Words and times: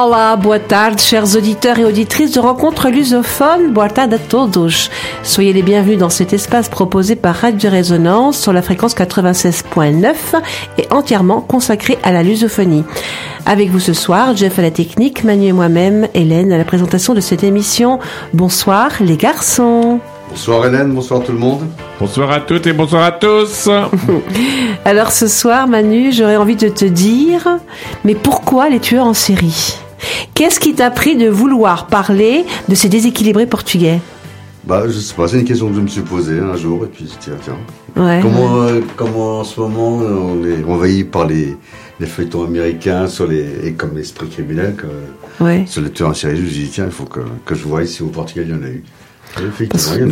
Olá, 0.00 0.36
boa 0.36 0.60
tarde, 0.60 1.00
chers 1.00 1.34
auditeurs 1.34 1.80
et 1.80 1.84
auditrices 1.84 2.30
de 2.30 2.38
Rencontre 2.38 2.88
Lusophone. 2.88 3.72
Boa 3.72 3.88
tarde 3.88 4.14
a 4.14 4.18
todos. 4.18 4.90
Soyez 5.24 5.52
les 5.52 5.62
bienvenus 5.62 5.98
dans 5.98 6.08
cet 6.08 6.32
espace 6.32 6.68
proposé 6.68 7.16
par 7.16 7.34
Radio 7.34 7.68
Résonance 7.68 8.38
sur 8.38 8.52
la 8.52 8.62
fréquence 8.62 8.94
96.9 8.94 10.14
et 10.78 10.86
entièrement 10.92 11.40
consacré 11.40 11.98
à 12.04 12.12
la 12.12 12.22
lusophonie. 12.22 12.84
Avec 13.44 13.70
vous 13.70 13.80
ce 13.80 13.92
soir, 13.92 14.36
Jeff 14.36 14.60
à 14.60 14.62
la 14.62 14.70
technique, 14.70 15.24
Manu 15.24 15.46
et 15.46 15.52
moi-même, 15.52 16.06
Hélène 16.14 16.52
à 16.52 16.58
la 16.58 16.64
présentation 16.64 17.12
de 17.12 17.20
cette 17.20 17.42
émission. 17.42 17.98
Bonsoir 18.32 18.92
les 19.00 19.16
garçons. 19.16 19.98
Bonsoir 20.30 20.64
Hélène, 20.66 20.94
bonsoir 20.94 21.24
tout 21.24 21.32
le 21.32 21.38
monde. 21.38 21.62
Bonsoir 21.98 22.30
à 22.30 22.38
toutes 22.38 22.68
et 22.68 22.72
bonsoir 22.72 23.02
à 23.02 23.10
tous. 23.10 23.68
Alors 24.84 25.10
ce 25.10 25.26
soir, 25.26 25.66
Manu, 25.66 26.12
j'aurais 26.12 26.36
envie 26.36 26.54
de 26.54 26.68
te 26.68 26.84
dire, 26.84 27.58
mais 28.04 28.14
pourquoi 28.14 28.68
les 28.68 28.78
tueurs 28.78 29.06
en 29.06 29.14
série? 29.14 29.80
Qu'est-ce 30.34 30.60
qui 30.60 30.74
t'a 30.74 30.90
pris 30.90 31.16
de 31.16 31.28
vouloir 31.28 31.86
parler 31.86 32.44
de 32.68 32.74
ces 32.74 32.88
déséquilibrés 32.88 33.46
portugais? 33.46 34.00
Bah, 34.64 34.82
je 34.86 34.92
sais 34.98 35.14
pas, 35.14 35.26
c'est 35.28 35.38
une 35.40 35.44
question 35.46 35.68
que 35.70 35.76
je 35.76 35.80
me 35.80 35.86
suis 35.88 36.02
posée 36.02 36.38
un 36.40 36.56
jour, 36.56 36.84
et 36.84 36.88
puis 36.88 37.10
tiens, 37.20 37.32
tiens. 37.42 37.56
Ouais. 37.96 38.20
Comment, 38.22 38.62
euh, 38.62 38.80
comment 38.96 39.40
en 39.40 39.44
ce 39.44 39.58
moment 39.60 39.96
on 39.96 40.44
est 40.44 40.62
envahi 40.64 41.04
par 41.04 41.26
les, 41.26 41.56
les 41.98 42.06
feuilletons 42.06 42.44
américains 42.44 43.06
sur 43.08 43.26
les, 43.26 43.46
et 43.64 43.72
comme 43.72 43.96
l'esprit 43.96 44.28
criminel, 44.28 44.74
que- 44.76 45.42
Ouais. 45.42 45.64
sur 45.66 45.80
les 45.82 45.90
tueurs 45.90 46.10
en 46.10 46.14
série, 46.14 46.36
je 46.36 46.42
me 46.42 46.48
suis 46.48 46.64
dit, 46.64 46.68
tiens, 46.70 46.84
il 46.86 46.90
faut 46.92 47.04
que, 47.04 47.20
que 47.46 47.54
je 47.54 47.64
vois 47.64 47.82
ici 47.82 48.02
au 48.02 48.08
Portugal, 48.08 48.44
il 48.48 48.54
y 48.54 48.58
en 48.58 48.62
a 48.62 48.68
eu. 48.68 48.82
Effectivement. 49.48 50.06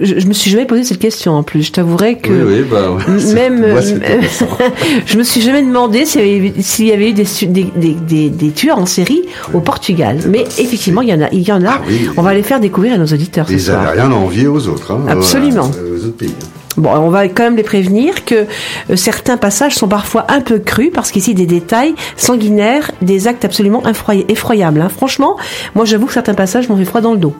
Je, 0.00 0.18
je 0.20 0.26
me 0.26 0.32
suis 0.32 0.50
jamais 0.50 0.64
posé 0.66 0.84
cette 0.84 0.98
question 0.98 1.32
en 1.32 1.42
plus. 1.42 1.62
Je 1.62 1.72
t'avouerais 1.72 2.16
que 2.16 2.32
Oui, 2.32 2.60
oui, 2.60 2.64
bah, 2.70 2.90
ouais, 2.92 3.34
même 3.34 3.60
moi, 3.60 3.80
euh, 3.80 4.20
je 5.06 5.18
me 5.18 5.22
suis 5.22 5.40
jamais 5.40 5.62
demandé 5.62 6.06
s'il 6.06 6.26
y 6.26 6.36
avait, 6.38 6.52
s'il 6.62 6.86
y 6.86 6.92
avait 6.92 7.10
eu 7.10 7.12
des, 7.12 7.24
su- 7.24 7.46
des, 7.46 7.66
des, 7.76 7.92
des, 7.94 8.30
des 8.30 8.50
tueurs 8.50 8.78
en 8.78 8.86
série 8.86 9.22
au 9.52 9.60
Portugal. 9.60 10.18
Mais 10.28 10.44
effectivement, 10.58 11.02
il 11.02 11.08
y 11.08 11.14
en 11.14 11.20
a. 11.22 11.28
Il 11.32 11.42
y 11.46 11.52
en 11.52 11.62
a. 11.64 11.70
Ah 11.72 11.82
oui. 11.88 12.08
On 12.16 12.22
va 12.22 12.34
les 12.34 12.42
faire 12.42 12.60
découvrir 12.60 12.94
à 12.94 12.98
nos 12.98 13.06
auditeurs 13.06 13.46
Ils 13.50 13.66
n'avaient 13.66 14.00
rien 14.00 14.10
à 14.10 14.14
envier 14.14 14.46
aux 14.46 14.66
autres. 14.68 14.92
Hein, 14.92 15.04
Absolument. 15.08 15.70
Aux 15.70 16.04
autres 16.06 16.16
pays. 16.16 16.34
Bon, 16.76 16.90
on 16.90 17.10
va 17.10 17.28
quand 17.28 17.42
même 17.44 17.56
les 17.56 17.62
prévenir 17.62 18.24
que 18.24 18.46
euh, 18.90 18.96
certains 18.96 19.36
passages 19.36 19.74
sont 19.74 19.88
parfois 19.88 20.24
un 20.28 20.40
peu 20.40 20.58
crus 20.58 20.90
parce 20.92 21.10
qu'ici 21.10 21.34
des 21.34 21.46
détails 21.46 21.94
sanguinaires, 22.16 22.90
des 23.02 23.28
actes 23.28 23.44
absolument 23.44 23.82
effroy- 23.82 24.24
effroyables. 24.28 24.80
hein. 24.80 24.88
Franchement, 24.88 25.36
moi 25.74 25.84
j'avoue 25.84 26.06
que 26.06 26.12
certains 26.14 26.34
passages 26.34 26.68
m'ont 26.68 26.76
fait 26.76 26.84
froid 26.84 27.00
dans 27.00 27.12
le 27.12 27.18
dos. 27.18 27.34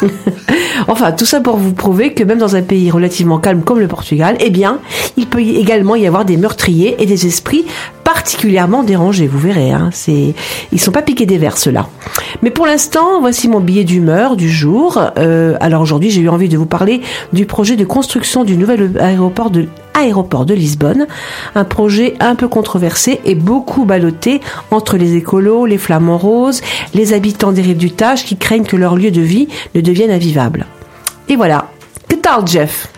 enfin, 0.88 1.12
tout 1.12 1.26
ça 1.26 1.40
pour 1.40 1.56
vous 1.56 1.72
prouver 1.72 2.14
que 2.14 2.24
même 2.24 2.38
dans 2.38 2.56
un 2.56 2.62
pays 2.62 2.90
relativement 2.90 3.38
calme 3.38 3.62
comme 3.62 3.78
le 3.80 3.88
Portugal, 3.88 4.36
eh 4.40 4.50
bien, 4.50 4.78
il 5.16 5.26
peut 5.26 5.40
également 5.40 5.94
y 5.96 6.06
avoir 6.06 6.24
des 6.24 6.36
meurtriers 6.36 6.96
et 6.98 7.06
des 7.06 7.26
esprits 7.26 7.64
particulièrement 8.08 8.84
dérangés. 8.84 9.26
Vous 9.26 9.38
verrez, 9.38 9.70
hein, 9.70 9.90
c'est, 9.92 10.34
ils 10.72 10.80
sont 10.80 10.92
pas 10.92 11.02
piqués 11.02 11.26
des 11.26 11.36
vers 11.36 11.58
ceux-là. 11.58 11.90
Mais 12.40 12.48
pour 12.48 12.64
l'instant, 12.64 13.20
voici 13.20 13.48
mon 13.48 13.60
billet 13.60 13.84
d'humeur 13.84 14.34
du 14.34 14.48
jour. 14.48 14.98
Euh, 15.18 15.58
alors 15.60 15.82
aujourd'hui, 15.82 16.08
j'ai 16.08 16.22
eu 16.22 16.30
envie 16.30 16.48
de 16.48 16.56
vous 16.56 16.64
parler 16.64 17.02
du 17.34 17.44
projet 17.44 17.76
de 17.76 17.84
construction 17.84 18.44
du 18.44 18.56
nouvel 18.56 18.92
aéroport 18.98 19.50
de 19.50 20.54
Lisbonne, 20.54 21.06
un 21.54 21.64
projet 21.64 22.14
un 22.18 22.34
peu 22.34 22.48
controversé 22.48 23.20
et 23.26 23.34
beaucoup 23.34 23.84
ballotté 23.84 24.40
entre 24.70 24.96
les 24.96 25.14
écolos, 25.14 25.66
les 25.66 25.76
flamants 25.76 26.16
roses, 26.16 26.62
les 26.94 27.12
habitants 27.12 27.52
des 27.52 27.60
rives 27.60 27.76
du 27.76 27.90
Tage 27.90 28.24
qui 28.24 28.38
craignent 28.38 28.64
que 28.64 28.76
leur 28.76 28.96
lieu 28.96 29.10
de 29.10 29.20
vie 29.20 29.48
ne 29.74 29.82
devienne 29.82 30.10
invivable. 30.10 30.64
Et 31.28 31.36
voilà. 31.36 31.66
Que 32.08 32.16
tal, 32.16 32.48
Jeff? 32.48 32.88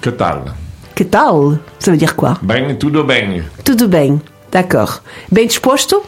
Que 0.00 0.08
tal? 0.08 0.54
Que 0.94 1.02
tal? 1.04 1.58
Ça 1.78 1.90
veut 1.90 1.96
dire 1.96 2.14
quoi? 2.14 2.34
Bem, 2.42 2.76
tudo 2.78 3.04
bem. 3.04 3.42
Tudo 3.64 3.88
bem. 3.88 4.20
D'accord. 4.52 5.00
Bem 5.32 5.46
disposto? 5.46 6.02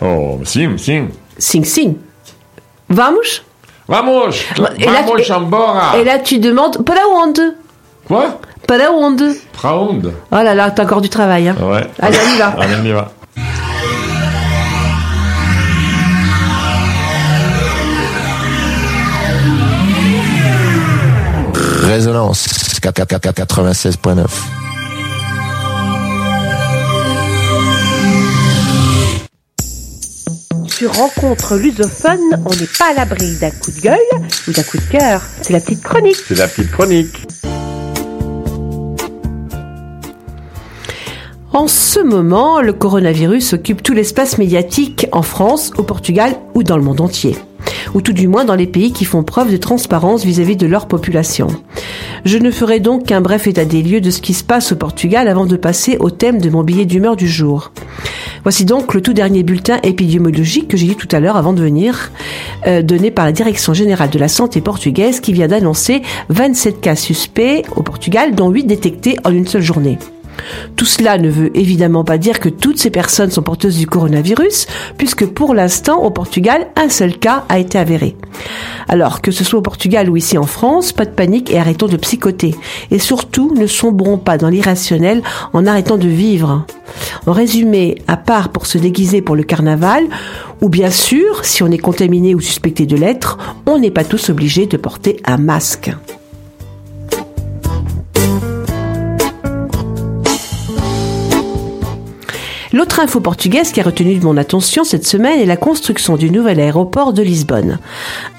Oh, 0.00 0.40
sim, 0.44 0.76
sim. 0.78 1.08
Sim, 1.38 1.62
sim. 1.64 1.96
Vamos? 2.88 3.42
Vamos! 3.88 4.44
Et 4.78 4.84
là, 4.84 5.02
Vamos 5.02 5.22
tu- 5.22 5.32
embora! 5.32 5.96
Et 5.96 6.02
là, 6.04 6.18
tu 6.18 6.38
demandes 6.40 6.78
para 6.84 7.06
onde? 7.06 7.54
Quoi? 8.08 8.26
Para 8.66 8.90
onde? 8.90 9.36
Pra 9.52 9.74
onde? 9.76 10.12
Oh 10.32 10.42
là 10.42 10.54
là, 10.54 10.70
t'as 10.72 10.82
encore 10.82 11.00
du 11.00 11.08
travail. 11.08 11.48
Hein. 11.48 11.56
Ouais. 11.60 11.86
Allez, 12.00 12.18
on 12.18 12.34
y 12.34 12.38
va. 12.38 12.46
Allez, 12.58 12.74
on 12.82 12.84
y 12.84 12.92
va. 12.92 13.12
Résonance 21.54 22.46
96.9. 22.80 24.26
Sur 30.68 30.92
Rencontre 30.92 31.56
lusophone, 31.56 32.20
on 32.44 32.50
n'est 32.50 32.68
pas 32.78 32.90
à 32.90 32.94
l'abri 32.94 33.34
d'un 33.40 33.50
coup 33.50 33.70
de 33.70 33.80
gueule 33.80 33.96
ou 34.46 34.52
d'un 34.52 34.62
coup 34.62 34.76
de 34.76 34.98
cœur. 34.98 35.22
C'est 35.40 35.54
la 35.54 35.60
petite 35.60 35.82
chronique. 35.82 36.18
C'est 36.28 36.34
la 36.34 36.48
petite 36.48 36.70
chronique. 36.70 37.26
En 41.54 41.68
ce 41.68 42.00
moment, 42.00 42.60
le 42.60 42.74
coronavirus 42.74 43.54
occupe 43.54 43.82
tout 43.82 43.94
l'espace 43.94 44.36
médiatique 44.36 45.06
en 45.12 45.22
France, 45.22 45.72
au 45.78 45.82
Portugal 45.82 46.34
ou 46.52 46.62
dans 46.62 46.76
le 46.76 46.82
monde 46.82 47.00
entier. 47.00 47.38
Ou 47.94 48.00
tout 48.00 48.12
du 48.12 48.28
moins 48.28 48.44
dans 48.44 48.54
les 48.54 48.66
pays 48.66 48.92
qui 48.92 49.04
font 49.04 49.22
preuve 49.22 49.50
de 49.50 49.56
transparence 49.56 50.24
vis-à-vis 50.24 50.56
de 50.56 50.66
leur 50.66 50.86
population. 50.86 51.48
Je 52.24 52.38
ne 52.38 52.50
ferai 52.50 52.80
donc 52.80 53.06
qu'un 53.06 53.20
bref 53.20 53.46
état 53.46 53.64
des 53.64 53.82
lieux 53.82 54.00
de 54.00 54.10
ce 54.10 54.20
qui 54.20 54.34
se 54.34 54.44
passe 54.44 54.72
au 54.72 54.76
Portugal 54.76 55.28
avant 55.28 55.46
de 55.46 55.56
passer 55.56 55.96
au 56.00 56.10
thème 56.10 56.40
de 56.40 56.50
mon 56.50 56.64
billet 56.64 56.84
d'humeur 56.84 57.16
du 57.16 57.28
jour. 57.28 57.72
Voici 58.42 58.64
donc 58.64 58.94
le 58.94 59.00
tout 59.00 59.12
dernier 59.12 59.42
bulletin 59.42 59.78
épidémiologique 59.82 60.68
que 60.68 60.76
j'ai 60.76 60.86
dit 60.86 60.96
tout 60.96 61.08
à 61.10 61.20
l'heure 61.20 61.36
avant 61.36 61.52
de 61.52 61.60
venir, 61.60 62.12
euh, 62.66 62.82
donné 62.82 63.10
par 63.10 63.24
la 63.24 63.32
Direction 63.32 63.74
générale 63.74 64.10
de 64.10 64.18
la 64.18 64.28
santé 64.28 64.60
portugaise 64.60 65.20
qui 65.20 65.32
vient 65.32 65.48
d'annoncer 65.48 66.02
27 66.28 66.80
cas 66.80 66.94
suspects 66.94 67.64
au 67.74 67.82
Portugal, 67.82 68.34
dont 68.34 68.50
8 68.50 68.64
détectés 68.64 69.16
en 69.24 69.32
une 69.32 69.46
seule 69.46 69.62
journée. 69.62 69.98
Tout 70.76 70.84
cela 70.84 71.18
ne 71.18 71.28
veut 71.28 71.56
évidemment 71.56 72.04
pas 72.04 72.18
dire 72.18 72.40
que 72.40 72.48
toutes 72.48 72.78
ces 72.78 72.90
personnes 72.90 73.30
sont 73.30 73.42
porteuses 73.42 73.78
du 73.78 73.86
coronavirus, 73.86 74.66
puisque 74.96 75.26
pour 75.26 75.54
l'instant, 75.54 76.02
au 76.02 76.10
Portugal, 76.10 76.68
un 76.76 76.88
seul 76.88 77.18
cas 77.18 77.44
a 77.48 77.58
été 77.58 77.78
avéré. 77.78 78.16
Alors, 78.88 79.20
que 79.20 79.30
ce 79.30 79.44
soit 79.44 79.58
au 79.58 79.62
Portugal 79.62 80.08
ou 80.08 80.16
ici 80.16 80.38
en 80.38 80.44
France, 80.44 80.92
pas 80.92 81.04
de 81.04 81.10
panique 81.10 81.50
et 81.50 81.58
arrêtons 81.58 81.88
de 81.88 81.96
psychoter. 81.96 82.54
Et 82.90 82.98
surtout, 82.98 83.52
ne 83.54 83.66
sombrons 83.66 84.18
pas 84.18 84.38
dans 84.38 84.48
l'irrationnel 84.48 85.22
en 85.52 85.66
arrêtant 85.66 85.96
de 85.96 86.08
vivre. 86.08 86.64
En 87.26 87.32
résumé, 87.32 87.96
à 88.06 88.16
part 88.16 88.50
pour 88.50 88.66
se 88.66 88.78
déguiser 88.78 89.22
pour 89.22 89.36
le 89.36 89.42
carnaval, 89.42 90.04
ou 90.62 90.68
bien 90.68 90.90
sûr, 90.90 91.44
si 91.44 91.62
on 91.62 91.70
est 91.70 91.78
contaminé 91.78 92.34
ou 92.34 92.40
suspecté 92.40 92.86
de 92.86 92.96
l'être, 92.96 93.38
on 93.66 93.78
n'est 93.78 93.90
pas 93.90 94.04
tous 94.04 94.30
obligés 94.30 94.66
de 94.66 94.76
porter 94.76 95.20
un 95.24 95.36
masque. 95.36 95.90
L'autre 102.76 103.00
info 103.00 103.20
portugaise 103.20 103.72
qui 103.72 103.80
a 103.80 103.84
retenu 103.84 104.20
mon 104.20 104.36
attention 104.36 104.84
cette 104.84 105.06
semaine 105.06 105.40
est 105.40 105.46
la 105.46 105.56
construction 105.56 106.18
du 106.18 106.30
nouvel 106.30 106.60
aéroport 106.60 107.14
de 107.14 107.22
Lisbonne. 107.22 107.78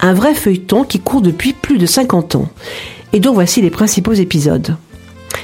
Un 0.00 0.14
vrai 0.14 0.32
feuilleton 0.32 0.84
qui 0.84 1.00
court 1.00 1.22
depuis 1.22 1.52
plus 1.54 1.76
de 1.76 1.86
50 1.86 2.36
ans. 2.36 2.48
Et 3.12 3.18
dont 3.18 3.32
voici 3.32 3.60
les 3.62 3.70
principaux 3.70 4.12
épisodes. 4.12 4.76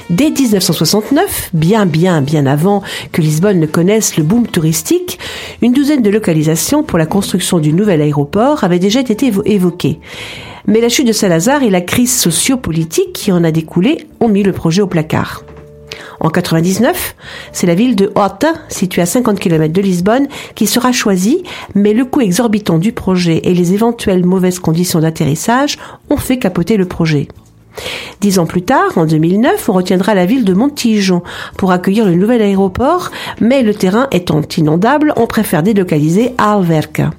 Dès 0.09 0.29
1969, 0.31 1.49
bien 1.53 1.85
bien 1.85 2.21
bien 2.21 2.45
avant 2.45 2.83
que 3.11 3.19
Lisbonne 3.21 3.59
ne 3.59 3.65
connaisse 3.65 4.15
le 4.15 4.23
boom 4.23 4.47
touristique, 4.47 5.19
une 5.61 5.73
douzaine 5.73 6.01
de 6.01 6.09
localisations 6.09 6.81
pour 6.83 6.97
la 6.97 7.05
construction 7.05 7.59
du 7.59 7.73
nouvel 7.73 8.01
aéroport 8.01 8.63
avaient 8.63 8.79
déjà 8.79 9.01
été 9.01 9.29
évo- 9.29 9.41
évoquées. 9.43 9.99
Mais 10.67 10.79
la 10.79 10.87
chute 10.87 11.07
de 11.07 11.11
Salazar 11.11 11.63
et 11.63 11.69
la 11.69 11.81
crise 11.81 12.15
sociopolitique 12.17 13.11
qui 13.11 13.33
en 13.33 13.43
a 13.43 13.51
découlé 13.51 14.07
ont 14.21 14.29
mis 14.29 14.41
le 14.43 14.53
projet 14.53 14.81
au 14.81 14.87
placard. 14.87 15.43
En 16.19 16.29
99, 16.29 17.15
c'est 17.51 17.67
la 17.67 17.75
ville 17.75 17.95
de 17.95 18.11
Horta, 18.15 18.53
située 18.69 19.01
à 19.01 19.05
50 19.05 19.39
km 19.39 19.73
de 19.73 19.81
Lisbonne, 19.81 20.27
qui 20.55 20.67
sera 20.67 20.91
choisie, 20.91 21.43
mais 21.73 21.93
le 21.93 22.05
coût 22.05 22.21
exorbitant 22.21 22.77
du 22.77 22.91
projet 22.91 23.41
et 23.43 23.53
les 23.53 23.73
éventuelles 23.73 24.25
mauvaises 24.25 24.59
conditions 24.59 24.99
d'atterrissage 24.99 25.77
ont 26.09 26.17
fait 26.17 26.39
capoter 26.39 26.77
le 26.77 26.85
projet. 26.85 27.27
Dix 28.21 28.39
ans 28.39 28.45
plus 28.45 28.61
tard, 28.61 28.97
en 28.97 29.05
2009, 29.05 29.69
on 29.69 29.73
retiendra 29.73 30.13
la 30.13 30.25
ville 30.25 30.45
de 30.45 30.53
Montijo 30.53 31.23
pour 31.57 31.71
accueillir 31.71 32.05
le 32.05 32.15
nouvel 32.15 32.41
aéroport, 32.41 33.11
mais 33.41 33.63
le 33.63 33.73
terrain 33.73 34.07
étant 34.11 34.41
inondable, 34.57 35.13
on 35.17 35.27
préfère 35.27 35.63
délocaliser 35.63 36.33
à 36.37 36.53
Alverca. 36.53 37.11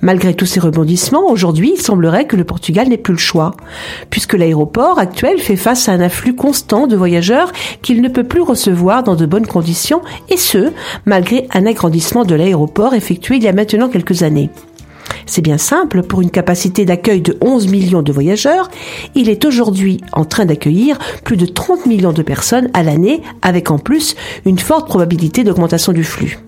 Malgré 0.00 0.34
tous 0.34 0.46
ces 0.46 0.60
rebondissements, 0.60 1.30
aujourd'hui, 1.30 1.72
il 1.74 1.80
semblerait 1.80 2.26
que 2.26 2.36
le 2.36 2.44
Portugal 2.44 2.88
n'ait 2.88 2.96
plus 2.96 3.14
le 3.14 3.18
choix, 3.18 3.52
puisque 4.10 4.34
l'aéroport 4.34 4.98
actuel 4.98 5.38
fait 5.38 5.56
face 5.56 5.88
à 5.88 5.92
un 5.92 6.00
afflux 6.00 6.34
constant 6.34 6.86
de 6.86 6.96
voyageurs 6.96 7.52
qu'il 7.82 8.00
ne 8.00 8.08
peut 8.08 8.24
plus 8.24 8.42
recevoir 8.42 9.02
dans 9.02 9.16
de 9.16 9.26
bonnes 9.26 9.46
conditions, 9.46 10.02
et 10.28 10.36
ce, 10.36 10.72
malgré 11.04 11.48
un 11.52 11.66
agrandissement 11.66 12.24
de 12.24 12.34
l'aéroport 12.34 12.94
effectué 12.94 13.36
il 13.36 13.42
y 13.42 13.48
a 13.48 13.52
maintenant 13.52 13.88
quelques 13.88 14.22
années. 14.22 14.50
C'est 15.26 15.42
bien 15.42 15.58
simple, 15.58 16.02
pour 16.02 16.22
une 16.22 16.30
capacité 16.30 16.84
d'accueil 16.84 17.20
de 17.20 17.36
11 17.42 17.68
millions 17.68 18.02
de 18.02 18.12
voyageurs, 18.12 18.70
il 19.14 19.28
est 19.28 19.44
aujourd'hui 19.44 20.00
en 20.12 20.24
train 20.24 20.46
d'accueillir 20.46 20.98
plus 21.24 21.36
de 21.36 21.44
30 21.44 21.86
millions 21.86 22.12
de 22.12 22.22
personnes 22.22 22.70
à 22.72 22.82
l'année, 22.82 23.22
avec 23.42 23.70
en 23.70 23.78
plus 23.78 24.16
une 24.46 24.58
forte 24.58 24.88
probabilité 24.88 25.44
d'augmentation 25.44 25.92
du 25.92 26.04
flux. 26.04 26.38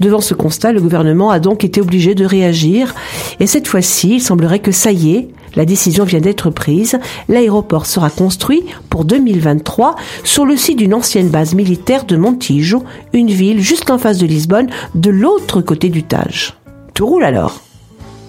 Devant 0.00 0.20
ce 0.20 0.34
constat, 0.34 0.72
le 0.72 0.80
gouvernement 0.80 1.30
a 1.30 1.40
donc 1.40 1.64
été 1.64 1.80
obligé 1.80 2.14
de 2.14 2.24
réagir 2.24 2.94
et 3.40 3.46
cette 3.46 3.68
fois-ci, 3.68 4.16
il 4.16 4.22
semblerait 4.22 4.58
que 4.58 4.72
ça 4.72 4.92
y 4.92 5.14
est, 5.14 5.28
la 5.56 5.64
décision 5.64 6.04
vient 6.04 6.20
d'être 6.20 6.50
prise. 6.50 6.98
L'aéroport 7.28 7.86
sera 7.86 8.10
construit 8.10 8.64
pour 8.90 9.04
2023 9.04 9.96
sur 10.24 10.44
le 10.44 10.56
site 10.56 10.78
d'une 10.78 10.94
ancienne 10.94 11.28
base 11.28 11.54
militaire 11.54 12.04
de 12.04 12.16
Montijo, 12.16 12.82
une 13.12 13.30
ville 13.30 13.60
juste 13.60 13.90
en 13.90 13.98
face 13.98 14.18
de 14.18 14.26
Lisbonne, 14.26 14.70
de 14.94 15.10
l'autre 15.10 15.60
côté 15.60 15.88
du 15.88 16.02
Tage. 16.02 16.54
Tout 16.94 17.06
roule 17.06 17.24
alors 17.24 17.60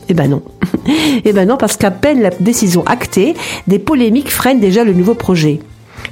eh 0.08 0.14
ben 0.14 0.30
non. 0.30 0.44
eh 1.26 1.34
ben 1.34 1.48
non, 1.48 1.58
parce 1.58 1.78
qu'à 1.78 1.90
peine 1.90 2.22
la 2.22 2.30
décision 2.30 2.86
actée, 2.86 3.34
des 3.66 3.80
polémiques 3.80 4.30
freinent 4.30 4.60
déjà 4.60 4.84
le 4.84 4.94
nouveau 4.94 5.16
projet. 5.16 5.60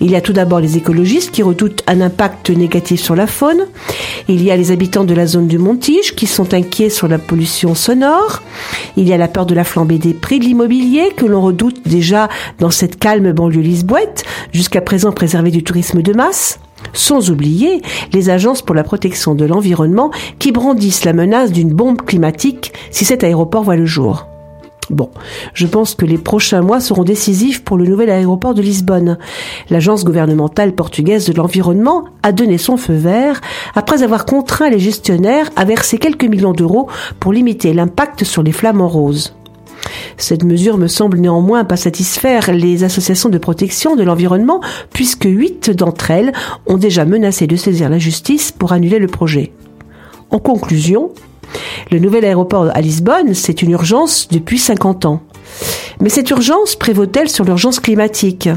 Il 0.01 0.11
y 0.11 0.15
a 0.15 0.21
tout 0.21 0.33
d'abord 0.33 0.59
les 0.59 0.77
écologistes 0.77 1.31
qui 1.31 1.43
redoutent 1.43 1.83
un 1.87 2.01
impact 2.01 2.49
négatif 2.49 3.01
sur 3.01 3.15
la 3.15 3.27
faune. 3.27 3.67
Il 4.27 4.43
y 4.43 4.51
a 4.51 4.57
les 4.57 4.71
habitants 4.71 5.03
de 5.03 5.13
la 5.13 5.25
zone 5.25 5.47
du 5.47 5.57
Montige 5.57 6.15
qui 6.15 6.27
sont 6.27 6.53
inquiets 6.53 6.89
sur 6.89 7.07
la 7.07 7.17
pollution 7.17 7.75
sonore. 7.75 8.41
Il 8.97 9.07
y 9.07 9.13
a 9.13 9.17
la 9.17 9.27
peur 9.27 9.45
de 9.45 9.55
la 9.55 9.63
flambée 9.63 9.97
des 9.97 10.13
prix 10.13 10.39
de 10.39 10.45
l'immobilier 10.45 11.11
que 11.15 11.25
l'on 11.25 11.41
redoute 11.41 11.87
déjà 11.87 12.29
dans 12.59 12.71
cette 12.71 12.97
calme 12.97 13.31
banlieue 13.31 13.61
lisboète, 13.61 14.23
jusqu'à 14.51 14.81
présent 14.81 15.11
préservée 15.11 15.51
du 15.51 15.63
tourisme 15.63 16.01
de 16.01 16.13
masse. 16.13 16.59
Sans 16.91 17.31
oublier 17.31 17.81
les 18.11 18.29
agences 18.29 18.61
pour 18.61 18.75
la 18.75 18.83
protection 18.83 19.35
de 19.35 19.45
l'environnement 19.45 20.11
qui 20.37 20.51
brandissent 20.51 21.05
la 21.05 21.13
menace 21.13 21.51
d'une 21.51 21.73
bombe 21.73 22.01
climatique 22.01 22.73
si 22.91 23.05
cet 23.05 23.23
aéroport 23.23 23.63
voit 23.63 23.77
le 23.77 23.85
jour. 23.85 24.32
Bon, 24.89 25.09
je 25.53 25.65
pense 25.65 25.95
que 25.95 26.05
les 26.05 26.17
prochains 26.17 26.61
mois 26.61 26.81
seront 26.81 27.03
décisifs 27.03 27.63
pour 27.63 27.77
le 27.77 27.85
nouvel 27.85 28.09
aéroport 28.09 28.53
de 28.53 28.61
Lisbonne. 28.61 29.17
L'agence 29.69 30.03
gouvernementale 30.03 30.73
portugaise 30.73 31.25
de 31.25 31.33
l'environnement 31.33 32.05
a 32.21 32.31
donné 32.31 32.57
son 32.57 32.75
feu 32.75 32.93
vert 32.93 33.39
après 33.75 34.03
avoir 34.03 34.25
contraint 34.25 34.69
les 34.69 34.79
gestionnaires 34.79 35.49
à 35.55 35.63
verser 35.63 35.97
quelques 35.97 36.25
millions 36.25 36.53
d'euros 36.53 36.89
pour 37.19 37.31
limiter 37.31 37.73
l'impact 37.73 38.23
sur 38.23 38.43
les 38.43 38.51
flamants 38.51 38.89
roses. 38.89 39.33
Cette 40.17 40.43
mesure 40.43 40.77
me 40.77 40.87
semble 40.87 41.19
néanmoins 41.19 41.65
pas 41.65 41.77
satisfaire 41.77 42.51
les 42.51 42.83
associations 42.83 43.29
de 43.29 43.37
protection 43.37 43.95
de 43.95 44.03
l'environnement 44.03 44.61
puisque 44.91 45.25
huit 45.25 45.69
d'entre 45.69 46.11
elles 46.11 46.33
ont 46.67 46.77
déjà 46.77 47.05
menacé 47.05 47.47
de 47.47 47.55
saisir 47.55 47.89
la 47.89 47.99
justice 47.99 48.51
pour 48.51 48.73
annuler 48.73 48.99
le 48.99 49.07
projet. 49.07 49.51
En 50.29 50.39
conclusion, 50.39 51.11
le 51.91 51.99
nouvel 51.99 52.25
aéroport 52.25 52.69
à 52.73 52.81
Lisbonne, 52.81 53.33
c'est 53.33 53.61
une 53.61 53.71
urgence 53.71 54.27
depuis 54.29 54.59
50 54.59 55.05
ans. 55.05 55.21
Mais 56.01 56.09
cette 56.09 56.29
urgence 56.31 56.75
prévaut-elle 56.75 57.29
sur 57.29 57.45
l'urgence 57.45 57.79
climatique? 57.79 58.49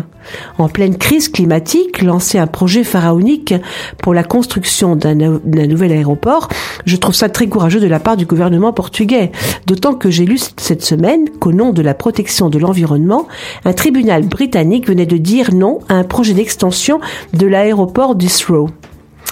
En 0.58 0.68
pleine 0.68 0.96
crise 0.96 1.28
climatique, 1.28 2.02
lancer 2.02 2.38
un 2.38 2.46
projet 2.46 2.82
pharaonique 2.82 3.54
pour 4.02 4.14
la 4.14 4.24
construction 4.24 4.96
d'un 4.96 5.14
nouvel 5.14 5.92
aéroport, 5.92 6.48
je 6.84 6.96
trouve 6.96 7.14
ça 7.14 7.28
très 7.28 7.46
courageux 7.46 7.80
de 7.80 7.86
la 7.86 8.00
part 8.00 8.16
du 8.16 8.26
gouvernement 8.26 8.72
portugais. 8.72 9.30
D'autant 9.66 9.94
que 9.94 10.10
j'ai 10.10 10.24
lu 10.24 10.38
cette 10.56 10.82
semaine 10.82 11.28
qu'au 11.38 11.52
nom 11.52 11.72
de 11.72 11.82
la 11.82 11.94
protection 11.94 12.48
de 12.48 12.58
l'environnement, 12.58 13.28
un 13.64 13.72
tribunal 13.72 14.26
britannique 14.26 14.88
venait 14.88 15.06
de 15.06 15.18
dire 15.18 15.54
non 15.54 15.80
à 15.88 15.94
un 15.94 16.04
projet 16.04 16.34
d'extension 16.34 17.00
de 17.34 17.46
l'aéroport 17.46 18.16
d'Israël. 18.16 18.66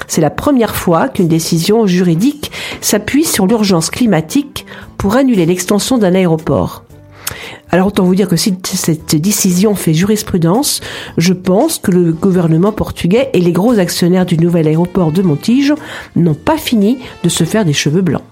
C'est 0.07 0.21
la 0.21 0.31
première 0.31 0.77
fois 0.77 1.09
qu'une 1.09 1.29
décision 1.29 1.87
juridique 1.87 2.53
s'appuie 2.81 3.25
sur 3.25 3.47
l'urgence 3.47 3.91
climatique 3.91 4.67
pour 4.99 5.17
annuler 5.17 5.47
l'extension 5.47 5.99
d'un 5.99 6.15
aéroport. 6.15 6.85
Alors 7.71 7.89
autant 7.89 8.05
vous 8.05 8.15
dire 8.15 8.29
que 8.29 8.37
si 8.37 8.55
cette 8.63 9.17
décision 9.17 9.75
fait 9.75 9.95
jurisprudence, 9.95 10.81
je 11.19 11.33
pense 11.33 11.79
que 11.79 11.91
le 11.91 12.13
gouvernement 12.13 12.73
portugais 12.73 13.31
et 13.33 13.41
les 13.41 13.53
gros 13.53 13.79
actionnaires 13.79 14.27
du 14.27 14.39
nouvel 14.39 14.69
aéroport 14.69 15.11
de 15.11 15.23
Montijo 15.23 15.75
n'ont 16.15 16.35
pas 16.35 16.59
fini 16.59 16.99
de 17.25 17.29
se 17.29 17.45
faire 17.45 17.65
des 17.65 17.73
cheveux 17.73 18.03
blancs. 18.03 18.23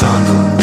sandım. 0.00 0.59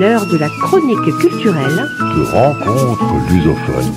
L'heure 0.00 0.24
de 0.24 0.38
la 0.38 0.48
chronique 0.48 1.18
culturelle. 1.18 1.86
De 1.98 2.22
rencontres 2.32 3.04
lusophones. 3.28 3.92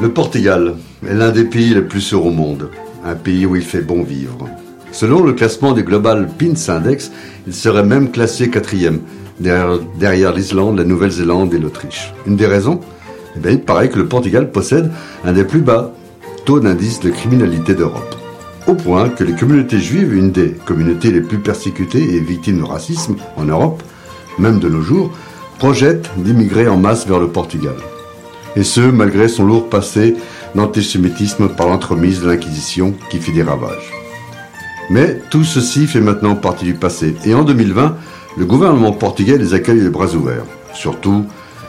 Le 0.00 0.08
Portugal 0.12 0.74
est 1.06 1.14
l'un 1.14 1.30
des 1.30 1.44
pays 1.44 1.72
les 1.72 1.82
plus 1.82 2.00
sûrs 2.00 2.26
au 2.26 2.30
monde, 2.30 2.68
un 3.04 3.14
pays 3.14 3.46
où 3.46 3.54
il 3.54 3.62
fait 3.62 3.82
bon 3.82 4.02
vivre. 4.02 4.48
Selon 4.90 5.22
le 5.22 5.34
classement 5.34 5.72
du 5.72 5.84
Global 5.84 6.28
Pins 6.36 6.74
Index, 6.74 7.12
il 7.46 7.54
serait 7.54 7.84
même 7.84 8.10
classé 8.10 8.50
quatrième, 8.50 9.02
derrière, 9.40 10.32
l'Islande, 10.32 10.78
la 10.78 10.84
Nouvelle-Zélande 10.84 11.52
et 11.54 11.58
l'Autriche. 11.58 12.12
Une 12.26 12.36
des 12.36 12.46
raisons? 12.46 12.80
Eh 13.36 13.40
bien, 13.40 13.52
Il 13.52 13.60
paraît 13.60 13.88
que 13.88 13.98
le 13.98 14.06
Portugal 14.06 14.50
possède 14.50 14.90
un 15.24 15.32
des 15.32 15.44
plus 15.44 15.60
bas 15.60 15.92
taux 16.44 16.60
d'indice 16.60 17.00
de 17.00 17.10
criminalité 17.10 17.74
d'Europe. 17.74 18.16
Au 18.66 18.74
point 18.74 19.08
que 19.08 19.24
les 19.24 19.34
communautés 19.34 19.80
juives, 19.80 20.14
une 20.14 20.30
des 20.30 20.50
communautés 20.64 21.10
les 21.10 21.20
plus 21.20 21.38
persécutées 21.38 22.14
et 22.14 22.20
victimes 22.20 22.58
de 22.58 22.64
racisme 22.64 23.16
en 23.36 23.44
Europe, 23.44 23.82
même 24.38 24.58
de 24.58 24.68
nos 24.68 24.82
jours, 24.82 25.10
projettent 25.58 26.10
d'immigrer 26.16 26.68
en 26.68 26.76
masse 26.76 27.06
vers 27.06 27.18
le 27.18 27.28
Portugal 27.28 27.74
et 28.56 28.62
ce, 28.62 28.80
malgré 28.80 29.28
son 29.28 29.44
lourd 29.44 29.68
passé 29.68 30.16
d'antisémitisme 30.54 31.48
par 31.48 31.68
l'entremise 31.68 32.20
de 32.20 32.28
l'Inquisition 32.28 32.94
qui 33.10 33.18
fit 33.18 33.32
des 33.32 33.42
ravages. 33.42 33.92
Mais 34.90 35.20
tout 35.30 35.44
ceci 35.44 35.86
fait 35.86 36.00
maintenant 36.00 36.34
partie 36.34 36.64
du 36.64 36.74
passé, 36.74 37.14
et 37.24 37.34
en 37.34 37.44
2020, 37.44 37.96
le 38.36 38.44
gouvernement 38.44 38.92
portugais 38.92 39.38
les 39.38 39.54
accueille 39.54 39.80
les 39.80 39.88
bras 39.88 40.14
ouverts, 40.14 40.44
surtout 40.72 41.26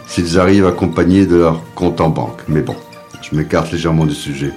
s'ils 0.07 0.39
arrivent 0.39 0.67
accompagnés 0.67 1.25
de 1.25 1.37
leur 1.37 1.61
compte 1.73 2.01
en 2.01 2.09
banque. 2.09 2.41
Mais 2.47 2.61
bon, 2.61 2.75
je 3.21 3.35
m'écarte 3.35 3.71
légèrement 3.71 4.05
du 4.05 4.13
sujet. 4.13 4.51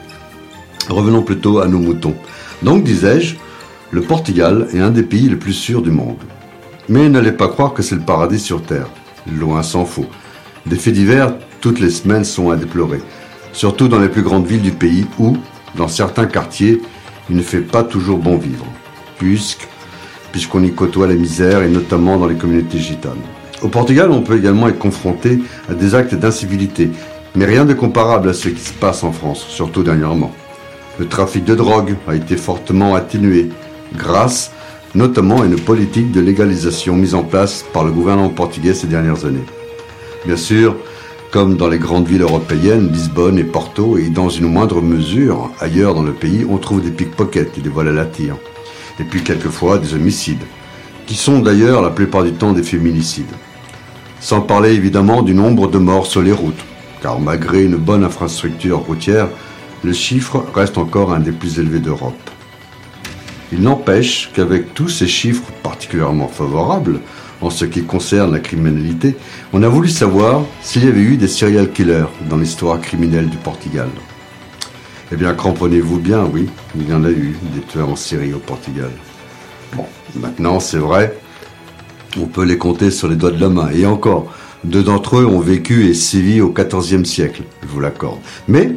Revenons 0.88 1.22
plutôt 1.22 1.60
à 1.60 1.66
nos 1.66 1.78
moutons. 1.78 2.14
Donc, 2.62 2.84
disais-je, 2.84 3.36
le 3.90 4.02
Portugal 4.02 4.68
est 4.74 4.80
un 4.80 4.90
des 4.90 5.02
pays 5.02 5.28
les 5.28 5.36
plus 5.36 5.52
sûrs 5.52 5.82
du 5.82 5.90
monde. 5.90 6.18
Mais 6.88 7.08
n'allez 7.08 7.32
pas 7.32 7.48
croire 7.48 7.72
que 7.72 7.82
c'est 7.82 7.94
le 7.94 8.02
paradis 8.02 8.40
sur 8.40 8.62
Terre. 8.62 8.88
Loin 9.32 9.62
s'en 9.62 9.84
faut. 9.84 10.06
Des 10.66 10.76
faits 10.76 10.94
divers 10.94 11.32
toutes 11.60 11.80
les 11.80 11.90
semaines 11.90 12.24
sont 12.24 12.50
à 12.50 12.56
déplorer, 12.56 13.00
surtout 13.54 13.88
dans 13.88 13.98
les 13.98 14.10
plus 14.10 14.22
grandes 14.22 14.46
villes 14.46 14.60
du 14.60 14.72
pays 14.72 15.06
où, 15.18 15.38
dans 15.76 15.88
certains 15.88 16.26
quartiers, 16.26 16.82
il 17.30 17.36
ne 17.36 17.42
fait 17.42 17.62
pas 17.62 17.82
toujours 17.82 18.18
bon 18.18 18.36
vivre, 18.36 18.66
puisque 19.18 19.66
puisqu'on 20.34 20.64
y 20.64 20.72
côtoie 20.72 21.06
la 21.06 21.14
misère 21.14 21.62
et 21.62 21.68
notamment 21.68 22.18
dans 22.18 22.26
les 22.26 22.34
communautés 22.34 22.80
gitanes. 22.80 23.22
Au 23.62 23.68
Portugal, 23.68 24.10
on 24.10 24.20
peut 24.20 24.36
également 24.36 24.66
être 24.66 24.80
confronté 24.80 25.38
à 25.70 25.74
des 25.74 25.94
actes 25.94 26.16
d'incivilité, 26.16 26.90
mais 27.36 27.44
rien 27.44 27.64
de 27.64 27.72
comparable 27.72 28.30
à 28.30 28.32
ce 28.32 28.48
qui 28.48 28.60
se 28.60 28.72
passe 28.72 29.04
en 29.04 29.12
France, 29.12 29.46
surtout 29.48 29.84
dernièrement. 29.84 30.32
Le 30.98 31.06
trafic 31.06 31.44
de 31.44 31.54
drogue 31.54 31.94
a 32.08 32.16
été 32.16 32.36
fortement 32.36 32.96
atténué 32.96 33.50
grâce 33.96 34.50
notamment 34.96 35.42
à 35.42 35.46
une 35.46 35.54
politique 35.54 36.10
de 36.10 36.20
légalisation 36.20 36.96
mise 36.96 37.14
en 37.14 37.22
place 37.22 37.64
par 37.72 37.84
le 37.84 37.92
gouvernement 37.92 38.28
portugais 38.28 38.74
ces 38.74 38.88
dernières 38.88 39.24
années. 39.24 39.46
Bien 40.26 40.36
sûr, 40.36 40.74
comme 41.30 41.56
dans 41.56 41.68
les 41.68 41.78
grandes 41.78 42.08
villes 42.08 42.22
européennes, 42.22 42.90
Lisbonne 42.92 43.38
et 43.38 43.44
Porto, 43.44 43.98
et 43.98 44.08
dans 44.08 44.30
une 44.30 44.48
moindre 44.48 44.82
mesure, 44.82 45.52
ailleurs 45.60 45.94
dans 45.94 46.02
le 46.02 46.12
pays, 46.12 46.44
on 46.50 46.58
trouve 46.58 46.82
des 46.82 46.90
pickpockets 46.90 47.56
et 47.56 47.60
des 47.60 47.68
vols 47.68 47.86
à 47.86 47.92
la 47.92 48.04
tire. 48.04 48.34
Et 49.00 49.04
puis 49.04 49.22
quelquefois 49.22 49.78
des 49.78 49.94
homicides, 49.94 50.44
qui 51.06 51.14
sont 51.14 51.40
d'ailleurs 51.40 51.82
la 51.82 51.90
plupart 51.90 52.24
du 52.24 52.32
temps 52.32 52.52
des 52.52 52.62
féminicides. 52.62 53.32
Sans 54.20 54.40
parler 54.40 54.72
évidemment 54.72 55.22
du 55.22 55.34
nombre 55.34 55.68
de 55.68 55.78
morts 55.78 56.06
sur 56.06 56.22
les 56.22 56.32
routes, 56.32 56.64
car 57.02 57.20
malgré 57.20 57.64
une 57.64 57.76
bonne 57.76 58.04
infrastructure 58.04 58.78
routière, 58.78 59.28
le 59.82 59.92
chiffre 59.92 60.44
reste 60.54 60.78
encore 60.78 61.12
un 61.12 61.20
des 61.20 61.32
plus 61.32 61.58
élevés 61.58 61.80
d'Europe. 61.80 62.30
Il 63.52 63.60
n'empêche 63.60 64.30
qu'avec 64.34 64.72
tous 64.72 64.88
ces 64.88 65.06
chiffres 65.06 65.52
particulièrement 65.62 66.28
favorables, 66.28 67.00
en 67.40 67.50
ce 67.50 67.66
qui 67.66 67.82
concerne 67.82 68.32
la 68.32 68.40
criminalité, 68.40 69.16
on 69.52 69.62
a 69.62 69.68
voulu 69.68 69.88
savoir 69.88 70.42
s'il 70.62 70.84
y 70.84 70.88
avait 70.88 71.00
eu 71.00 71.16
des 71.16 71.28
serial 71.28 71.70
killers 71.70 72.06
dans 72.30 72.38
l'histoire 72.38 72.80
criminelle 72.80 73.28
du 73.28 73.36
Portugal. 73.36 73.88
Eh 75.12 75.16
bien, 75.16 75.34
cramponnez-vous 75.34 75.98
bien, 75.98 76.28
oui, 76.32 76.48
il 76.76 76.88
y 76.88 76.94
en 76.94 77.04
a 77.04 77.10
eu 77.10 77.36
des 77.54 77.60
tueurs 77.60 77.88
en 77.88 77.96
série 77.96 78.32
au 78.32 78.38
Portugal. 78.38 78.90
Bon, 79.76 79.84
maintenant, 80.16 80.60
c'est 80.60 80.78
vrai, 80.78 81.18
on 82.18 82.26
peut 82.26 82.44
les 82.44 82.58
compter 82.58 82.90
sur 82.90 83.08
les 83.08 83.16
doigts 83.16 83.30
de 83.30 83.40
la 83.40 83.48
main. 83.48 83.70
Et 83.74 83.86
encore, 83.86 84.32
deux 84.64 84.82
d'entre 84.82 85.18
eux 85.18 85.26
ont 85.26 85.40
vécu 85.40 85.86
et 85.86 85.94
sévi 85.94 86.40
au 86.40 86.52
XIVe 86.52 87.04
siècle, 87.04 87.42
je 87.62 87.68
vous 87.68 87.80
l'accorde. 87.80 88.18
Mais, 88.48 88.72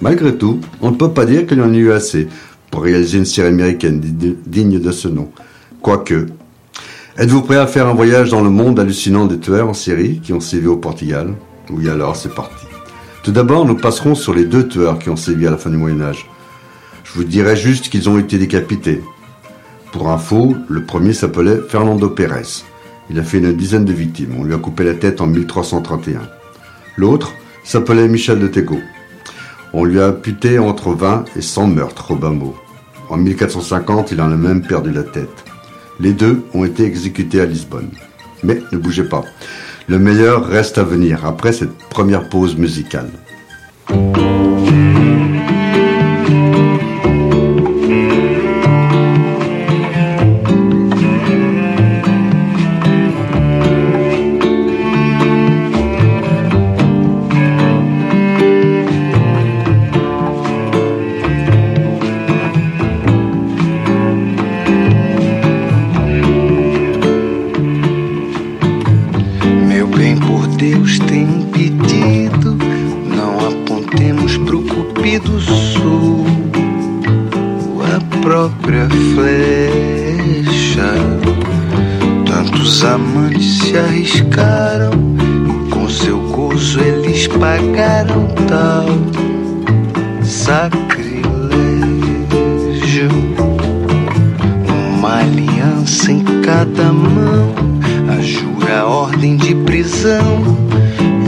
malgré 0.00 0.36
tout, 0.36 0.60
on 0.80 0.90
ne 0.90 0.96
peut 0.96 1.10
pas 1.10 1.26
dire 1.26 1.46
qu'il 1.46 1.58
y 1.58 1.62
en 1.62 1.72
ait 1.72 1.78
eu 1.78 1.92
assez 1.92 2.28
pour 2.70 2.82
réaliser 2.82 3.18
une 3.18 3.24
série 3.24 3.48
américaine 3.48 4.00
digne 4.46 4.78
de 4.78 4.92
ce 4.92 5.08
nom. 5.08 5.30
Quoique, 5.82 6.26
Êtes-vous 7.18 7.40
prêt 7.40 7.56
à 7.56 7.66
faire 7.66 7.86
un 7.86 7.94
voyage 7.94 8.28
dans 8.28 8.42
le 8.42 8.50
monde 8.50 8.78
hallucinant 8.78 9.24
des 9.24 9.38
tueurs 9.38 9.70
en 9.70 9.72
série 9.72 10.20
qui 10.20 10.34
ont 10.34 10.40
sévi 10.40 10.66
au 10.66 10.76
Portugal? 10.76 11.32
Oui 11.70 11.88
alors, 11.88 12.14
c'est 12.14 12.34
parti. 12.34 12.65
Tout 13.26 13.32
d'abord, 13.32 13.64
nous 13.64 13.74
passerons 13.74 14.14
sur 14.14 14.32
les 14.32 14.44
deux 14.44 14.68
tueurs 14.68 15.00
qui 15.00 15.10
ont 15.10 15.16
sévi 15.16 15.48
à 15.48 15.50
la 15.50 15.56
fin 15.56 15.68
du 15.68 15.76
Moyen 15.76 16.00
Âge. 16.00 16.30
Je 17.02 17.12
vous 17.12 17.24
dirai 17.24 17.56
juste 17.56 17.88
qu'ils 17.88 18.08
ont 18.08 18.20
été 18.20 18.38
décapités. 18.38 19.02
Pour 19.90 20.12
info, 20.12 20.54
le 20.68 20.84
premier 20.84 21.12
s'appelait 21.12 21.58
Fernando 21.68 22.08
Pérez. 22.08 22.62
Il 23.10 23.18
a 23.18 23.24
fait 23.24 23.38
une 23.38 23.52
dizaine 23.52 23.84
de 23.84 23.92
victimes. 23.92 24.36
On 24.38 24.44
lui 24.44 24.54
a 24.54 24.58
coupé 24.58 24.84
la 24.84 24.94
tête 24.94 25.20
en 25.20 25.26
1331. 25.26 26.20
L'autre 26.96 27.32
s'appelait 27.64 28.06
Michel 28.06 28.38
de 28.38 28.46
Teco. 28.46 28.78
On 29.72 29.82
lui 29.82 30.00
a 30.00 30.06
imputé 30.06 30.60
entre 30.60 30.92
20 30.92 31.24
et 31.34 31.42
100 31.42 31.66
meurtres 31.66 32.12
au 32.12 32.14
bas 32.14 32.30
mot. 32.30 32.54
En 33.08 33.16
1450, 33.16 34.12
il 34.12 34.20
en 34.20 34.30
a 34.30 34.36
même 34.36 34.62
perdu 34.62 34.92
la 34.92 35.02
tête. 35.02 35.44
Les 35.98 36.12
deux 36.12 36.44
ont 36.54 36.64
été 36.64 36.84
exécutés 36.84 37.40
à 37.40 37.46
Lisbonne. 37.46 37.90
Mais 38.44 38.62
ne 38.70 38.78
bougez 38.78 39.08
pas. 39.08 39.24
Le 39.88 40.00
meilleur 40.00 40.44
reste 40.44 40.78
à 40.78 40.82
venir 40.82 41.24
après 41.24 41.52
cette 41.52 41.76
première 41.78 42.28
pause 42.28 42.56
musicale. 42.56 43.10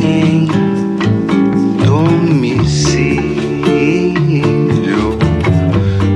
em 0.01 0.47
domicílio. 1.85 3.19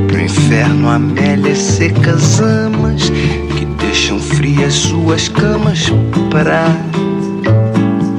Pro 0.07 0.21
inferno, 0.21 0.89
Amélia 0.89 1.57
secas 1.57 2.41
amas 2.41 3.11
que 3.57 3.65
deixam 3.65 4.19
frias 4.21 4.75
suas 4.75 5.29
camas 5.29 5.93
pra 6.31 6.77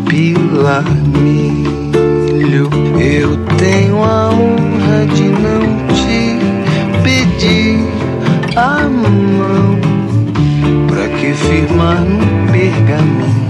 pilar 0.09 0.83
milho. 1.21 2.69
Eu 2.99 3.37
tenho 3.57 4.03
a 4.03 4.29
honra 4.29 5.05
de 5.15 5.23
não 5.23 5.63
te 5.95 6.37
pedir 7.01 7.79
a 8.57 8.89
mão 8.89 9.79
pra 10.87 11.07
que 11.17 11.33
firmar 11.33 12.01
no 12.01 12.51
pergaminho 12.51 13.42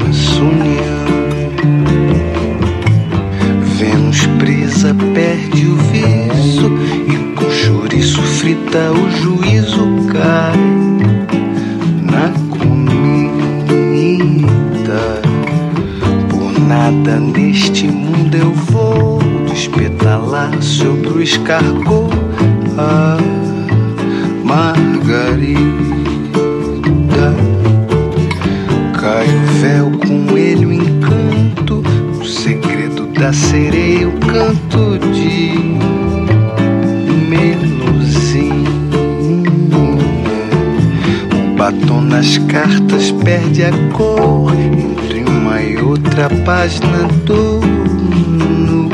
frita, 8.43 8.91
o 8.91 9.09
juízo 9.09 9.87
cai 10.11 10.57
na 12.01 12.29
comida. 12.49 12.81
nada 16.67 17.21
neste 17.21 17.87
mundo 17.87 18.35
eu 18.35 18.51
vou 18.51 19.19
despetalar 19.49 20.61
sobre 20.61 21.07
o 21.07 21.21
escargot. 21.21 22.11
Ah, 22.77 23.17
Margarida, 24.43 25.63
cai 28.99 29.27
o 29.27 29.41
véu 29.61 29.92
sereia, 33.33 34.07
o 34.07 34.11
canto 34.19 34.99
de 35.11 35.53
meluzinha. 37.27 38.53
O 41.33 41.55
batom 41.55 42.01
nas 42.01 42.37
cartas 42.37 43.11
perde 43.23 43.63
a 43.63 43.71
cor 43.91 44.53
entre 44.53 45.23
uma 45.23 45.61
e 45.61 45.77
outra 45.77 46.29
página 46.45 47.07
do 47.25 47.59
no 47.61 48.89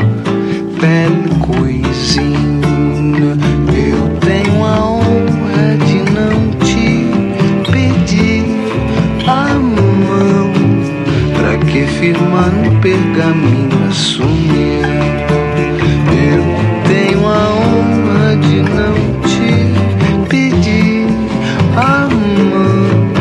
pele 0.80 1.28
coisinha. 1.40 2.40
Firmar 12.00 12.50
no 12.50 12.80
pergaminho 12.80 13.86
assumir. 13.90 14.80
Eu 16.32 16.42
tenho 16.88 17.28
a 17.28 17.42
honra 17.60 18.36
de 18.38 18.62
não 18.62 18.94
te 19.28 19.52
pedir 20.26 21.06
a 21.76 22.08
mão 22.08 23.12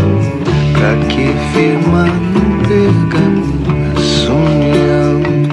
pra 0.71 0.95
que 1.07 1.25
firmar 1.51 2.13
no 2.31 2.41
pergaminho 2.69 3.91
assumir. 3.97 5.49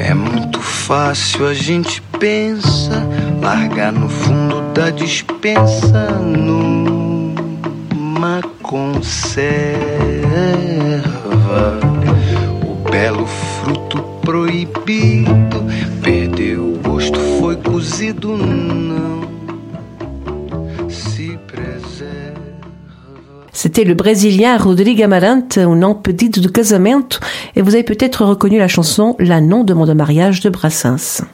É 0.00 0.12
muito 0.12 0.60
fácil 0.60 1.46
a 1.46 1.54
gente 1.54 2.02
pensa 2.18 3.06
largar 3.40 3.92
no 3.92 4.08
fundo 4.08 4.62
da 4.72 4.90
dispensa 4.90 6.10
numa 6.10 7.30
conserva 8.60 9.85
C'était 23.66 23.82
le 23.82 23.94
Brésilien 23.94 24.58
Rodrigo 24.58 25.02
Amarante, 25.02 25.58
au 25.58 25.74
nom 25.74 25.92
Petite 25.92 26.38
de 26.38 26.46
Casamento, 26.46 27.18
et 27.56 27.62
vous 27.62 27.74
avez 27.74 27.82
peut-être 27.82 28.24
reconnu 28.24 28.58
la 28.58 28.68
chanson 28.68 29.16
La 29.18 29.40
non 29.40 29.64
demande 29.64 29.92
mariage 29.92 30.38
de 30.38 30.50
Brassens. 30.50 31.24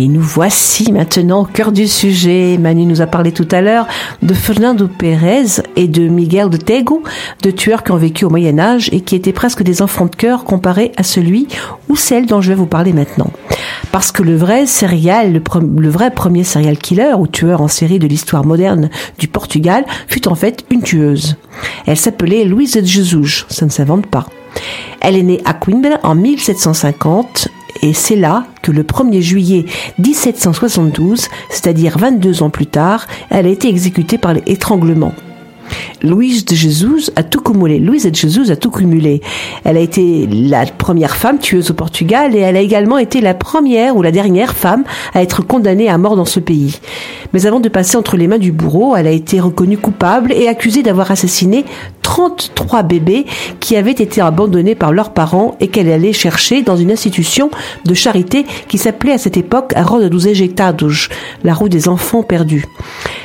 Et 0.00 0.08
nous 0.08 0.22
voici 0.22 0.92
maintenant 0.92 1.42
au 1.42 1.44
cœur 1.44 1.72
du 1.72 1.86
sujet. 1.86 2.56
Manu 2.56 2.86
nous 2.86 3.02
a 3.02 3.06
parlé 3.06 3.32
tout 3.32 3.46
à 3.50 3.60
l'heure 3.60 3.86
de 4.22 4.32
Fernando 4.32 4.88
Pérez 4.88 5.60
et 5.76 5.88
de 5.88 6.08
Miguel 6.08 6.48
de 6.48 6.56
Tego, 6.56 7.02
deux 7.42 7.52
tueurs 7.52 7.84
qui 7.84 7.92
ont 7.92 7.98
vécu 7.98 8.24
au 8.24 8.30
Moyen 8.30 8.58
Âge 8.58 8.88
et 8.92 9.02
qui 9.02 9.14
étaient 9.14 9.34
presque 9.34 9.62
des 9.62 9.82
enfants 9.82 10.06
de 10.06 10.16
cœur 10.16 10.44
comparés 10.44 10.92
à 10.96 11.02
celui 11.02 11.48
ou 11.90 11.96
celle 11.96 12.24
dont 12.24 12.40
je 12.40 12.48
vais 12.48 12.54
vous 12.54 12.64
parler 12.64 12.94
maintenant. 12.94 13.30
Parce 13.92 14.10
que 14.10 14.22
le 14.22 14.34
vrai 14.34 14.64
serial, 14.64 15.34
le, 15.34 15.90
vrai 15.90 16.10
premier 16.12 16.44
serial 16.44 16.78
killer 16.78 17.12
ou 17.18 17.26
tueur 17.26 17.60
en 17.60 17.68
série 17.68 17.98
de 17.98 18.06
l'histoire 18.06 18.46
moderne 18.46 18.88
du 19.18 19.28
Portugal 19.28 19.84
fut 20.08 20.28
en 20.28 20.34
fait 20.34 20.64
une 20.70 20.80
tueuse. 20.80 21.36
Elle 21.84 21.98
s'appelait 21.98 22.46
Louise 22.46 22.72
de 22.72 22.86
Jesus, 22.86 23.44
ça 23.50 23.66
ne 23.66 23.70
s'invente 23.70 24.06
pas. 24.06 24.24
Elle 25.02 25.16
est 25.16 25.22
née 25.22 25.42
à 25.44 25.52
Coimbra 25.52 25.98
en 26.04 26.14
1750 26.14 27.48
et 27.82 27.92
c'est 27.94 28.16
là 28.16 28.44
que 28.62 28.72
le 28.72 28.82
1er 28.82 29.20
juillet 29.20 29.64
1772, 29.98 31.28
c'est-à-dire 31.48 31.98
22 31.98 32.42
ans 32.42 32.50
plus 32.50 32.66
tard, 32.66 33.06
elle 33.30 33.46
a 33.46 33.50
été 33.50 33.68
exécutée 33.68 34.18
par 34.18 34.34
l'étranglement. 34.34 35.14
Louise 36.02 36.44
de 36.44 36.54
Jesus 36.54 37.10
a 37.16 37.22
tout 37.22 37.40
cumulé. 37.40 37.78
Louise 37.78 38.10
de 38.10 38.14
Jesus 38.14 38.50
a 38.50 38.56
tout 38.56 38.70
cumulé. 38.70 39.20
Elle 39.64 39.76
a 39.76 39.80
été 39.80 40.26
la 40.26 40.66
première 40.66 41.16
femme 41.16 41.38
tueuse 41.38 41.70
au 41.70 41.74
Portugal 41.74 42.34
et 42.34 42.38
elle 42.38 42.56
a 42.56 42.60
également 42.60 42.98
été 42.98 43.20
la 43.20 43.34
première 43.34 43.96
ou 43.96 44.02
la 44.02 44.10
dernière 44.10 44.54
femme 44.54 44.84
à 45.14 45.22
être 45.22 45.42
condamnée 45.42 45.88
à 45.88 45.98
mort 45.98 46.16
dans 46.16 46.24
ce 46.24 46.40
pays. 46.40 46.80
Mais 47.32 47.46
avant 47.46 47.60
de 47.60 47.68
passer 47.68 47.96
entre 47.96 48.16
les 48.16 48.28
mains 48.28 48.38
du 48.38 48.52
bourreau, 48.52 48.96
elle 48.96 49.06
a 49.06 49.12
été 49.12 49.40
reconnue 49.40 49.78
coupable 49.78 50.32
et 50.32 50.48
accusée 50.48 50.82
d'avoir 50.82 51.10
assassiné 51.10 51.64
33 52.10 52.82
bébés 52.82 53.24
qui 53.60 53.76
avaient 53.76 53.92
été 53.92 54.20
abandonnés 54.20 54.74
par 54.74 54.92
leurs 54.92 55.12
parents 55.12 55.56
et 55.60 55.68
qu'elle 55.68 55.88
allait 55.88 56.12
chercher 56.12 56.62
dans 56.62 56.76
une 56.76 56.90
institution 56.90 57.52
de 57.84 57.94
charité 57.94 58.46
qui 58.66 58.78
s'appelait 58.78 59.12
à 59.12 59.18
cette 59.18 59.36
époque 59.36 59.74
Arroda 59.76 60.08
dos 60.08 60.26
Ajeitados, 60.26 61.08
la 61.44 61.54
roue 61.54 61.68
des 61.68 61.86
enfants 61.86 62.24
perdus. 62.24 62.64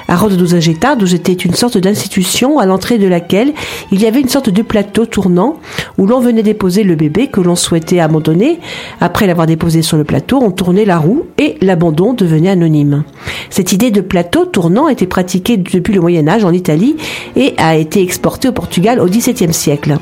Arroda 0.08 0.36
dos 0.36 0.54
Ajeitados 0.54 1.08
était 1.15 1.34
une 1.34 1.56
sorte 1.56 1.80
d'institution 1.80 2.60
à 2.60 2.67
l'entrée 2.67 3.00
de 3.00 3.08
laquelle 3.08 3.54
il 3.91 4.00
y 4.00 4.06
avait 4.06 4.21
une 4.21 4.30
sorte 4.30 4.52
de 4.52 4.62
plateau 4.62 5.08
tournant 5.08 5.56
où 5.98 6.06
l'on 6.06 6.19
venait 6.19 6.43
déposer 6.43 6.84
le 6.84 6.93
bébé 6.93 7.26
que 7.26 7.41
l'on 7.41 7.56
souhaitait 7.56 8.00
abandonner. 8.00 8.60
Après 9.02 9.26
l'avoir 9.26 9.48
déposé 9.48 9.82
sur 9.82 9.98
le 9.98 10.04
plateau, 10.04 10.38
on 10.43 10.52
tournait 10.52 10.86
la 10.86 11.00
roue 11.00 11.26
et 11.39 11.56
l'abandon 11.62 12.13
devenait 12.13 12.50
anonyme. 12.50 13.04
Cette 13.50 13.71
idée 13.74 13.89
de 13.89 14.02
plateau 14.02 14.45
tournant 14.45 14.89
était 14.89 15.08
pratiquée 15.08 15.58
depuis 15.58 15.93
le 15.93 16.02
Moyen 16.02 16.28
Âge 16.28 16.45
en 16.45 16.52
Italie 16.52 16.98
et 17.36 17.56
a 17.58 17.76
été 17.76 18.04
exportée 18.04 18.48
au 18.48 18.52
Portugal 18.52 18.75
au 18.80 19.06
XVIIe 19.06 19.54
siècle. 19.54 19.98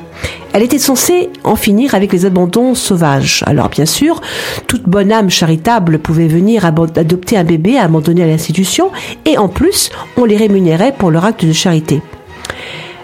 Elle 0.54 0.64
était 0.64 0.80
censée 0.80 1.30
en 1.44 1.56
finir 1.56 1.96
avec 1.96 2.12
les 2.12 2.26
abandons 2.26 2.76
sauvages. 2.76 3.44
Alors 3.46 3.70
bien 3.70 3.86
sûr, 3.86 4.22
toute 4.68 4.84
bonne 4.84 5.12
âme 5.12 5.30
charitable 5.30 6.00
pouvait 6.00 6.28
venir 6.28 6.66
adopter 6.66 7.38
un 7.38 7.44
bébé 7.44 7.78
abandonné 7.78 8.24
à 8.24 8.28
l'institution 8.28 8.92
et 9.26 9.38
en 9.38 9.48
plus, 9.48 9.90
on 10.18 10.26
les 10.26 10.38
rémunérait 10.38 10.94
pour 10.98 11.12
leur 11.12 11.26
acte 11.26 11.46
de 11.46 11.54
charité. 11.54 12.02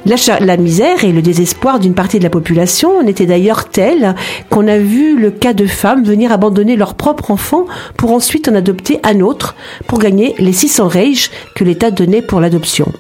La, 0.06 0.58
misère 0.58 1.04
et 1.04 1.12
le 1.12 1.22
désespoir 1.22 1.80
d'une 1.80 1.94
partie 1.94 2.20
de 2.20 2.24
la 2.24 2.30
population 2.30 3.04
n'étaient 3.04 3.26
d'ailleurs 3.26 3.70
tels 3.70 4.16
qu'on 4.50 4.68
a 4.68 4.78
vu 4.78 5.20
le 5.20 5.30
cas 5.30 5.54
de 5.54 5.68
femmes 5.68 6.04
venir 6.04 6.32
abandonner 6.32 6.78
leur 6.78 6.96
propre 6.96 7.32
enfant 7.32 7.66
pour 7.98 8.12
ensuite 8.12 8.48
en 8.48 8.56
adopter 8.56 9.00
un 9.04 9.20
autre 9.20 9.56
pour 9.88 10.00
gagner 10.00 10.34
les 10.40 10.54
600 10.54 10.88
reiges 10.88 11.32
que 11.54 11.64
l'État 11.64 11.92
donnait 11.92 12.22
pour 12.22 12.40
l'adoption. 12.40 12.92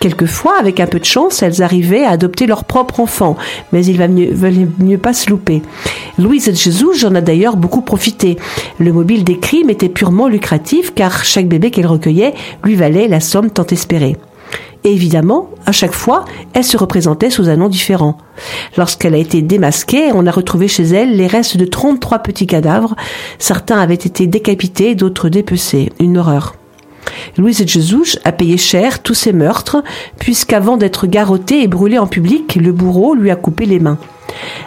Quelquefois, 0.00 0.58
avec 0.58 0.80
un 0.80 0.86
peu 0.86 0.98
de 0.98 1.04
chance, 1.04 1.42
elles 1.42 1.62
arrivaient 1.62 2.04
à 2.04 2.10
adopter 2.10 2.46
leur 2.46 2.64
propre 2.64 3.00
enfant, 3.00 3.36
mais 3.72 3.84
il 3.84 3.96
va 3.96 4.08
mieux, 4.08 4.30
mieux 4.78 4.98
pas 4.98 5.14
se 5.14 5.30
louper. 5.30 5.62
Louise 6.18 6.46
de 6.46 6.52
Jesus 6.52 6.94
j'en 6.94 7.14
a 7.14 7.20
d'ailleurs 7.20 7.56
beaucoup 7.56 7.80
profité. 7.80 8.36
Le 8.78 8.92
mobile 8.92 9.24
des 9.24 9.38
crimes 9.38 9.70
était 9.70 9.88
purement 9.88 10.28
lucratif 10.28 10.94
car 10.94 11.24
chaque 11.24 11.48
bébé 11.48 11.70
qu'elle 11.70 11.86
recueillait 11.86 12.34
lui 12.64 12.74
valait 12.74 13.08
la 13.08 13.20
somme 13.20 13.50
tant 13.50 13.66
espérée. 13.66 14.16
Et 14.84 14.92
évidemment, 14.92 15.50
à 15.66 15.72
chaque 15.72 15.94
fois, 15.94 16.24
elle 16.52 16.62
se 16.62 16.76
représentait 16.76 17.30
sous 17.30 17.48
un 17.48 17.56
nom 17.56 17.68
différent. 17.68 18.18
Lorsqu'elle 18.76 19.14
a 19.14 19.18
été 19.18 19.42
démasquée, 19.42 20.12
on 20.14 20.26
a 20.26 20.30
retrouvé 20.30 20.68
chez 20.68 20.84
elle 20.84 21.16
les 21.16 21.26
restes 21.26 21.56
de 21.56 21.64
33 21.64 22.20
petits 22.20 22.46
cadavres. 22.46 22.94
Certains 23.38 23.80
avaient 23.80 23.94
été 23.94 24.28
décapités, 24.28 24.94
d'autres 24.94 25.28
dépecés. 25.28 25.90
Une 25.98 26.18
horreur. 26.18 26.54
Louise 27.38 27.64
Jesus 27.66 28.18
a 28.24 28.32
payé 28.32 28.56
cher 28.56 29.02
tous 29.02 29.14
ces 29.14 29.32
meurtres, 29.32 29.82
puisqu'avant 30.18 30.76
d'être 30.76 31.06
garrottée 31.06 31.62
et 31.62 31.68
brûlée 31.68 31.98
en 31.98 32.06
public, 32.06 32.56
le 32.56 32.72
bourreau 32.72 33.14
lui 33.14 33.30
a 33.30 33.36
coupé 33.36 33.66
les 33.66 33.78
mains. 33.78 33.98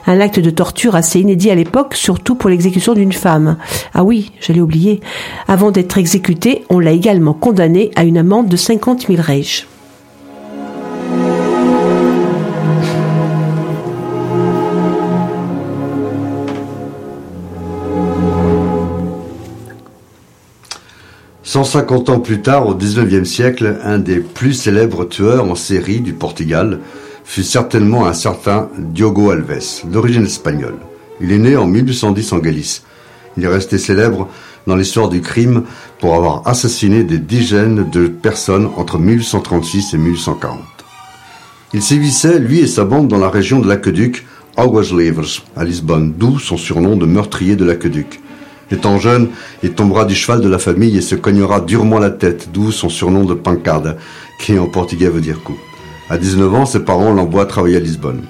Un 0.08 0.20
acte 0.20 0.40
de 0.40 0.50
torture 0.50 0.96
assez 0.96 1.20
inédit 1.20 1.52
à 1.52 1.56
l'époque, 1.56 1.96
surtout 1.96 2.36
pour 2.36 2.50
l'exécution 2.50 2.94
d'une 2.94 3.14
femme. 3.14 3.58
Ah 3.94 4.04
oui, 4.04 4.32
j'allais 4.40 4.62
oublier. 4.62 5.02
Avant 5.48 5.72
d'être 5.72 5.98
exécutée, 5.98 6.64
on 6.70 6.80
l'a 6.80 6.92
également 6.92 7.34
condamnée 7.34 7.92
à 7.96 8.04
une 8.04 8.18
amende 8.18 8.48
de 8.48 8.58
50 8.58 9.08
000 9.08 9.22
reiges. 9.22 9.68
«150 21.50 22.10
ans 22.10 22.20
plus 22.20 22.44
tard, 22.44 22.68
au 22.68 22.76
XIXe 22.76 23.28
siècle, 23.28 23.80
un 23.84 23.98
des 23.98 24.20
plus 24.20 24.54
célèbres 24.54 25.04
tueurs 25.06 25.50
en 25.50 25.56
série 25.56 26.00
du 26.00 26.14
Portugal 26.14 26.80
fut 27.24 27.42
certainement 27.42 28.06
un 28.06 28.14
certain 28.14 28.70
Diogo 28.78 29.32
Alves, 29.32 29.82
d'origine 29.86 30.26
espagnole. 30.26 30.76
Il 31.20 31.32
est 31.32 31.40
né 31.40 31.58
en 31.58 31.66
1810 31.66 32.34
en 32.34 32.38
Galice. 32.38 32.84
Il 33.36 33.46
est 33.46 33.48
resté 33.48 33.80
célèbre 33.80 34.28
dans 34.68 34.76
l'histoire 34.76 35.10
du 35.10 35.22
crime 35.22 35.64
pour 36.00 36.14
avoir 36.14 36.48
assassiné 36.48 37.04
des 37.04 37.18
dizaines 37.18 37.90
de 37.90 38.06
personnes 38.06 38.70
entre 38.78 39.00
1836 39.00 39.96
et 39.96 39.98
1840. 39.98 40.60
Il 41.74 41.82
sévissait, 41.82 42.38
lui 42.38 42.60
et 42.60 42.68
sa 42.68 42.86
bande, 42.86 43.08
dans 43.08 43.18
la 43.18 43.30
région 43.32 43.60
de 43.60 43.68
l'Aqueduc, 43.68 44.28
Aguas 44.56 44.92
Livres, 44.96 45.26
à 45.58 45.64
Lisbonne, 45.64 46.14
d'où 46.16 46.38
son 46.38 46.58
surnom 46.58 46.96
de 46.96 47.08
meurtrier 47.08 47.56
de 47.56 47.66
l'Aqueduc. 47.66 48.20
Étant 48.72 49.00
jeune, 49.00 49.30
il 49.64 49.72
tombera 49.72 50.06
du 50.06 50.16
cheval 50.16 50.42
de 50.42 50.50
la 50.50 50.60
famille 50.60 50.96
et 50.98 51.02
se 51.02 51.16
cognera 51.16 51.60
durement 51.60 52.00
la 52.00 52.12
tête, 52.12 52.50
d'où 52.54 52.72
son 52.72 52.90
surnom 52.90 53.26
de 53.26 53.34
pancada, 53.34 53.98
qui 54.40 54.60
en 54.60 54.68
portugais 54.68 55.10
veut 55.10 55.22
dire 55.22 55.42
coup. 55.44 55.58
À 56.10 56.18
19 56.18 56.54
ans, 56.54 56.66
ses 56.66 56.80
parents 56.80 57.14
l'envoient 57.14 57.46
travailler 57.46 57.78
à 57.78 57.80
Lisbonne. 57.80 58.22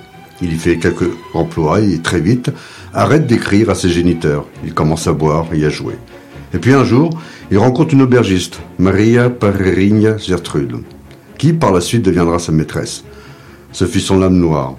Il 0.42 0.54
y 0.54 0.58
fait 0.58 0.78
quelques 0.78 1.10
emplois 1.34 1.82
et 1.82 2.00
très 2.00 2.22
vite 2.22 2.52
arrête 2.94 3.28
d'écrire 3.28 3.70
à 3.70 3.76
ses 3.76 3.90
géniteurs. 3.90 4.46
Il 4.64 4.74
commence 4.74 5.08
à 5.08 5.14
boire 5.14 5.48
et 5.54 5.66
à 5.66 5.70
jouer. 5.70 5.96
Et 6.54 6.58
puis 6.58 6.74
un 6.74 6.84
jour, 6.84 7.12
il 7.52 7.58
rencontre 7.58 7.94
une 7.94 8.02
aubergiste, 8.02 8.60
Maria 8.80 9.30
Pereirinha 9.30 10.18
Gertrude, 10.18 10.78
qui 11.38 11.54
par 11.54 11.72
la 11.72 11.82
suite 11.82 12.04
deviendra 12.04 12.40
sa 12.40 12.52
maîtresse. 12.52 13.04
Ce 13.72 13.86
fut 13.86 14.00
son 14.00 14.24
âme 14.24 14.38
noire. 14.38 14.76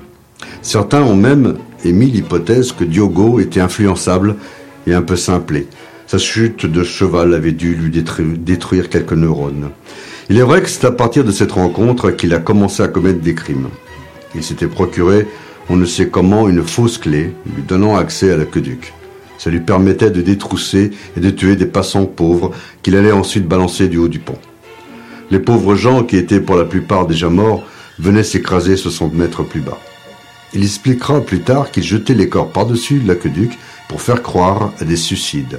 Certains 0.62 1.02
ont 1.02 1.14
même 1.16 1.56
émis 1.84 2.10
l'hypothèse 2.10 2.72
que 2.72 2.84
Diogo 2.84 3.38
était 3.38 3.60
influençable 3.60 4.36
et 4.86 4.94
un 4.94 5.02
peu 5.02 5.16
simplé. 5.16 5.66
Sa 6.06 6.18
chute 6.18 6.66
de 6.66 6.82
cheval 6.82 7.34
avait 7.34 7.52
dû 7.52 7.74
lui 7.74 7.90
détruire 7.90 8.88
quelques 8.88 9.12
neurones. 9.12 9.70
Il 10.28 10.38
est 10.38 10.42
vrai 10.42 10.62
que 10.62 10.68
c'est 10.68 10.86
à 10.86 10.90
partir 10.90 11.24
de 11.24 11.32
cette 11.32 11.52
rencontre 11.52 12.10
qu'il 12.10 12.34
a 12.34 12.38
commencé 12.38 12.82
à 12.82 12.88
commettre 12.88 13.20
des 13.20 13.34
crimes. 13.34 13.68
Il 14.34 14.42
s'était 14.42 14.66
procuré, 14.66 15.26
on 15.68 15.76
ne 15.76 15.84
sait 15.84 16.08
comment, 16.08 16.48
une 16.48 16.62
fausse 16.62 16.98
clé, 16.98 17.32
lui 17.54 17.62
donnant 17.62 17.96
accès 17.96 18.32
à 18.32 18.36
l'aqueduc. 18.36 18.92
Ça 19.38 19.50
lui 19.50 19.60
permettait 19.60 20.10
de 20.10 20.20
détrousser 20.20 20.90
et 21.16 21.20
de 21.20 21.30
tuer 21.30 21.56
des 21.56 21.66
passants 21.66 22.06
pauvres 22.06 22.50
qu'il 22.82 22.96
allait 22.96 23.12
ensuite 23.12 23.46
balancer 23.46 23.88
du 23.88 23.96
haut 23.96 24.08
du 24.08 24.18
pont. 24.18 24.38
Les 25.30 25.38
pauvres 25.38 25.76
gens, 25.76 26.02
qui 26.02 26.16
étaient 26.16 26.40
pour 26.40 26.56
la 26.56 26.64
plupart 26.64 27.06
déjà 27.06 27.28
morts, 27.28 27.64
venaient 27.98 28.24
s'écraser 28.24 28.76
60 28.76 29.14
mètres 29.14 29.44
plus 29.44 29.60
bas. 29.60 29.78
Il 30.52 30.62
expliquera 30.62 31.20
plus 31.20 31.40
tard 31.40 31.70
qu'il 31.70 31.84
jetait 31.84 32.14
les 32.14 32.28
corps 32.28 32.50
par-dessus 32.50 33.00
l'aqueduc 33.06 33.56
pour 33.90 34.02
faire 34.02 34.22
croire 34.22 34.70
à 34.78 34.84
des 34.84 34.94
suicides. 34.94 35.58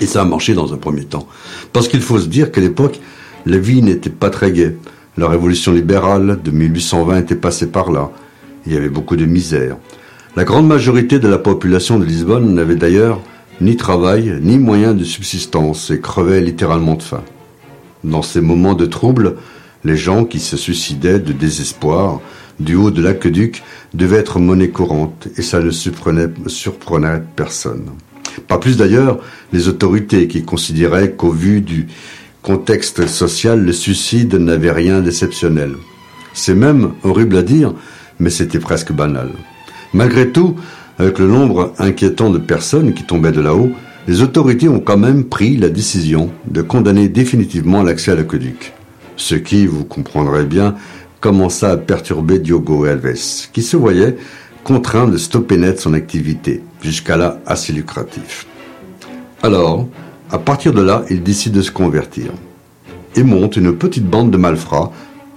Et 0.00 0.06
ça 0.06 0.22
a 0.22 0.24
marché 0.24 0.54
dans 0.54 0.72
un 0.72 0.76
premier 0.76 1.02
temps. 1.02 1.26
Parce 1.72 1.88
qu'il 1.88 2.00
faut 2.00 2.20
se 2.20 2.28
dire 2.28 2.52
qu'à 2.52 2.60
l'époque, 2.60 3.00
la 3.44 3.58
vie 3.58 3.82
n'était 3.82 4.08
pas 4.08 4.30
très 4.30 4.52
gaie. 4.52 4.76
La 5.18 5.26
révolution 5.26 5.72
libérale 5.72 6.38
de 6.44 6.50
1820 6.52 7.18
était 7.18 7.34
passée 7.34 7.66
par 7.66 7.90
là. 7.90 8.12
Il 8.66 8.72
y 8.72 8.76
avait 8.76 8.88
beaucoup 8.88 9.16
de 9.16 9.24
misère. 9.24 9.78
La 10.36 10.44
grande 10.44 10.68
majorité 10.68 11.18
de 11.18 11.26
la 11.26 11.38
population 11.38 11.98
de 11.98 12.04
Lisbonne 12.04 12.54
n'avait 12.54 12.76
d'ailleurs 12.76 13.20
ni 13.60 13.74
travail, 13.74 14.38
ni 14.40 14.60
moyen 14.60 14.94
de 14.94 15.02
subsistance 15.02 15.90
et 15.90 15.98
crevait 15.98 16.40
littéralement 16.40 16.94
de 16.94 17.02
faim. 17.02 17.24
Dans 18.04 18.22
ces 18.22 18.42
moments 18.42 18.74
de 18.74 18.86
trouble, 18.86 19.34
les 19.82 19.96
gens 19.96 20.24
qui 20.24 20.38
se 20.38 20.56
suicidaient 20.56 21.18
de 21.18 21.32
désespoir 21.32 22.20
du 22.60 22.74
haut 22.74 22.90
de 22.90 23.02
l'aqueduc 23.02 23.62
devait 23.94 24.18
être 24.18 24.38
monnaie 24.38 24.68
courante 24.68 25.28
et 25.36 25.42
ça 25.42 25.60
ne 25.60 25.70
surprenait, 25.70 27.22
personne. 27.36 27.86
Pas 28.48 28.58
plus 28.58 28.76
d'ailleurs 28.76 29.18
les 29.52 29.68
autorités 29.68 30.28
qui 30.28 30.44
considéraient 30.44 31.12
qu'au 31.12 31.30
vu 31.30 31.60
du 31.60 31.86
contexte 32.42 33.06
social, 33.06 33.64
le 33.64 33.72
suicide 33.72 34.34
n'avait 34.34 34.72
rien 34.72 35.00
d'exceptionnel. 35.00 35.74
C'est 36.32 36.54
même 36.54 36.92
horrible 37.04 37.36
à 37.36 37.42
dire, 37.42 37.74
mais 38.18 38.30
c'était 38.30 38.58
presque 38.58 38.92
banal. 38.92 39.30
Malgré 39.92 40.30
tout, 40.30 40.56
avec 40.98 41.18
le 41.18 41.26
nombre 41.26 41.72
inquiétant 41.78 42.30
de 42.30 42.38
personnes 42.38 42.94
qui 42.94 43.04
tombaient 43.04 43.32
de 43.32 43.40
là-haut, 43.40 43.70
les 44.06 44.22
autorités 44.22 44.68
ont 44.68 44.80
quand 44.80 44.98
même 44.98 45.24
pris 45.24 45.56
la 45.56 45.70
décision 45.70 46.30
de 46.46 46.60
condamner 46.60 47.08
définitivement 47.08 47.82
l'accès 47.82 48.12
à 48.12 48.14
l'aqueduc. 48.14 48.72
Ce 49.16 49.34
qui, 49.34 49.66
vous 49.66 49.84
comprendrez 49.84 50.44
bien, 50.44 50.74
commença 51.24 51.70
à 51.70 51.76
perturber 51.78 52.38
Diogo 52.38 52.84
Alves, 52.84 53.48
qui 53.50 53.62
se 53.62 53.78
voyait 53.78 54.18
contraint 54.62 55.08
de 55.08 55.16
stopper 55.16 55.56
net 55.56 55.80
son 55.80 55.94
activité, 55.94 56.60
jusqu'à 56.82 57.16
là 57.16 57.40
assez 57.46 57.72
lucratif. 57.72 58.46
Alors, 59.42 59.88
à 60.30 60.36
partir 60.36 60.74
de 60.74 60.82
là, 60.82 61.02
il 61.08 61.22
décide 61.22 61.54
de 61.54 61.62
se 61.62 61.70
convertir 61.70 62.26
et 63.16 63.22
monte 63.22 63.56
une 63.56 63.74
petite 63.74 64.04
bande 64.04 64.32
de 64.32 64.36
malfrats, 64.36 64.92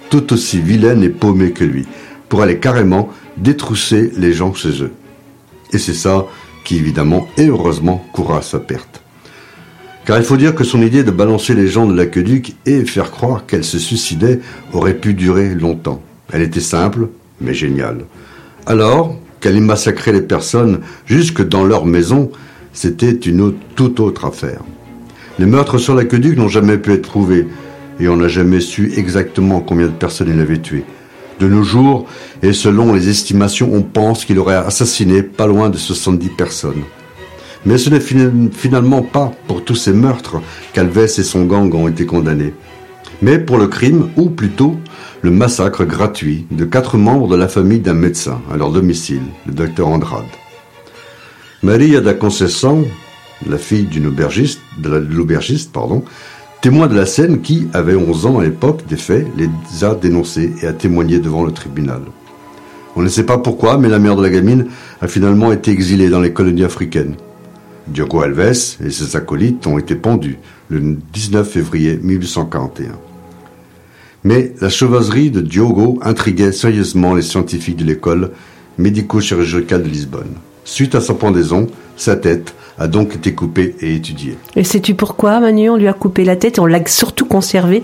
tout 0.10 0.34
aussi 0.34 0.60
vilaine 0.60 1.04
et 1.04 1.10
paumée 1.10 1.54
que 1.54 1.64
lui, 1.64 1.86
pour 2.28 2.42
aller 2.42 2.60
carrément 2.60 3.08
détrousser 3.38 4.12
les 4.18 4.34
gens 4.34 4.54
chez 4.54 4.84
eux. 4.84 4.92
Et 5.72 5.78
c'est 5.78 5.94
ça 5.94 6.26
qui, 6.66 6.76
évidemment 6.76 7.30
et 7.38 7.48
heureusement, 7.48 8.06
courra 8.12 8.40
à 8.40 8.42
sa 8.42 8.60
perte. 8.60 9.02
Car 10.08 10.18
il 10.18 10.24
faut 10.24 10.38
dire 10.38 10.56
que 10.56 10.64
son 10.64 10.82
idée 10.82 11.04
de 11.04 11.12
balancer 11.12 11.54
les 11.54 11.68
gens 11.68 11.86
de 11.86 11.94
l'aqueduc 11.94 12.56
et 12.66 12.86
faire 12.86 13.12
croire 13.12 13.46
qu'elle 13.46 13.66
se 13.66 13.78
suicidait 13.78 14.40
aurait 14.72 14.94
pu 14.94 15.14
durer 15.14 15.54
longtemps. 15.54 16.02
Elle 16.32 16.44
était 16.44 16.62
simple, 16.62 17.10
mais 17.42 17.54
géniale. 17.54 18.06
Alors, 18.66 19.18
qu'elle 19.42 19.58
y 19.58 19.60
massacrait 19.60 20.14
les 20.14 20.22
personnes 20.22 20.80
jusque 21.08 21.46
dans 21.46 21.66
leur 21.66 21.86
maison, 21.86 22.32
c'était 22.72 23.12
une 23.12 23.54
toute 23.76 24.00
autre 24.00 24.24
affaire. 24.24 24.62
Les 25.40 25.46
meurtres 25.46 25.78
sur 25.78 25.94
l'aqueduc 25.94 26.38
n'ont 26.38 26.48
jamais 26.48 26.78
pu 26.78 26.94
être 26.94 27.10
prouvés, 27.10 27.46
et 28.00 28.08
on 28.08 28.16
n'a 28.16 28.30
jamais 28.30 28.62
su 28.62 28.94
exactement 28.96 29.60
combien 29.60 29.88
de 29.88 29.92
personnes 29.92 30.32
il 30.34 30.40
avait 30.40 30.62
tuées. 30.62 30.86
De 31.42 31.50
nos 31.50 31.64
jours, 31.64 32.08
et 32.42 32.54
selon 32.54 32.94
les 32.94 33.10
estimations, 33.10 33.72
on 33.74 33.82
pense 33.82 34.24
qu'il 34.24 34.40
aurait 34.40 34.56
assassiné 34.56 35.22
pas 35.22 35.48
loin 35.48 35.70
de 35.70 35.78
70 35.78 36.30
personnes. 36.30 36.84
Mais 37.68 37.78
ce 37.78 37.90
n'est 37.90 38.50
finalement 38.54 39.02
pas 39.02 39.34
pour 39.46 39.66
tous 39.66 39.76
ces 39.76 39.92
meurtres 39.92 40.38
qu'Alves 40.72 40.98
et 41.00 41.08
son 41.10 41.44
gang 41.44 41.70
ont 41.76 41.90
été 41.90 42.06
condamnés, 42.06 42.54
mais 43.22 43.40
pour 43.40 43.58
le 43.58 43.68
crime, 43.68 44.08
ou 44.16 44.30
plutôt 44.30 44.78
le 45.22 45.32
massacre 45.32 45.84
gratuit 45.84 46.46
de 46.50 46.64
quatre 46.64 46.98
membres 46.98 47.28
de 47.28 47.36
la 47.36 47.50
famille 47.50 47.82
d'un 47.82 47.94
médecin 47.94 48.40
à 48.50 48.56
leur 48.56 48.72
domicile, 48.72 49.24
le 49.46 49.52
docteur 49.52 49.90
Andrade. 49.90 50.24
Maria 51.62 52.00
da 52.00 52.14
Conceição, 52.14 52.86
la 53.46 53.58
fille 53.58 53.84
d'une 53.84 54.08
aubergiste, 54.08 54.62
de 54.78 54.88
l'aubergiste, 54.90 55.74
pardon, 55.74 56.06
témoin 56.62 56.88
de 56.88 56.96
la 56.96 57.06
scène 57.06 57.42
qui, 57.42 57.68
avait 57.74 57.96
11 57.96 58.28
ans 58.28 58.40
à 58.40 58.46
l'époque 58.46 58.88
des 58.88 58.96
faits, 58.96 59.28
les 59.36 59.50
a 59.84 59.94
dénoncés 59.94 60.54
et 60.62 60.68
a 60.68 60.72
témoigné 60.72 61.20
devant 61.20 61.44
le 61.44 61.52
tribunal. 61.52 62.00
On 62.96 63.02
ne 63.02 63.10
sait 63.10 63.26
pas 63.26 63.40
pourquoi, 63.40 63.78
mais 63.78 63.90
la 63.90 64.00
mère 64.00 64.16
de 64.16 64.24
la 64.24 64.30
gamine 64.30 64.68
a 65.02 65.10
finalement 65.10 65.52
été 65.52 65.70
exilée 65.72 66.08
dans 66.08 66.22
les 66.22 66.32
colonies 66.32 66.64
africaines. 66.64 67.18
Diogo 67.88 68.22
Alves 68.22 68.78
et 68.84 68.90
ses 68.90 69.16
acolytes 69.16 69.66
ont 69.68 69.78
été 69.78 69.96
pendus 69.96 70.38
le 70.70 70.98
19 71.14 71.50
février 71.50 71.98
1841. 72.02 72.92
Mais 74.24 74.54
la 74.60 74.70
chevalerie 74.70 75.32
de 75.32 75.42
Diogo 75.42 76.00
intriguait 76.02 76.52
sérieusement 76.52 77.14
les 77.14 77.22
scientifiques 77.22 77.78
de 77.78 77.86
l'école 77.86 78.32
médico-chirurgicale 78.78 79.84
de 79.84 79.88
Lisbonne. 79.88 80.36
Suite 80.66 80.96
à 80.96 81.02
sa 81.02 81.14
pendaison, 81.14 81.68
sa 81.96 82.16
tête 82.16 82.54
a 82.78 82.88
donc 82.88 83.16
été 83.16 83.34
coupée 83.34 83.76
et 83.80 83.96
étudiée. 83.96 84.38
Et 84.56 84.64
sais-tu 84.64 84.96
pourquoi, 84.96 85.40
Manu 85.40 85.70
On 85.70 85.78
lui 85.78 85.88
a 85.88 85.94
coupé 85.94 86.26
la 86.26 86.36
tête 86.36 86.58
et 86.58 86.62
on 86.62 86.66
l'a 86.66 86.86
surtout 86.86 87.26
conservée? 87.26 87.84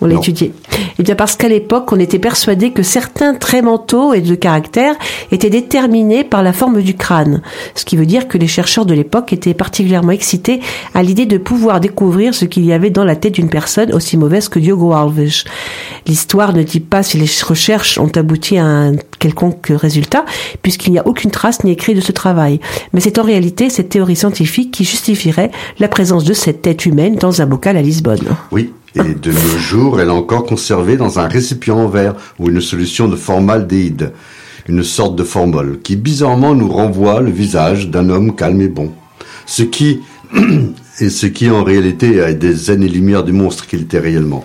On 0.00 0.06
l'a 0.06 0.16
étudié. 0.16 0.52
Eh 0.98 1.02
bien 1.02 1.14
parce 1.14 1.36
qu'à 1.36 1.48
l'époque, 1.48 1.92
on 1.92 1.98
était 1.98 2.18
persuadé 2.18 2.72
que 2.72 2.82
certains 2.82 3.34
traits 3.34 3.64
mentaux 3.64 4.14
et 4.14 4.20
de 4.20 4.34
caractère 4.34 4.94
étaient 5.32 5.50
déterminés 5.50 6.24
par 6.24 6.42
la 6.42 6.52
forme 6.52 6.82
du 6.82 6.94
crâne. 6.94 7.42
Ce 7.74 7.84
qui 7.84 7.96
veut 7.96 8.06
dire 8.06 8.28
que 8.28 8.38
les 8.38 8.46
chercheurs 8.46 8.86
de 8.86 8.94
l'époque 8.94 9.32
étaient 9.32 9.54
particulièrement 9.54 10.12
excités 10.12 10.60
à 10.94 11.02
l'idée 11.02 11.26
de 11.26 11.38
pouvoir 11.38 11.80
découvrir 11.80 12.34
ce 12.34 12.44
qu'il 12.44 12.64
y 12.64 12.72
avait 12.72 12.90
dans 12.90 13.04
la 13.04 13.16
tête 13.16 13.34
d'une 13.34 13.48
personne 13.48 13.92
aussi 13.92 14.16
mauvaise 14.16 14.48
que 14.48 14.58
Diogo 14.58 14.92
Alves. 14.92 15.44
L'histoire 16.06 16.52
ne 16.52 16.62
dit 16.62 16.80
pas 16.80 17.02
si 17.02 17.18
les 17.18 17.28
recherches 17.44 17.98
ont 17.98 18.10
abouti 18.14 18.58
à 18.58 18.64
un 18.64 18.92
quelconque 19.18 19.68
résultat, 19.70 20.24
puisqu'il 20.62 20.92
n'y 20.92 20.98
a 20.98 21.06
aucune 21.06 21.30
trace 21.30 21.64
ni 21.64 21.72
écrit 21.72 21.94
de 21.94 22.00
ce 22.00 22.12
travail. 22.12 22.60
Mais 22.92 23.00
c'est 23.00 23.18
en 23.18 23.24
réalité 23.24 23.68
cette 23.70 23.88
théorie 23.88 24.16
scientifique 24.16 24.70
qui 24.70 24.84
justifierait 24.84 25.50
la 25.78 25.88
présence 25.88 26.24
de 26.24 26.32
cette 26.32 26.62
tête 26.62 26.86
humaine 26.86 27.16
dans 27.16 27.42
un 27.42 27.46
bocal 27.46 27.76
à 27.76 27.82
Lisbonne. 27.82 28.36
Oui, 28.52 28.72
et 28.94 29.14
de 29.14 29.30
nos 29.30 29.58
jours, 29.58 30.00
elle 30.00 30.08
est 30.08 30.12
encore 30.12 30.44
conservée 30.44 30.96
dans 30.96 31.18
un 31.18 31.28
récipient 31.28 31.76
en 31.76 31.88
verre 31.88 32.14
ou 32.38 32.48
une 32.48 32.60
solution 32.60 33.08
de 33.08 33.16
formaldéhyde, 33.16 34.12
une 34.66 34.82
sorte 34.82 35.16
de 35.16 35.24
formol, 35.24 35.80
qui 35.82 35.96
bizarrement 35.96 36.54
nous 36.54 36.68
renvoie 36.68 37.20
le 37.20 37.30
visage 37.30 37.88
d'un 37.90 38.08
homme 38.08 38.34
calme 38.34 38.60
et 38.62 38.68
bon. 38.68 38.92
Ce 39.46 39.62
qui, 39.62 40.00
et 41.00 41.10
ce 41.10 41.26
qui 41.26 41.50
en 41.50 41.64
réalité 41.64 42.20
a 42.22 42.32
des 42.32 42.70
années-lumière 42.70 43.24
du 43.24 43.32
monstre 43.32 43.66
qu'il 43.66 43.82
était 43.82 43.98
réellement. 43.98 44.44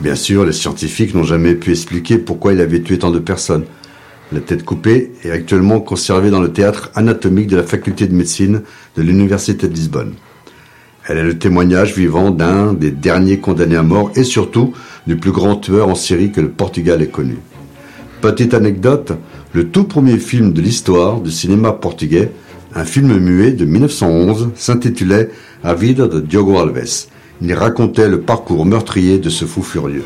Bien 0.00 0.14
sûr, 0.14 0.46
les 0.46 0.52
scientifiques 0.52 1.14
n'ont 1.14 1.24
jamais 1.24 1.54
pu 1.54 1.72
expliquer 1.72 2.18
pourquoi 2.18 2.52
il 2.52 2.60
avait 2.60 2.80
tué 2.80 2.98
tant 2.98 3.10
de 3.10 3.18
personnes. 3.18 3.64
La 4.32 4.40
tête 4.40 4.64
coupée 4.64 5.12
est 5.24 5.30
actuellement 5.30 5.80
conservée 5.80 6.30
dans 6.30 6.40
le 6.40 6.52
théâtre 6.52 6.90
anatomique 6.94 7.48
de 7.48 7.56
la 7.56 7.64
faculté 7.64 8.06
de 8.06 8.14
médecine 8.14 8.62
de 8.96 9.02
l'Université 9.02 9.66
de 9.66 9.74
Lisbonne. 9.74 10.14
Elle 11.10 11.18
est 11.18 11.24
le 11.24 11.38
témoignage 11.38 11.96
vivant 11.96 12.30
d'un 12.30 12.72
des 12.72 12.92
derniers 12.92 13.40
condamnés 13.40 13.74
à 13.74 13.82
mort 13.82 14.12
et 14.14 14.22
surtout 14.22 14.74
du 15.08 15.16
plus 15.16 15.32
grand 15.32 15.56
tueur 15.56 15.88
en 15.88 15.96
série 15.96 16.30
que 16.30 16.40
le 16.40 16.50
Portugal 16.50 17.02
ait 17.02 17.08
connu. 17.08 17.38
Petite 18.20 18.54
anecdote, 18.54 19.14
le 19.52 19.70
tout 19.70 19.82
premier 19.82 20.18
film 20.18 20.52
de 20.52 20.60
l'histoire 20.60 21.20
du 21.20 21.32
cinéma 21.32 21.72
portugais, 21.72 22.30
un 22.76 22.84
film 22.84 23.18
muet 23.18 23.50
de 23.50 23.64
1911, 23.64 24.50
s'intitulait 24.54 25.30
A 25.64 25.74
vida 25.74 26.06
de 26.06 26.20
Diogo 26.20 26.56
Alves. 26.60 27.08
Il 27.42 27.52
racontait 27.54 28.08
le 28.08 28.20
parcours 28.20 28.64
meurtrier 28.64 29.18
de 29.18 29.30
ce 29.30 29.46
fou 29.46 29.64
furieux. 29.64 30.04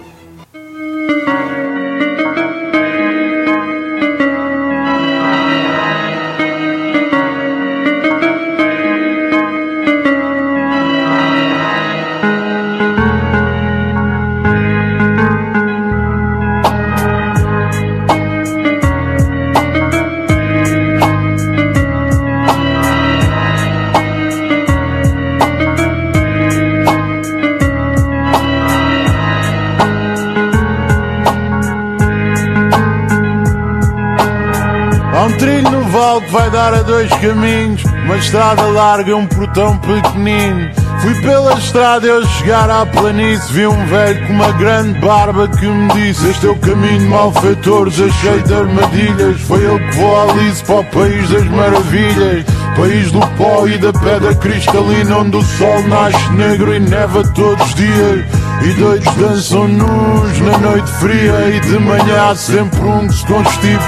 Dois 36.94 37.10
caminhos, 37.14 37.82
uma 38.04 38.16
estrada 38.16 38.62
larga 38.62 39.10
e 39.10 39.14
um 39.14 39.26
portão 39.26 39.76
pequenino. 39.78 40.70
Fui 41.00 41.20
pela 41.22 41.54
estrada 41.54 42.06
e 42.06 42.10
ao 42.10 42.24
chegar 42.24 42.70
à 42.70 42.86
planície 42.86 43.52
vi 43.52 43.66
um 43.66 43.86
velho 43.86 44.26
com 44.26 44.32
uma 44.32 44.52
grande 44.52 45.00
barba 45.00 45.48
que 45.48 45.66
me 45.66 45.92
disse 45.92 46.30
Este 46.30 46.46
é 46.46 46.50
o 46.50 46.56
caminho 46.56 47.10
malfeitores, 47.10 47.94
cheio 47.94 48.42
de 48.42 48.54
armadilhas 48.54 49.40
Foi 49.42 49.62
ele 49.62 49.78
que 49.80 49.96
voou 49.96 50.30
Alice 50.30 50.64
para 50.64 50.80
o 50.80 50.84
país 50.84 51.28
das 51.28 51.44
maravilhas 51.44 52.44
País 52.76 53.12
do 53.12 53.20
pó 53.36 53.66
e 53.66 53.76
da 53.76 53.92
pedra 53.92 54.34
cristalina 54.36 55.18
Onde 55.18 55.36
o 55.36 55.42
sol 55.42 55.82
nasce 55.88 56.32
negro 56.32 56.74
e 56.74 56.78
neva 56.78 57.22
todos 57.34 57.66
os 57.66 57.74
dias 57.74 58.43
E 58.62 58.72
doidos 58.74 59.14
dançam 59.14 59.68
nus 59.68 60.40
na 60.40 60.58
noite 60.58 60.90
fria 60.92 61.50
E 61.54 61.60
de 61.60 61.78
manhã 61.78 62.30
há 62.30 62.34
sempre 62.34 62.80
um 62.80 63.06
que 63.06 63.14
se 63.14 63.26
constipa. 63.26 63.82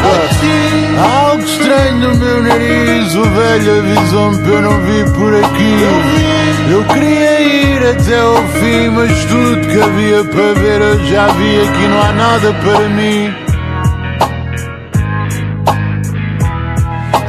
Há 0.98 1.28
Algo 1.30 1.42
estranho 1.42 1.98
no 1.98 2.16
meu 2.16 2.42
nariz 2.42 3.14
O 3.14 3.24
velho 3.24 3.78
avisou-me 3.78 4.42
que 4.42 4.48
eu 4.50 4.62
não 4.62 4.82
vi 4.82 5.04
por 5.12 5.34
aqui. 5.34 6.72
Eu 6.72 6.84
queria 6.84 7.40
ir 7.40 7.86
até 7.86 8.20
ao 8.20 8.36
fim 8.36 8.88
Mas 8.90 9.24
tudo 9.24 9.66
que 9.68 9.80
havia 9.80 10.24
para 10.24 10.52
ver 10.60 10.80
eu 10.80 11.06
já 11.06 11.28
vi 11.28 11.60
Aqui 11.60 11.88
não 11.88 12.02
há 12.02 12.12
nada 12.12 12.52
para 12.54 12.88
mim. 12.88 13.46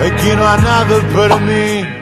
Aqui 0.06 0.36
não 0.36 0.48
há 0.48 0.58
nada 0.58 1.02
para 1.12 1.38
mim. 1.38 1.97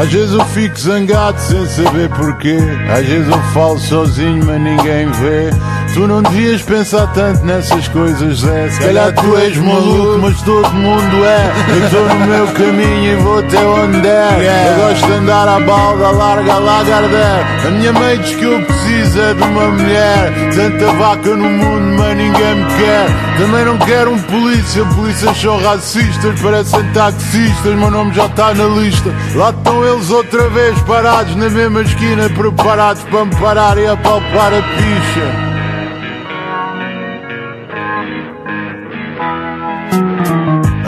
Às 0.00 0.10
vezes 0.10 0.32
eu 0.32 0.42
fico 0.46 0.80
zangado 0.80 1.38
sem 1.38 1.66
saber 1.66 2.08
porquê. 2.08 2.56
Às 2.90 3.06
vezes 3.06 3.28
eu 3.28 3.42
falo 3.52 3.78
sozinho, 3.78 4.42
mas 4.46 4.58
ninguém 4.58 5.12
vê. 5.12 5.50
Tu 5.92 6.06
não 6.06 6.22
devias 6.22 6.62
pensar 6.62 7.08
tanto 7.08 7.44
nessas 7.44 7.88
coisas, 7.88 8.38
Zé. 8.38 8.70
Se 8.70 8.80
calhar 8.80 9.12
tu 9.12 9.36
és 9.36 9.56
maluco, 9.56 10.18
mas 10.22 10.40
todo 10.42 10.72
mundo 10.72 11.24
é. 11.24 11.52
Eu 11.68 11.84
estou 11.84 12.08
no 12.08 12.26
meu 12.26 12.46
caminho 12.46 13.12
e 13.12 13.16
vou 13.16 13.38
até 13.40 13.58
onde 13.58 14.00
der. 14.00 14.70
Eu 14.70 14.88
gosto 14.88 15.06
de 15.06 15.12
andar 15.12 15.48
à 15.48 15.58
balda, 15.58 16.10
larga, 16.10 16.58
lagarder. 16.58 17.66
A 17.66 17.70
minha 17.70 17.92
mãe 17.92 18.18
diz 18.18 18.36
que 18.36 18.44
eu 18.44 18.64
preciso 18.64 19.20
é 19.20 19.34
de 19.34 19.42
uma 19.42 19.68
mulher. 19.68 20.32
Tanta 20.54 20.92
vaca 20.92 21.34
no 21.34 21.50
mundo, 21.50 21.98
mas 21.98 22.16
ninguém 22.16 22.54
me 22.54 22.66
quer. 22.76 23.06
Também 23.36 23.64
não 23.64 23.78
quero 23.78 24.12
um 24.12 24.18
polícia, 24.18 24.84
polícias 24.84 25.36
são 25.38 25.60
racistas, 25.60 26.40
parecem 26.40 26.84
taxistas. 26.92 27.74
Meu 27.74 27.90
nome 27.90 28.14
já 28.14 28.26
está 28.26 28.54
na 28.54 28.64
lista. 28.64 29.12
Lá 29.34 29.50
estão 29.50 29.84
eles 29.84 30.08
outra 30.08 30.48
vez 30.50 30.78
parados 30.82 31.34
na 31.34 31.50
mesma 31.50 31.82
esquina, 31.82 32.30
preparados 32.30 33.02
para 33.04 33.24
me 33.24 33.34
parar 33.36 33.76
e 33.76 33.88
apalpar 33.88 34.54
a 34.54 34.62
picha. 34.62 35.49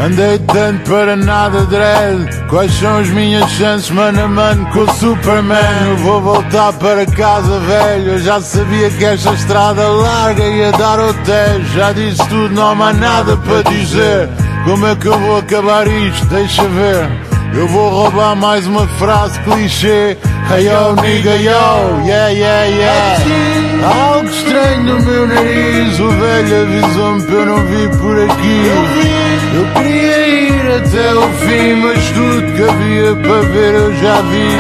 Andei 0.03 0.37
tanto 0.41 0.91
para 0.91 1.15
nada, 1.15 1.61
dread. 1.67 2.49
Quais 2.49 2.73
são 2.73 2.99
as 2.99 3.09
minhas 3.11 3.49
chances, 3.53 3.89
mano 3.91 4.25
a 4.25 4.27
mano, 4.27 4.67
com 4.73 4.81
o 4.81 4.93
Superman? 4.95 5.91
Eu 5.91 5.97
vou 5.99 6.21
voltar 6.21 6.73
para 6.73 7.07
casa, 7.07 7.61
velho. 7.61 8.13
Eu 8.15 8.19
já 8.19 8.41
sabia 8.41 8.91
que 8.91 9.05
esta 9.05 9.33
estrada 9.33 9.87
larga 9.89 10.43
ia 10.45 10.73
dar 10.73 10.99
ao. 10.99 11.13
Já 11.73 11.93
disse 11.93 12.19
tudo, 12.29 12.53
não 12.53 12.83
há 12.83 12.93
nada 12.93 13.37
para 13.37 13.63
dizer. 13.71 14.29
Como 14.65 14.87
é 14.89 14.97
que 14.97 15.07
eu 15.07 15.19
vou 15.21 15.39
acabar 15.39 15.87
isto? 15.87 16.27
Deixa 16.27 16.65
ver. 16.65 17.09
Eu 17.55 17.69
vou 17.69 17.89
roubar 17.89 18.35
mais 18.35 18.67
uma 18.67 18.89
frase 18.99 19.39
clichê. 19.41 20.17
Hey 20.51 20.67
yo, 20.67 20.97
nigga, 21.01 21.37
yo, 21.37 22.01
yeah, 22.05 22.29
yeah, 22.29 22.65
yeah. 22.65 23.72
Algo 23.85 24.29
estranho 24.29 24.83
no 24.85 25.03
meu 25.03 25.27
nariz. 25.27 25.99
O 25.99 26.09
velho 26.09 26.63
avisou-me 26.63 27.23
que 27.27 27.33
eu 27.33 27.47
não 27.47 27.67
vi 27.67 27.89
por 27.99 28.17
aqui. 28.17 28.63
Eu 29.55 29.67
queria 29.75 30.29
ir 30.29 30.73
até 30.77 31.15
o 31.15 31.29
fim, 31.33 31.75
mas 31.83 32.11
tudo 32.11 32.53
que 32.55 32.63
havia 32.63 33.17
para 33.17 33.41
ver 33.49 33.75
eu 33.75 33.95
já 33.97 34.21
vi. 34.23 34.57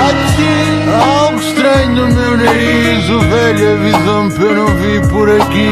Algo 1.20 1.40
estranho 1.40 1.94
no 1.94 2.14
meu 2.14 2.36
nariz. 2.36 3.08
O 3.10 3.20
velho 3.20 3.74
avisou-me 3.74 4.32
que 4.32 4.42
eu 4.42 4.54
não 4.54 4.66
vi 4.76 5.00
por 5.08 5.30
aqui. 5.30 5.70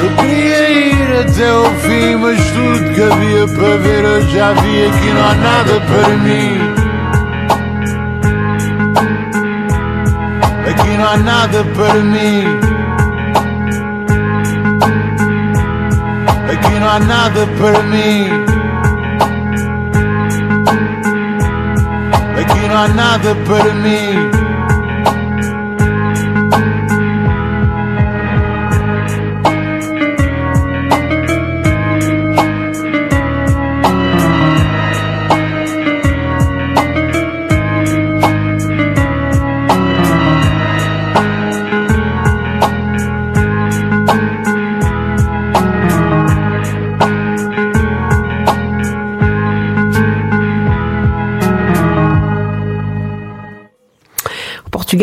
Eu 0.00 0.10
queria 0.16 0.70
ir 0.70 1.20
até 1.20 1.52
o 1.52 1.64
fim, 1.80 2.16
mas 2.16 2.38
tudo 2.50 2.94
que 2.94 3.02
havia 3.02 3.48
para 3.48 3.76
ver 3.78 4.04
eu 4.04 4.22
já 4.28 4.52
vi. 4.52 4.86
Aqui 4.86 5.10
não 5.12 5.24
há 5.28 5.34
nada 5.34 5.80
para 5.80 6.16
mim. 6.18 6.83
Não 10.96 11.08
há 11.08 11.16
nada 11.16 11.64
para 11.76 11.94
mim. 11.94 12.44
Aqui 16.52 16.80
não 16.80 16.88
há 16.88 17.00
nada 17.00 17.46
para 17.58 17.82
mim. 17.82 18.28
Aqui 22.40 22.68
não 22.68 22.76
há 22.76 22.88
nada 22.88 23.34
para 23.46 23.74
mim. 23.74 24.43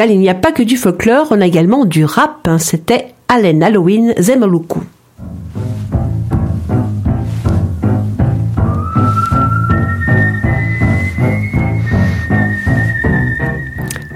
Il 0.10 0.20
n'y 0.20 0.30
a 0.30 0.34
pas 0.36 0.52
que 0.52 0.64
du 0.64 0.78
folklore, 0.78 1.28
on 1.32 1.42
a 1.42 1.46
également 1.46 1.86
du 1.86 2.06
rap. 2.06 2.48
hein. 2.48 2.58
C'était 2.58 3.14
Allen 3.28 3.62
Halloween 3.62 4.14
Zemaluku. 4.20 4.80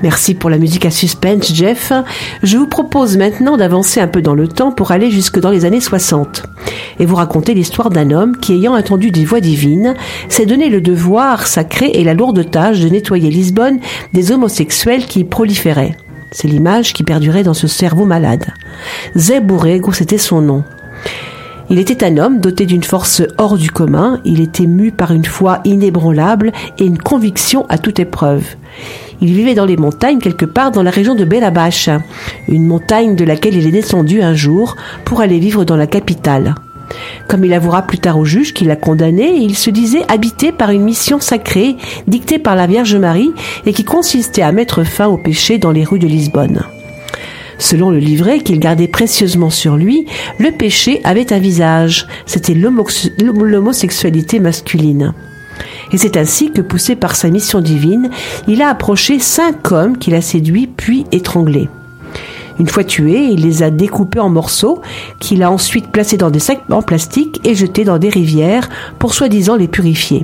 Merci 0.05 0.35
pour 0.35 0.51
la 0.51 0.59
musique 0.59 0.85
à 0.85 0.91
suspense, 0.91 1.51
Jeff. 1.51 1.91
Je 2.43 2.57
vous 2.57 2.67
propose 2.67 3.17
maintenant 3.17 3.57
d'avancer 3.57 3.99
un 3.99 4.07
peu 4.07 4.21
dans 4.21 4.35
le 4.35 4.47
temps 4.47 4.71
pour 4.71 4.91
aller 4.91 5.09
jusque 5.09 5.39
dans 5.39 5.49
les 5.49 5.65
années 5.65 5.81
60 5.81 6.43
et 6.99 7.07
vous 7.07 7.15
raconter 7.15 7.55
l'histoire 7.55 7.89
d'un 7.89 8.11
homme 8.11 8.37
qui, 8.37 8.53
ayant 8.53 8.77
entendu 8.77 9.09
des 9.09 9.25
voix 9.25 9.39
divines, 9.39 9.95
s'est 10.29 10.45
donné 10.45 10.69
le 10.69 10.79
devoir 10.79 11.47
sacré 11.47 11.87
et 11.87 12.03
la 12.03 12.13
lourde 12.13 12.51
tâche 12.51 12.81
de 12.81 12.87
nettoyer 12.87 13.31
Lisbonne 13.31 13.79
des 14.13 14.31
homosexuels 14.31 15.07
qui 15.07 15.21
y 15.21 15.23
proliféraient. 15.23 15.97
C'est 16.29 16.49
l'image 16.49 16.93
qui 16.93 17.01
perdurait 17.01 17.41
dans 17.41 17.55
ce 17.55 17.65
cerveau 17.65 18.05
malade. 18.05 18.45
Zé 19.15 19.39
Bourrego, 19.39 19.91
c'était 19.91 20.19
son 20.19 20.39
nom. 20.39 20.63
Il 21.71 21.79
était 21.79 22.03
un 22.03 22.17
homme 22.17 22.41
doté 22.41 22.67
d'une 22.67 22.83
force 22.83 23.23
hors 23.39 23.57
du 23.57 23.71
commun, 23.71 24.21
il 24.23 24.39
était 24.39 24.67
mu 24.67 24.91
par 24.91 25.11
une 25.13 25.25
foi 25.25 25.61
inébranlable 25.65 26.51
et 26.77 26.85
une 26.85 26.99
conviction 26.99 27.65
à 27.69 27.79
toute 27.79 27.99
épreuve. 27.99 28.45
Il 29.21 29.33
vivait 29.33 29.55
dans 29.55 29.65
les 29.65 29.77
montagnes 29.77 30.19
quelque 30.19 30.45
part 30.45 30.71
dans 30.71 30.83
la 30.83 30.91
région 30.91 31.15
de 31.15 31.25
Belabache, 31.25 31.89
une 32.47 32.65
montagne 32.65 33.15
de 33.15 33.23
laquelle 33.23 33.55
il 33.55 33.67
est 33.67 33.71
descendu 33.71 34.21
un 34.21 34.33
jour 34.33 34.75
pour 35.05 35.21
aller 35.21 35.39
vivre 35.39 35.65
dans 35.65 35.77
la 35.77 35.87
capitale. 35.87 36.55
Comme 37.27 37.43
il 37.45 37.53
avouera 37.53 37.81
plus 37.81 37.97
tard 37.97 38.19
au 38.19 38.25
juge 38.25 38.53
qui 38.53 38.65
l'a 38.65 38.75
condamné, 38.75 39.35
il 39.35 39.55
se 39.55 39.69
disait 39.69 40.05
habité 40.07 40.51
par 40.51 40.69
une 40.71 40.83
mission 40.83 41.19
sacrée 41.19 41.75
dictée 42.07 42.39
par 42.39 42.55
la 42.55 42.67
Vierge 42.67 42.95
Marie 42.95 43.31
et 43.65 43.73
qui 43.73 43.83
consistait 43.83 44.43
à 44.43 44.51
mettre 44.51 44.83
fin 44.83 45.07
au 45.07 45.17
péché 45.17 45.57
dans 45.57 45.71
les 45.71 45.83
rues 45.83 45.99
de 45.99 46.07
Lisbonne. 46.07 46.63
Selon 47.57 47.89
le 47.89 47.99
livret 47.99 48.39
qu'il 48.39 48.59
gardait 48.59 48.87
précieusement 48.87 49.49
sur 49.49 49.77
lui, 49.77 50.05
le 50.39 50.51
péché 50.51 51.01
avait 51.03 51.31
un 51.31 51.39
visage, 51.39 52.05
c'était 52.25 52.53
l'homosexualité 52.53 54.39
masculine. 54.39 55.13
Et 55.91 55.97
c'est 55.97 56.17
ainsi 56.17 56.51
que, 56.51 56.61
poussé 56.61 56.95
par 56.95 57.15
sa 57.15 57.29
mission 57.29 57.61
divine, 57.61 58.09
il 58.47 58.61
a 58.61 58.69
approché 58.69 59.19
cinq 59.19 59.71
hommes 59.71 59.97
qu'il 59.97 60.15
a 60.15 60.21
séduits 60.21 60.67
puis 60.67 61.05
étranglés. 61.11 61.69
Une 62.59 62.67
fois 62.67 62.83
tués, 62.83 63.25
il 63.25 63.41
les 63.41 63.63
a 63.63 63.69
découpés 63.69 64.19
en 64.19 64.29
morceaux, 64.29 64.81
qu'il 65.19 65.43
a 65.43 65.51
ensuite 65.51 65.91
placés 65.91 66.17
dans 66.17 66.29
des 66.29 66.39
sacs 66.39 66.63
en 66.69 66.81
plastique 66.81 67.41
et 67.43 67.55
jetés 67.55 67.83
dans 67.83 67.97
des 67.97 68.09
rivières 68.09 68.69
pour 68.97 69.13
soi-disant 69.13 69.55
les 69.55 69.67
purifier. 69.67 70.23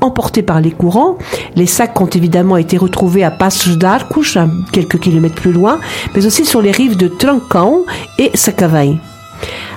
Emportés 0.00 0.42
par 0.42 0.60
les 0.60 0.70
courants, 0.70 1.16
les 1.56 1.66
sacs 1.66 1.98
ont 2.00 2.06
évidemment 2.06 2.56
été 2.56 2.76
retrouvés 2.76 3.24
à 3.24 3.30
Passos 3.30 3.78
d'Arcos, 3.78 4.36
à 4.36 4.46
quelques 4.72 4.98
kilomètres 4.98 5.34
plus 5.34 5.52
loin, 5.52 5.78
mais 6.14 6.26
aussi 6.26 6.44
sur 6.44 6.60
les 6.60 6.72
rives 6.72 6.96
de 6.96 7.08
Trancão 7.08 7.84
et 8.18 8.30
Sacavai. 8.34 8.98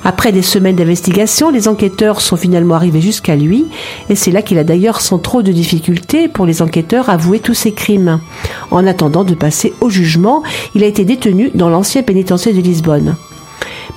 Après 0.03 0.32
des 0.32 0.41
semaines 0.41 0.75
d'investigation, 0.75 1.49
les 1.49 1.67
enquêteurs 1.67 2.21
sont 2.21 2.38
finalement 2.38 2.75
arrivés 2.75 3.01
jusqu'à 3.01 3.36
lui, 3.36 3.65
et 4.10 4.15
c'est 4.15 4.32
là 4.32 4.41
qu'il 4.41 4.58
a 4.58 4.63
d'ailleurs 4.63 5.01
sans 5.01 5.19
trop 5.19 5.41
de 5.41 5.51
difficultés 5.51 6.27
pour 6.27 6.45
les 6.45 6.62
enquêteurs 6.62 7.10
avoué 7.10 7.39
tous 7.39 7.53
ses 7.53 7.73
crimes. 7.73 8.19
En 8.71 8.88
attendant 8.88 9.23
de 9.23 9.36
passer 9.36 9.73
au 9.82 9.89
jugement, 9.89 10.43
il 10.75 10.84
a 10.84 10.88
été 10.88 11.03
détenu 11.03 11.51
dans 11.53 11.69
l'ancien 11.69 12.03
pénitencier 12.03 12.53
de 12.53 12.62
Lisbonne. 12.62 13.15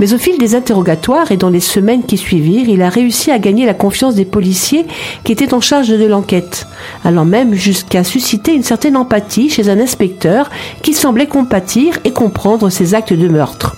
Mais 0.00 0.14
au 0.14 0.18
fil 0.18 0.38
des 0.38 0.54
interrogatoires 0.54 1.30
et 1.30 1.37
dans 1.37 1.50
les 1.50 1.61
semaines 1.61 2.04
qui 2.04 2.16
suivirent, 2.16 2.68
il 2.68 2.80
a 2.80 2.88
réussi 2.88 3.30
à 3.30 3.38
gagner 3.38 3.66
la 3.66 3.74
confiance 3.74 4.14
des 4.14 4.24
policiers 4.24 4.87
qui 5.24 5.33
étaient 5.33 5.52
en 5.52 5.61
charge 5.61 5.88
de 5.88 6.06
l'enquête, 6.06 6.66
allant 7.04 7.26
même 7.26 7.54
jusqu'à 7.54 8.02
susciter 8.02 8.54
une 8.54 8.62
certaine 8.62 8.96
empathie 8.96 9.50
chez 9.50 9.68
un 9.68 9.78
inspecteur 9.78 10.48
qui 10.83 10.94
semblait 10.94 11.26
compatir 11.26 11.98
et 12.04 12.12
comprendre 12.12 12.70
ses 12.70 12.94
actes 12.94 13.12
de 13.12 13.28
meurtre. 13.28 13.76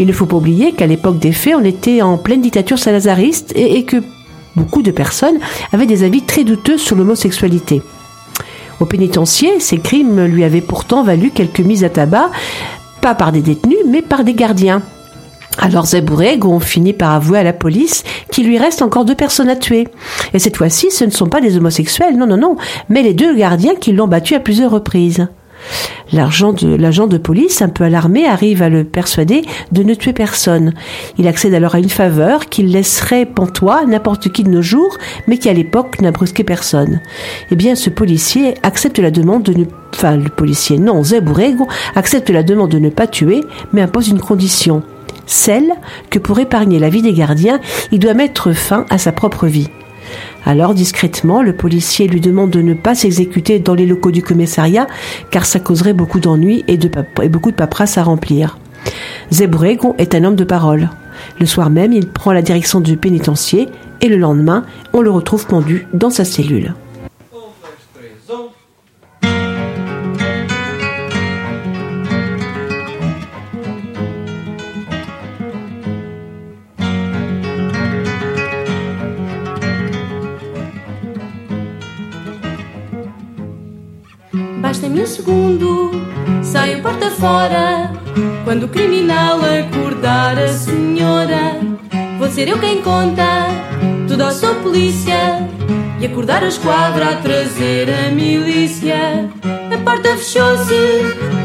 Il 0.00 0.06
ne 0.06 0.12
faut 0.12 0.24
pas 0.24 0.38
oublier 0.38 0.72
qu'à 0.72 0.86
l'époque 0.86 1.18
des 1.18 1.30
faits, 1.30 1.54
on 1.54 1.62
était 1.62 2.00
en 2.00 2.16
pleine 2.16 2.40
dictature 2.40 2.78
salazariste 2.78 3.52
et, 3.54 3.84
que 3.84 3.98
beaucoup 4.56 4.80
de 4.80 4.90
personnes 4.90 5.38
avaient 5.74 5.84
des 5.84 6.04
avis 6.04 6.22
très 6.22 6.42
douteux 6.42 6.78
sur 6.78 6.96
l'homosexualité. 6.96 7.82
Au 8.80 8.86
pénitencier, 8.86 9.60
ces 9.60 9.76
crimes 9.76 10.24
lui 10.24 10.42
avaient 10.42 10.62
pourtant 10.62 11.04
valu 11.04 11.30
quelques 11.30 11.60
mises 11.60 11.84
à 11.84 11.90
tabac, 11.90 12.30
pas 13.02 13.14
par 13.14 13.30
des 13.30 13.42
détenus, 13.42 13.76
mais 13.86 14.00
par 14.00 14.24
des 14.24 14.32
gardiens. 14.32 14.80
Alors 15.58 15.84
Zeburego 15.84 16.60
finit 16.60 16.94
par 16.94 17.10
avouer 17.10 17.40
à 17.40 17.42
la 17.42 17.52
police 17.52 18.02
qu'il 18.30 18.46
lui 18.46 18.56
reste 18.56 18.80
encore 18.80 19.04
deux 19.04 19.14
personnes 19.14 19.50
à 19.50 19.56
tuer. 19.56 19.86
Et 20.32 20.38
cette 20.38 20.56
fois-ci, 20.56 20.90
ce 20.90 21.04
ne 21.04 21.10
sont 21.10 21.26
pas 21.26 21.42
des 21.42 21.58
homosexuels, 21.58 22.16
non, 22.16 22.26
non, 22.26 22.38
non, 22.38 22.56
mais 22.88 23.02
les 23.02 23.12
deux 23.12 23.36
gardiens 23.36 23.74
qui 23.74 23.92
l'ont 23.92 24.08
battu 24.08 24.34
à 24.34 24.40
plusieurs 24.40 24.70
reprises. 24.70 25.28
L'agent 26.12 26.52
de, 26.52 27.18
police, 27.18 27.62
un 27.62 27.68
peu 27.68 27.84
alarmé, 27.84 28.26
arrive 28.26 28.62
à 28.62 28.68
le 28.68 28.84
persuader 28.84 29.42
de 29.70 29.82
ne 29.82 29.94
tuer 29.94 30.12
personne. 30.12 30.74
Il 31.18 31.28
accède 31.28 31.54
alors 31.54 31.74
à 31.74 31.78
une 31.78 31.88
faveur 31.88 32.46
qu'il 32.46 32.72
laisserait 32.72 33.26
pantois 33.26 33.84
n'importe 33.86 34.30
qui 34.32 34.42
de 34.42 34.50
nos 34.50 34.62
jours, 34.62 34.98
mais 35.28 35.38
qui 35.38 35.48
à 35.48 35.52
l'époque 35.52 36.00
n'a 36.00 36.10
brusqué 36.10 36.42
personne. 36.42 37.00
Eh 37.50 37.56
bien, 37.56 37.74
ce 37.74 37.90
policier 37.90 38.54
accepte 38.62 38.98
la 38.98 39.10
demande 39.10 39.44
de 39.44 39.52
ne, 39.52 39.64
enfin, 39.94 40.16
le 40.16 40.30
policier, 40.30 40.78
non, 40.78 41.02
Zeburego, 41.02 41.68
accepte 41.94 42.30
la 42.30 42.42
demande 42.42 42.70
de 42.70 42.78
ne 42.78 42.90
pas 42.90 43.06
tuer, 43.06 43.42
mais 43.72 43.82
impose 43.82 44.08
une 44.08 44.20
condition. 44.20 44.82
Celle 45.26 45.72
que 46.10 46.18
pour 46.18 46.40
épargner 46.40 46.80
la 46.80 46.88
vie 46.88 47.02
des 47.02 47.12
gardiens, 47.12 47.60
il 47.92 48.00
doit 48.00 48.14
mettre 48.14 48.52
fin 48.52 48.84
à 48.90 48.98
sa 48.98 49.12
propre 49.12 49.46
vie. 49.46 49.68
Alors, 50.44 50.74
discrètement, 50.74 51.42
le 51.42 51.52
policier 51.52 52.08
lui 52.08 52.20
demande 52.20 52.50
de 52.50 52.62
ne 52.62 52.74
pas 52.74 52.94
s'exécuter 52.94 53.58
dans 53.58 53.74
les 53.74 53.86
locaux 53.86 54.10
du 54.10 54.22
commissariat, 54.22 54.86
car 55.30 55.44
ça 55.44 55.60
causerait 55.60 55.92
beaucoup 55.92 56.20
d'ennuis 56.20 56.64
et, 56.66 56.78
beaucoup 57.28 57.50
de 57.50 57.56
paperasse 57.56 57.98
à 57.98 58.02
remplir. 58.02 58.58
Zebrego 59.30 59.94
est 59.98 60.14
un 60.14 60.24
homme 60.24 60.36
de 60.36 60.44
parole. 60.44 60.90
Le 61.38 61.46
soir 61.46 61.70
même, 61.70 61.92
il 61.92 62.08
prend 62.08 62.32
la 62.32 62.42
direction 62.42 62.80
du 62.80 62.96
pénitencier 62.96 63.68
et 64.00 64.08
le 64.08 64.16
lendemain, 64.16 64.64
on 64.92 65.02
le 65.02 65.10
retrouve 65.10 65.46
pendu 65.46 65.86
dans 65.92 66.10
sa 66.10 66.24
cellule. 66.24 66.74
Um 84.90 85.06
segundo, 85.06 85.92
saio 86.42 86.82
porta 86.82 87.10
fora. 87.10 87.92
Quando 88.42 88.64
o 88.64 88.68
criminal 88.68 89.38
acordar 89.38 90.36
a 90.36 90.48
senhora, 90.48 91.60
vou 92.18 92.28
ser 92.28 92.48
eu 92.48 92.58
quem 92.58 92.82
conta 92.82 93.46
tudo 94.08 94.24
ao 94.24 94.32
seu 94.32 94.52
polícia. 94.56 95.48
E 96.00 96.06
acordar 96.06 96.42
a 96.42 96.48
esquadra 96.48 97.10
a 97.10 97.16
trazer 97.16 97.88
a 97.88 98.10
milícia. 98.10 99.30
A 99.72 99.78
porta 99.84 100.16
fechou-se 100.16 100.74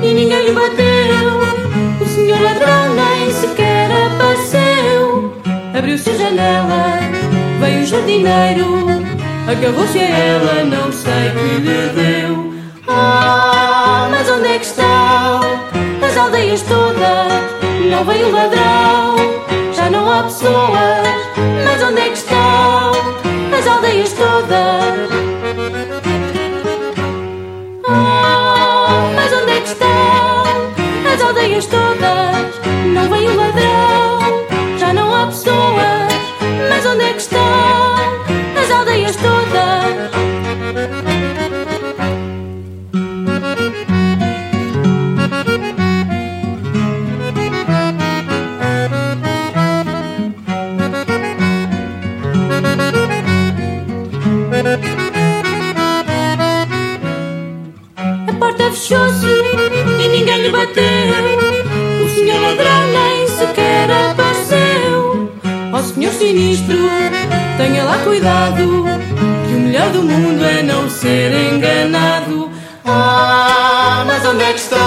e 0.01 0.13
ninguém 0.13 0.45
lhe 0.45 0.51
bateu. 0.51 2.01
O 2.01 2.05
senhor 2.05 2.41
ladrão 2.41 2.95
nem 2.95 3.31
sequer 3.31 3.91
apareceu. 4.07 5.37
Abriu-se 5.77 6.09
a 6.09 6.17
janela, 6.17 6.99
veio 7.59 7.83
o 7.83 7.85
jardineiro. 7.85 8.85
Agarrou-se 9.47 9.99
a 9.99 10.09
ela, 10.09 10.63
não 10.63 10.91
sei 10.91 11.29
que 11.29 11.61
lhe 11.61 11.89
deu. 11.93 12.44
Ah, 12.87 14.07
mas 14.11 14.29
onde 14.29 14.47
é 14.47 14.59
que 14.59 14.65
estão 14.65 15.41
as 16.05 16.17
aldeias 16.17 16.61
todas? 16.61 17.43
Não 17.89 18.03
veio 18.05 18.27
o 18.27 18.31
ladrão, 18.31 19.15
já 19.73 19.89
não 19.89 20.11
há 20.11 20.23
pessoas. 20.23 21.25
Mas 21.65 21.83
onde 21.83 22.01
é 22.01 22.09
que 22.09 22.17
estão 22.17 22.91
as 23.57 23.67
aldeias 23.67 24.13
todas? 24.13 25.09
Ah, 27.87 29.11
mas 29.15 29.33
onde 29.33 29.51
é 29.51 29.61
que 29.61 29.67
estão 29.67 31.13
as 31.13 31.21
aldeias 31.21 31.65
todas? 31.65 32.55
Não 32.93 33.09
veio 33.09 33.31
o 33.31 33.35
ladrão, 33.35 34.77
já 34.77 34.93
não 34.93 35.13
há 35.13 35.25
pessoas. 35.27 36.13
Mas 36.69 36.85
onde 36.85 37.03
é 37.03 37.13
que 37.13 37.21
estão 37.21 37.95
as 38.61 38.71
aldeias 38.71 39.15
todas? 39.15 40.94
Sinistro, 66.25 66.89
tenha 67.55 67.83
lá 67.83 67.99
cuidado. 67.99 68.85
Que 69.47 69.53
o 69.53 69.59
melhor 69.59 69.89
do 69.91 70.01
mundo 70.01 70.43
é 70.43 70.63
não 70.63 70.89
ser 70.89 71.31
enganado. 71.31 72.49
Ah, 72.83 74.03
mas 74.07 74.25
onde 74.25 74.43
é 74.43 74.53
que 74.53 74.59
estão 74.59 74.79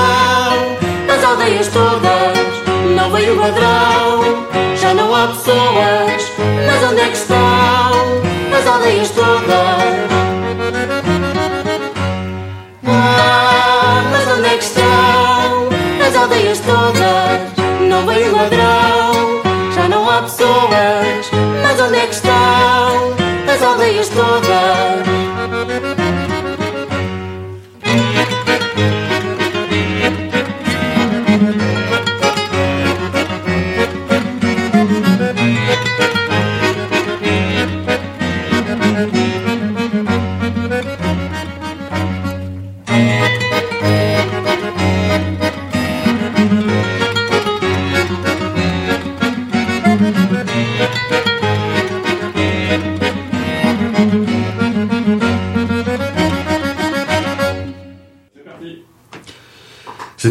as 1.09 1.25
aldeias 1.25 1.69
todas? 1.69 2.39
Não 2.97 3.11
veio 3.13 3.35
o 3.35 3.41
ladrão, 3.41 4.47
já 4.81 4.93
não 4.95 5.15
há 5.15 5.29
pessoas. 5.29 6.23
Mas 6.67 6.91
onde 6.91 7.01
é 7.03 7.09
que 7.09 7.17
estão 7.17 7.39
as 8.59 8.67
aldeias 8.67 9.11
todas? 9.11 9.78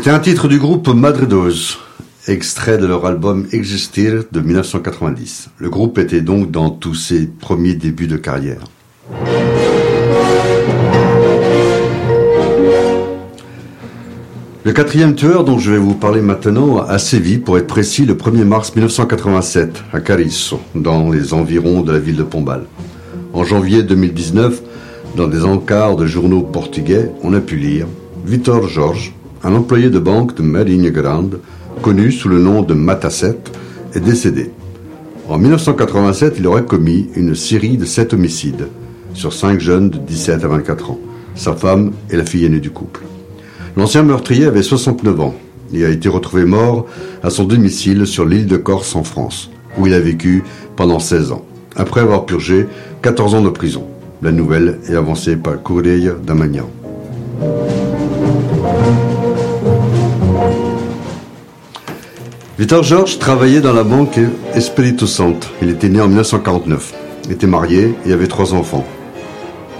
C'était 0.08 0.16
un 0.16 0.22
titre 0.22 0.48
du 0.48 0.58
groupe 0.58 0.88
Madredos, 0.88 1.80
extrait 2.30 2.78
de 2.78 2.86
leur 2.86 3.06
album 3.06 3.46
Existir 3.52 4.24
de 4.32 4.40
1990. 4.40 5.50
Le 5.58 5.70
groupe 5.70 5.98
était 5.98 6.22
donc 6.22 6.50
dans 6.50 6.70
tous 6.70 6.96
ses 6.96 7.28
premiers 7.28 7.74
débuts 7.74 8.08
de 8.08 8.16
carrière. 8.16 8.62
Le 14.64 14.72
quatrième 14.72 15.14
tueur 15.14 15.44
dont 15.44 15.60
je 15.60 15.74
vais 15.74 15.78
vous 15.78 15.94
parler 15.94 16.22
maintenant 16.22 16.78
a 16.78 17.00
sévi, 17.00 17.38
pour 17.38 17.58
être 17.58 17.68
précis, 17.68 18.06
le 18.06 18.14
1er 18.14 18.46
mars 18.46 18.74
1987 18.74 19.84
à 19.92 20.00
Carisso, 20.00 20.62
dans 20.74 21.12
les 21.12 21.34
environs 21.34 21.82
de 21.82 21.92
la 21.92 22.00
ville 22.00 22.16
de 22.16 22.24
Pombal. 22.24 22.64
En 23.34 23.44
janvier 23.44 23.84
2019, 23.84 24.62
dans 25.18 25.28
des 25.28 25.44
encarts 25.44 25.98
de 25.98 26.06
journaux 26.06 26.44
portugais, 26.44 27.12
on 27.24 27.34
a 27.34 27.42
pu 27.42 27.58
lire 27.58 27.88
Vitor 28.26 28.70
Jorge, 28.70 29.14
un 29.44 29.56
employé 29.56 29.90
de 29.90 30.00
banque 30.00 30.36
de 30.36 30.42
Marinha 30.42 30.90
Grande, 30.90 31.40
connu 31.82 32.12
sous 32.12 32.30
le 32.30 32.40
nom 32.40 32.62
de 32.62 32.74
Matasset, 32.74 33.38
est 33.94 34.00
décédé. 34.00 34.52
En 35.30 35.38
1987, 35.38 36.36
il 36.40 36.48
aurait 36.48 36.66
commis 36.66 37.10
une 37.16 37.36
série 37.36 37.78
de 37.78 37.86
sept 37.86 38.14
homicides 38.14 38.68
sur 39.14 39.34
cinq 39.34 39.60
jeunes 39.60 39.90
de 39.90 39.98
17 39.98 40.44
à 40.44 40.48
24 40.48 40.92
ans, 40.92 41.00
sa 41.36 41.54
femme 41.54 41.92
et 42.10 42.18
la 42.18 42.26
fille 42.26 42.46
aînée 42.46 42.60
du 42.60 42.72
couple. 42.72 43.02
L'ancien 43.76 44.04
meurtrier 44.04 44.46
avait 44.46 44.64
69 44.64 45.20
ans 45.20 45.36
et 45.74 45.86
a 45.86 45.90
été 45.90 46.08
retrouvé 46.10 46.46
mort 46.46 46.86
à 47.24 47.30
son 47.30 47.44
domicile 47.44 48.08
sur 48.08 48.26
l'île 48.26 48.48
de 48.48 48.58
Corse 48.58 48.96
en 48.96 49.04
France, 49.04 49.52
où 49.78 49.88
il 49.88 49.94
a 49.94 50.00
vécu 50.00 50.44
pendant 50.76 51.00
16 51.00 51.32
ans, 51.32 51.46
après 51.76 52.02
avoir 52.02 52.26
purgé 52.26 52.68
14 53.02 53.36
ans 53.36 53.42
de 53.42 53.50
prison. 53.50 53.84
La 54.22 54.32
nouvelle 54.32 54.80
est 54.90 54.96
avancée 54.96 55.36
par 55.36 55.62
Correia 55.62 56.14
da 56.26 56.34
Victor 62.58 62.84
Georges 62.84 63.20
travaillait 63.20 63.62
dans 63.62 63.74
la 63.74 63.84
banque 63.84 64.20
Espírito 64.56 65.06
Santo. 65.06 65.48
Il 65.62 65.70
était 65.70 65.90
né 65.90 66.02
en 66.02 66.08
1949, 66.08 66.94
était 67.30 67.48
marié 67.48 67.94
et 68.06 68.14
avait 68.14 68.28
trois 68.28 68.54
enfants. 68.54 68.86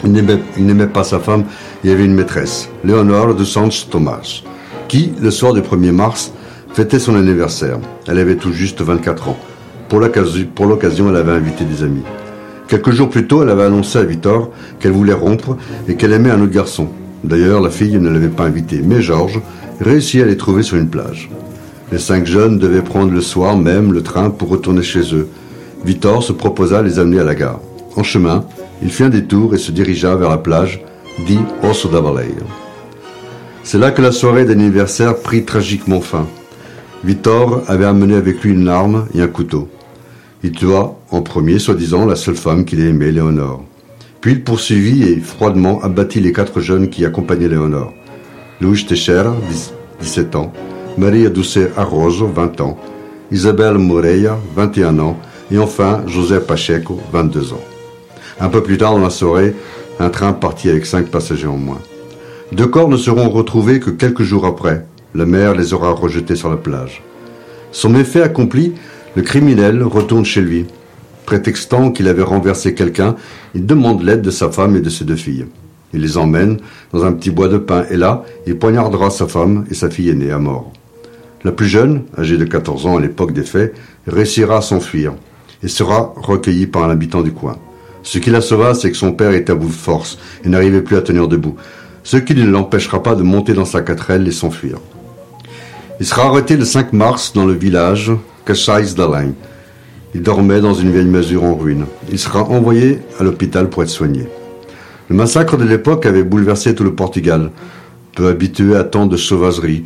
Il 0.04 0.12
n'aimait- 0.12 0.86
pas 0.88 1.04
sa 1.04 1.20
femme 1.20 1.46
et 1.84 1.92
avait 1.92 2.06
une 2.06 2.14
maîtresse, 2.14 2.70
Léonore 2.84 3.34
de 3.34 3.44
Santos 3.44 3.88
Tomás, 3.90 4.44
qui, 4.88 5.12
le 5.20 5.32
soir 5.32 5.54
du 5.54 5.62
1er 5.62 5.92
mars, 5.92 6.32
fêtait 6.74 7.00
son 7.00 7.16
anniversaire. 7.16 7.80
Elle 8.08 8.20
avait 8.20 8.36
tout 8.36 8.54
juste 8.54 8.82
24 8.82 9.30
ans. 9.30 9.38
Pour 9.90 10.00
l'occasion, 10.00 10.46
pour 10.54 10.68
l'occasion, 10.68 11.10
elle 11.10 11.16
avait 11.16 11.32
invité 11.32 11.64
des 11.66 11.82
amis. 11.84 12.04
Quelques 12.68 12.92
jours 12.92 13.10
plus 13.10 13.26
tôt, 13.26 13.42
elle 13.42 13.50
avait 13.50 13.64
annoncé 13.64 13.98
à 13.98 14.04
Victor 14.04 14.52
qu'elle 14.80 14.92
voulait 14.92 15.14
rompre 15.14 15.58
et 15.88 15.96
qu'elle 15.96 16.14
aimait 16.14 16.30
un 16.30 16.42
autre 16.42 16.52
garçon. 16.54 16.90
D'ailleurs, 17.24 17.62
la 17.62 17.72
fille 17.72 17.98
ne 17.98 18.10
l'avait 18.10 18.28
pas 18.28 18.44
invité, 18.44 18.82
mais 18.84 19.02
Georges 19.02 19.42
réussit 19.82 20.22
à 20.22 20.26
les 20.26 20.38
trouver 20.38 20.62
sur 20.62 20.78
une 20.78 20.90
plage. 20.90 21.30
Les 21.92 22.00
cinq 22.00 22.26
jeunes 22.26 22.60
devaient 22.60 22.82
prendre 22.82 23.14
le 23.14 23.22
soir 23.22 23.58
même 23.58 23.94
le 23.94 24.04
train 24.04 24.30
pour 24.30 24.50
retourner 24.50 24.84
chez 24.84 25.16
eux. 25.16 25.30
Victor 25.86 26.22
se 26.22 26.34
proposa 26.34 26.82
de 26.82 26.88
les 26.88 27.00
amener 27.00 27.20
à 27.20 27.24
la 27.24 27.36
gare. 27.36 27.62
En 27.96 28.04
chemin, 28.04 28.46
il 28.82 28.92
fit 28.92 29.04
un 29.04 29.10
détour 29.10 29.56
et 29.56 29.58
se 29.58 29.72
dirigea 29.72 30.16
vers 30.16 30.30
la 30.30 30.38
plage 30.38 30.84
dit 31.26 31.40
Osso. 31.64 31.90
C'est 33.64 33.78
là 33.78 33.92
que 33.92 34.02
la 34.02 34.12
soirée 34.12 34.46
d'anniversaire 34.46 35.16
prit 35.18 35.46
tragiquement 35.46 36.02
fin. 36.02 36.28
Victor 37.04 37.64
avait 37.68 37.86
amené 37.86 38.16
avec 38.16 38.42
lui 38.42 38.52
une 38.52 38.68
arme 38.68 39.08
et 39.14 39.22
un 39.22 39.28
couteau. 39.28 39.70
Il 40.44 40.52
tua 40.52 40.98
en 41.10 41.22
premier, 41.22 41.58
soi-disant, 41.58 42.06
la 42.06 42.16
seule 42.16 42.36
femme 42.36 42.66
qu'il 42.66 42.82
aimait, 42.82 43.12
Léonore. 43.12 43.64
Puis 44.22 44.34
il 44.34 44.44
poursuivit 44.44 45.04
et 45.04 45.20
froidement 45.20 45.82
abattit 45.82 46.20
les 46.20 46.34
quatre 46.34 46.60
jeunes 46.60 46.90
qui 46.90 47.06
accompagnaient 47.06 47.48
Léonore. 47.48 47.94
Luis 48.62 48.86
Teixeira, 48.86 49.36
10 49.50 49.74
17 50.00 50.36
ans, 50.36 50.54
Maria 50.98 51.30
Duce 51.30 51.60
Arroso, 51.78 52.28
20 52.28 52.62
ans, 52.62 52.78
Isabelle 53.32 53.78
Moreira, 53.78 54.40
21 54.56 54.98
ans, 54.98 55.20
et 55.52 55.60
enfin 55.60 56.02
José 56.08 56.40
Pacheco, 56.40 57.00
22 57.14 57.54
ans. 57.54 57.64
Un 58.40 58.50
peu 58.50 58.64
plus 58.64 58.78
tard 58.78 58.94
dans 58.94 59.04
la 59.04 59.12
soirée, 59.12 59.54
un 60.00 60.10
train 60.10 60.34
partit 60.34 60.70
avec 60.70 60.88
cinq 60.88 61.10
passagers 61.10 61.48
en 61.48 61.58
moins. 61.58 61.82
Deux 62.52 62.66
corps 62.66 62.90
ne 62.90 62.98
seront 62.98 63.30
retrouvés 63.30 63.80
que 63.80 63.92
quelques 63.92 64.24
jours 64.24 64.46
après. 64.46 64.88
La 65.14 65.26
mer 65.28 65.54
les 65.54 65.74
aura 65.74 65.92
rejetés 65.92 66.36
sur 66.36 66.50
la 66.50 66.58
plage. 66.58 67.04
Son 67.72 67.90
méfait 67.90 68.22
accompli, 68.24 68.74
le 69.16 69.22
criminel 69.22 69.84
retourne 69.84 70.26
chez 70.26 70.42
lui. 70.42 70.66
Prétextant 71.28 71.92
qu'il 71.92 72.08
avait 72.08 72.24
renversé 72.24 72.74
quelqu'un, 72.74 73.16
il 73.54 73.68
demande 73.68 74.02
l'aide 74.02 74.22
de 74.22 74.32
sa 74.32 74.50
femme 74.50 74.76
et 74.76 74.82
de 74.82 74.90
ses 74.90 75.06
deux 75.06 75.16
filles. 75.16 75.46
Il 75.94 76.02
les 76.02 76.18
emmène 76.18 76.58
dans 76.92 77.06
un 77.06 77.14
petit 77.14 77.30
bois 77.30 77.50
de 77.50 77.58
pin 77.58 77.86
et 77.92 77.98
là, 77.98 78.24
il 78.48 78.58
poignardera 78.58 79.10
sa 79.12 79.28
femme 79.28 79.66
et 79.70 79.74
sa 79.74 79.90
fille 79.90 80.10
aînée 80.10 80.32
à 80.32 80.40
mort. 80.40 80.72
La 81.48 81.54
plus 81.54 81.68
jeune, 81.68 82.02
âgée 82.18 82.36
de 82.36 82.44
14 82.44 82.88
ans 82.88 82.98
à 82.98 83.00
l'époque 83.00 83.32
des 83.32 83.44
faits, 83.44 83.74
réussira 84.06 84.58
à 84.58 84.62
s'enfuir 84.62 85.14
et 85.64 85.70
sera 85.70 86.14
recueillie 86.18 86.68
par 86.68 86.84
un 86.84 86.90
habitant 86.90 87.22
du 87.22 87.32
coin. 87.32 87.56
Ce 88.04 88.18
qui 88.18 88.32
la 88.32 88.42
sauva, 88.42 88.74
c'est 88.74 88.92
que 88.92 88.98
son 88.98 89.14
père 89.14 89.32
était 89.32 89.54
à 89.54 89.56
bout 89.56 89.70
de 89.70 89.72
force 89.72 90.18
et 90.44 90.50
n'arrivait 90.50 90.82
plus 90.82 90.98
à 90.98 91.02
tenir 91.02 91.30
debout, 91.30 91.56
ce 92.04 92.18
qui 92.18 92.36
ne 92.36 92.46
l'empêchera 92.46 93.02
pas 93.02 93.16
de 93.16 93.24
monter 93.24 93.54
dans 93.54 93.64
sa 93.64 93.80
quatrelle 93.80 94.28
et 94.28 94.34
s'enfuir. 94.34 94.80
Il 96.02 96.06
sera 96.06 96.26
arrêté 96.26 96.58
le 96.58 96.66
5 96.66 96.92
mars 96.92 97.32
dans 97.32 97.46
le 97.46 97.54
village 97.54 98.12
Caçais 98.46 98.94
d'Alain. 98.98 99.32
Il 100.14 100.24
dormait 100.24 100.60
dans 100.60 100.74
une 100.74 100.92
vieille 100.92 101.06
masure 101.06 101.46
en 101.46 101.56
ruine. 101.56 101.86
Il 102.12 102.20
sera 102.20 102.44
envoyé 102.44 103.00
à 103.22 103.24
l'hôpital 103.24 103.70
pour 103.70 103.84
être 103.84 103.90
soigné. 103.90 104.28
Le 105.08 105.16
massacre 105.16 105.56
de 105.56 105.64
l'époque 105.64 106.06
avait 106.06 106.24
bouleversé 106.24 106.76
tout 106.76 106.84
le 106.84 106.94
Portugal. 106.94 107.52
Peu 108.18 108.28
habitué 108.28 108.76
à 108.76 108.84
tant 108.84 109.06
de 109.06 109.16
sauvagerie, 109.16 109.86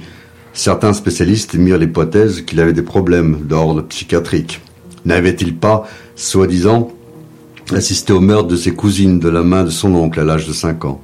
certains 0.53 0.93
spécialistes 0.93 1.55
émirent 1.55 1.77
l'hypothèse 1.77 2.41
qu'il 2.41 2.59
avait 2.59 2.73
des 2.73 2.81
problèmes 2.81 3.41
d'ordre 3.47 3.81
psychiatrique. 3.83 4.61
N'avait-il 5.05 5.55
pas, 5.55 5.87
soi-disant, 6.15 6.91
assisté 7.73 8.13
au 8.13 8.19
meurtre 8.19 8.47
de 8.47 8.55
ses 8.55 8.73
cousines 8.73 9.19
de 9.19 9.29
la 9.29 9.43
main 9.43 9.63
de 9.63 9.69
son 9.69 9.95
oncle 9.95 10.19
à 10.19 10.23
l'âge 10.23 10.47
de 10.47 10.53
5 10.53 10.85
ans? 10.85 11.01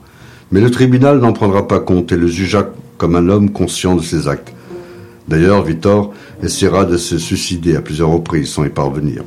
Mais 0.52 0.62
le 0.62 0.72
tribunal 0.72 1.20
n'en 1.20 1.34
prendra 1.34 1.68
pas 1.68 1.80
compte 1.80 2.12
et 2.12 2.18
le 2.18 2.28
jugea 2.28 2.70
comme 2.98 3.16
un 3.16 3.30
homme 3.30 3.52
conscient 3.52 3.96
de 3.96 4.02
ses 4.02 4.28
actes. 4.28 4.54
D'ailleurs, 5.28 5.64
Victor 5.64 6.14
essaiera 6.42 6.86
de 6.86 6.98
se 6.98 7.18
suicider 7.18 7.76
à 7.76 7.82
plusieurs 7.82 8.10
reprises 8.10 8.50
sans 8.50 8.64
y 8.64 8.70
parvenir. 8.70 9.24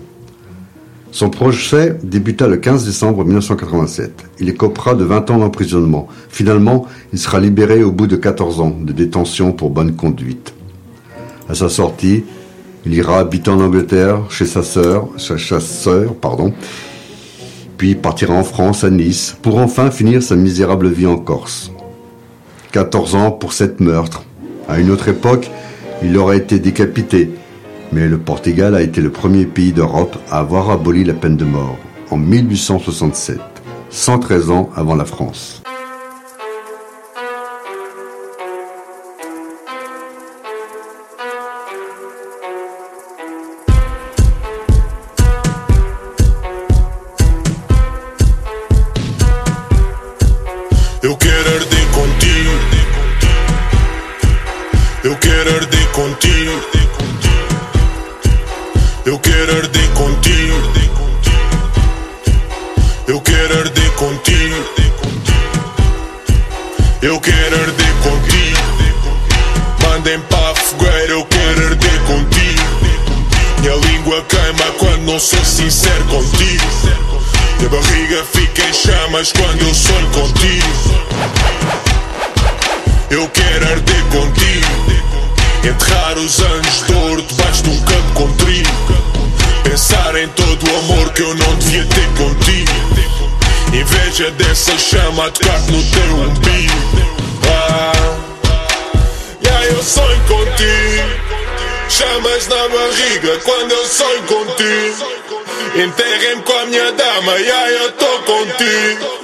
Son 1.13 1.29
procès 1.29 1.97
débuta 2.05 2.47
le 2.47 2.57
15 2.57 2.85
décembre 2.85 3.25
1987. 3.25 4.13
Il 4.39 4.49
écopera 4.49 4.95
de 4.95 5.05
20 5.05 5.31
ans 5.31 5.39
d'emprisonnement. 5.39 6.07
Finalement, 6.29 6.87
il 7.13 7.19
sera 7.19 7.41
libéré 7.41 7.83
au 7.83 7.91
bout 7.91 8.07
de 8.07 8.17
14 8.17 8.61
ans 8.61 8.77
de 8.81 8.93
détention 8.93 9.53
pour 9.53 9.71
bonne 9.71 9.97
conduite. 9.97 10.55
À 11.49 11.55
sa 11.55 11.69
sortie, 11.69 12.25
il 12.87 12.95
ira 12.95 13.19
habiter 13.19 13.51
en 13.51 13.61
Angleterre 13.61 14.21
chez 14.31 14.47
sa 14.47 14.63
sœur, 14.63 15.09
pardon, 16.21 16.53
puis 17.77 17.97
partira 17.97 18.35
en 18.35 18.45
France 18.45 18.85
à 18.85 18.91
Nice 18.91 19.37
pour 19.43 19.59
enfin 19.59 19.91
finir 19.91 20.23
sa 20.23 20.37
misérable 20.37 20.89
vie 20.89 21.07
en 21.07 21.17
Corse. 21.17 21.73
14 22.71 23.15
ans 23.17 23.31
pour 23.33 23.53
sept 23.53 23.81
meurtres. 23.81 24.23
À 24.69 24.79
une 24.79 24.91
autre 24.93 25.09
époque, 25.09 25.51
il 26.03 26.17
aurait 26.17 26.39
été 26.39 26.61
décapité, 26.61 27.31
mais 27.93 28.09
le 28.09 28.19
Portugal 28.19 28.75
a 28.75 28.83
été 28.83 29.01
le 29.01 29.11
premier 29.11 29.47
pays 29.47 29.73
d'Europe 29.73 30.17
à 30.31 30.39
avoir 30.39 30.71
aboli 30.71 31.05
la 31.05 31.15
peine 31.15 31.37
de 31.37 31.45
mort 31.45 31.79
en 32.11 32.17
1867, 32.17 33.41
113 33.91 34.51
ans 34.51 34.71
avant 34.77 34.95
la 34.95 35.05
France. 35.05 35.63
Eu 59.11 59.19
quero 59.19 59.57
arder 59.57 59.91
contigo. 59.91 60.73
Eu 63.09 63.21
quero 63.21 63.59
arder 63.59 63.91
contigo. 63.95 64.65
Eu 67.03 67.21
quero 67.21 67.57
arder 67.61 67.93
contigo. 68.05 68.61
Mandem 69.83 70.21
para 70.21 70.55
fogueira, 70.55 71.11
eu 71.11 71.25
quero 71.25 71.67
arder 71.71 72.01
contigo. 72.03 72.63
Minha 73.59 73.75
língua 73.75 74.25
queima 74.29 74.73
quando 74.79 75.03
não 75.03 75.19
sou 75.19 75.45
sincero 75.45 76.05
contigo. 76.05 76.65
Minha 77.59 77.69
barriga 77.69 78.25
fica 78.33 78.63
em 78.63 78.73
chamas 78.73 79.33
quando 79.33 79.61
eu 79.61 79.75
sonho 79.75 80.07
contigo. 80.11 80.69
Eu 83.11 83.29
quero 83.31 83.73
arder 83.73 84.05
contigo. 84.05 84.71
Enterrar 85.65 86.17
os 86.17 86.39
anos 86.39 86.87
de 86.87 86.93
ouro 86.95 87.23
debaixo 87.23 87.65
de 87.65 87.71
um 87.71 87.81
campo 87.81 88.13
com 88.15 88.33
trigo. 88.35 88.90
Pensar 89.71 90.17
em 90.17 90.27
todo 90.31 90.67
o 90.67 90.79
amor 90.79 91.13
que 91.13 91.23
eu 91.23 91.33
não 91.33 91.55
devia 91.55 91.87
ter 91.87 92.07
contigo. 92.19 92.73
Inveja 93.73 94.29
dessa 94.33 94.77
chama 94.77 95.27
a 95.27 95.31
tocar-te 95.31 95.71
no 95.71 95.81
teu 95.85 96.17
umbigo. 96.17 96.75
Ah, 97.47 97.93
yeah, 99.41 99.67
eu 99.67 99.81
sonho 99.81 100.21
contigo. 100.23 101.09
Chamas 101.89 102.49
na 102.49 102.69
barriga 102.69 103.39
quando 103.45 103.71
eu 103.71 103.87
sonho 103.87 104.23
contigo. 104.25 105.07
Enterrem-me 105.77 106.43
com 106.43 106.53
a 106.53 106.67
minha 106.67 106.91
dama, 106.91 107.33
aí 107.35 107.77
eu 107.77 107.93
tô 107.93 108.19
contigo. 108.23 109.21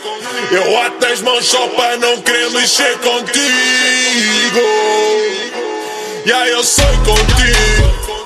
Eu 0.52 0.80
ato 0.80 1.06
as 1.06 1.22
mãos 1.22 1.44
só 1.44 1.66
para 1.70 1.96
não 1.96 2.22
querer 2.22 2.50
mexer 2.50 2.96
contigo. 2.98 3.40
Aí 6.32 6.50
eu 6.52 6.62
sonho 6.62 6.98
contigo. 6.98 8.25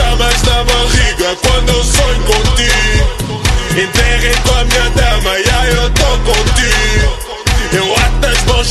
Chamas 0.00 0.42
na 0.44 0.64
barriga 0.64 1.36
quando 1.42 1.68
eu 1.68 1.84
sonho 1.84 2.22
contigo. 2.22 3.36
Enterrem 3.72 4.34
com 4.42 4.54
a 4.54 4.64
minha 4.64 4.90
dama, 4.96 5.38
e 5.38 5.50
aí 5.50 5.76
eu 5.76 5.90
tô 5.90 6.10
contigo. 6.24 7.18
Eu 7.74 7.94
ato 7.96 8.26
as 8.26 8.42
mãos 8.44 8.66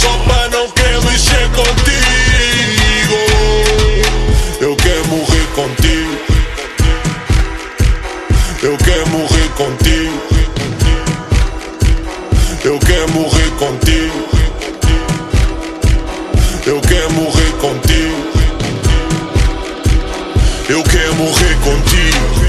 morrer 21.20 21.56
contigo. 21.56 22.40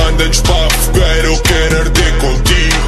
Manda-nos 0.00 0.40
para 0.40 0.66
a 0.66 0.70
fogueira, 0.70 1.26
eu 1.26 1.38
quero 1.40 1.78
arder 1.80 2.14
contigo. 2.14 2.86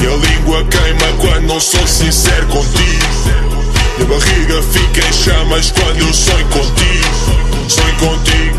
E 0.00 0.06
a 0.06 0.16
língua 0.28 0.64
queima 0.64 1.12
quando 1.20 1.46
não 1.46 1.58
sou 1.58 1.86
sincero 1.86 2.46
contigo. 2.48 3.04
E 3.98 4.02
a 4.02 4.04
barriga 4.04 4.62
fica 4.62 5.08
em 5.08 5.12
chamas 5.12 5.70
quando 5.70 5.98
eu 6.00 6.12
sonho 6.12 6.46
contigo. 6.48 7.68
Sonho 7.68 7.94
contigo. 7.96 8.58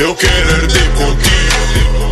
Eu 0.00 0.14
quero 0.16 0.54
arder 0.54 0.90
contigo. 0.94 2.09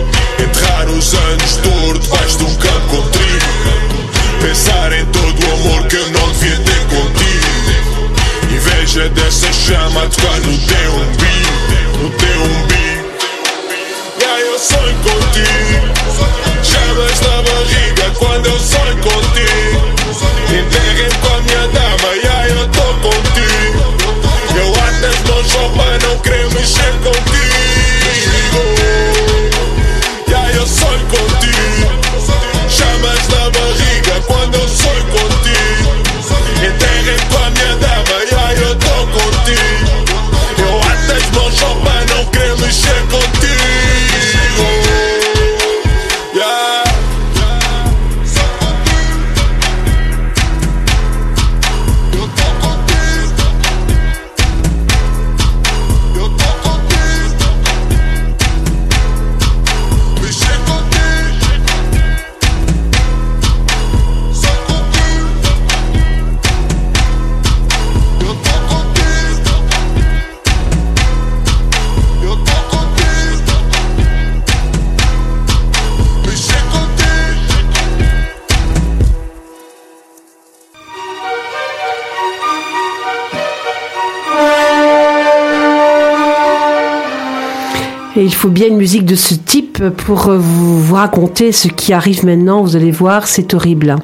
Faut 88.39 88.51
bien 88.51 88.68
une 88.68 88.76
musique 88.76 89.05
de 89.05 89.16
ce 89.16 89.34
type 89.34 89.82
pour 89.89 90.28
euh, 90.28 90.39
vous, 90.39 90.80
vous 90.80 90.95
raconter 90.95 91.51
ce 91.51 91.66
qui 91.66 91.93
arrive 91.93 92.24
maintenant. 92.24 92.62
Vous 92.62 92.76
allez 92.76 92.93
voir, 92.93 93.26
c'est 93.26 93.53
horrible. 93.53 93.97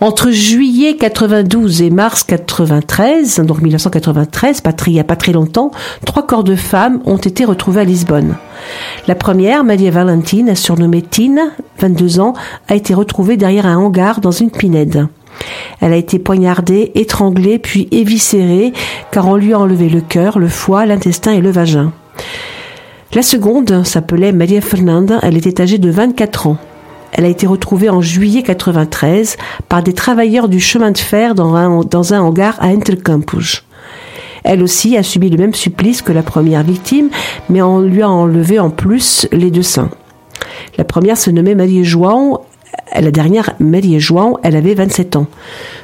Entre 0.00 0.30
juillet 0.30 0.96
92 0.96 1.82
et 1.82 1.90
mars 1.90 2.22
93, 2.22 3.40
donc 3.40 3.60
1993, 3.60 4.62
pas 4.62 4.72
très- 4.72 4.92
il 4.92 4.94
n'y 4.94 5.00
a 5.00 5.04
pas 5.04 5.16
très 5.16 5.32
longtemps, 5.32 5.72
trois 6.06 6.26
corps 6.26 6.42
de 6.42 6.56
femmes 6.56 7.00
ont 7.04 7.18
été 7.18 7.44
retrouvés 7.44 7.82
à 7.82 7.84
Lisbonne. 7.84 8.36
La 9.08 9.14
première, 9.14 9.62
Maria 9.62 9.90
Valentine, 9.90 10.54
surnommée 10.54 11.02
Tine, 11.02 11.42
22 11.78 12.18
ans, 12.18 12.32
a 12.68 12.76
été 12.76 12.94
retrouvée 12.94 13.36
derrière 13.36 13.66
un 13.66 13.76
hangar 13.76 14.22
dans 14.22 14.30
une 14.30 14.50
pinède. 14.50 15.06
Elle 15.82 15.92
a 15.92 15.96
été 15.96 16.18
poignardée, 16.18 16.92
étranglée, 16.94 17.58
puis 17.58 17.88
éviscérée, 17.90 18.72
car 19.10 19.28
on 19.28 19.36
lui 19.36 19.52
a 19.52 19.58
enlevé 19.58 19.90
le 19.90 20.00
cœur, 20.00 20.38
le 20.38 20.48
foie, 20.48 20.86
l'intestin 20.86 21.32
et 21.32 21.42
le 21.42 21.50
vagin. 21.50 21.92
La 23.16 23.22
seconde 23.22 23.82
s'appelait 23.86 24.30
Maria 24.30 24.60
Fernanda, 24.60 25.20
elle 25.22 25.38
était 25.38 25.62
âgée 25.62 25.78
de 25.78 25.88
24 25.88 26.48
ans. 26.48 26.58
Elle 27.12 27.24
a 27.24 27.28
été 27.28 27.46
retrouvée 27.46 27.88
en 27.88 28.02
juillet 28.02 28.42
93 28.42 29.38
par 29.70 29.82
des 29.82 29.94
travailleurs 29.94 30.50
du 30.50 30.60
chemin 30.60 30.90
de 30.90 30.98
fer 30.98 31.34
dans 31.34 31.54
un, 31.54 32.20
hangar 32.20 32.56
à 32.60 32.66
Intercampus. 32.66 33.64
Elle 34.44 34.62
aussi 34.62 34.98
a 34.98 35.02
subi 35.02 35.30
le 35.30 35.38
même 35.38 35.54
supplice 35.54 36.02
que 36.02 36.12
la 36.12 36.22
première 36.22 36.62
victime, 36.62 37.08
mais 37.48 37.62
on 37.62 37.80
lui 37.80 38.02
a 38.02 38.10
enlevé 38.10 38.58
en 38.58 38.68
plus 38.68 39.26
les 39.32 39.50
deux 39.50 39.62
seins. 39.62 39.88
La 40.76 40.84
première 40.84 41.16
se 41.16 41.30
nommait 41.30 41.54
Marie 41.54 41.84
João, 41.84 42.40
la 42.94 43.10
dernière 43.10 43.54
Marie 43.60 43.98
João, 43.98 44.36
elle 44.42 44.56
avait 44.56 44.74
27 44.74 45.16
ans. 45.16 45.26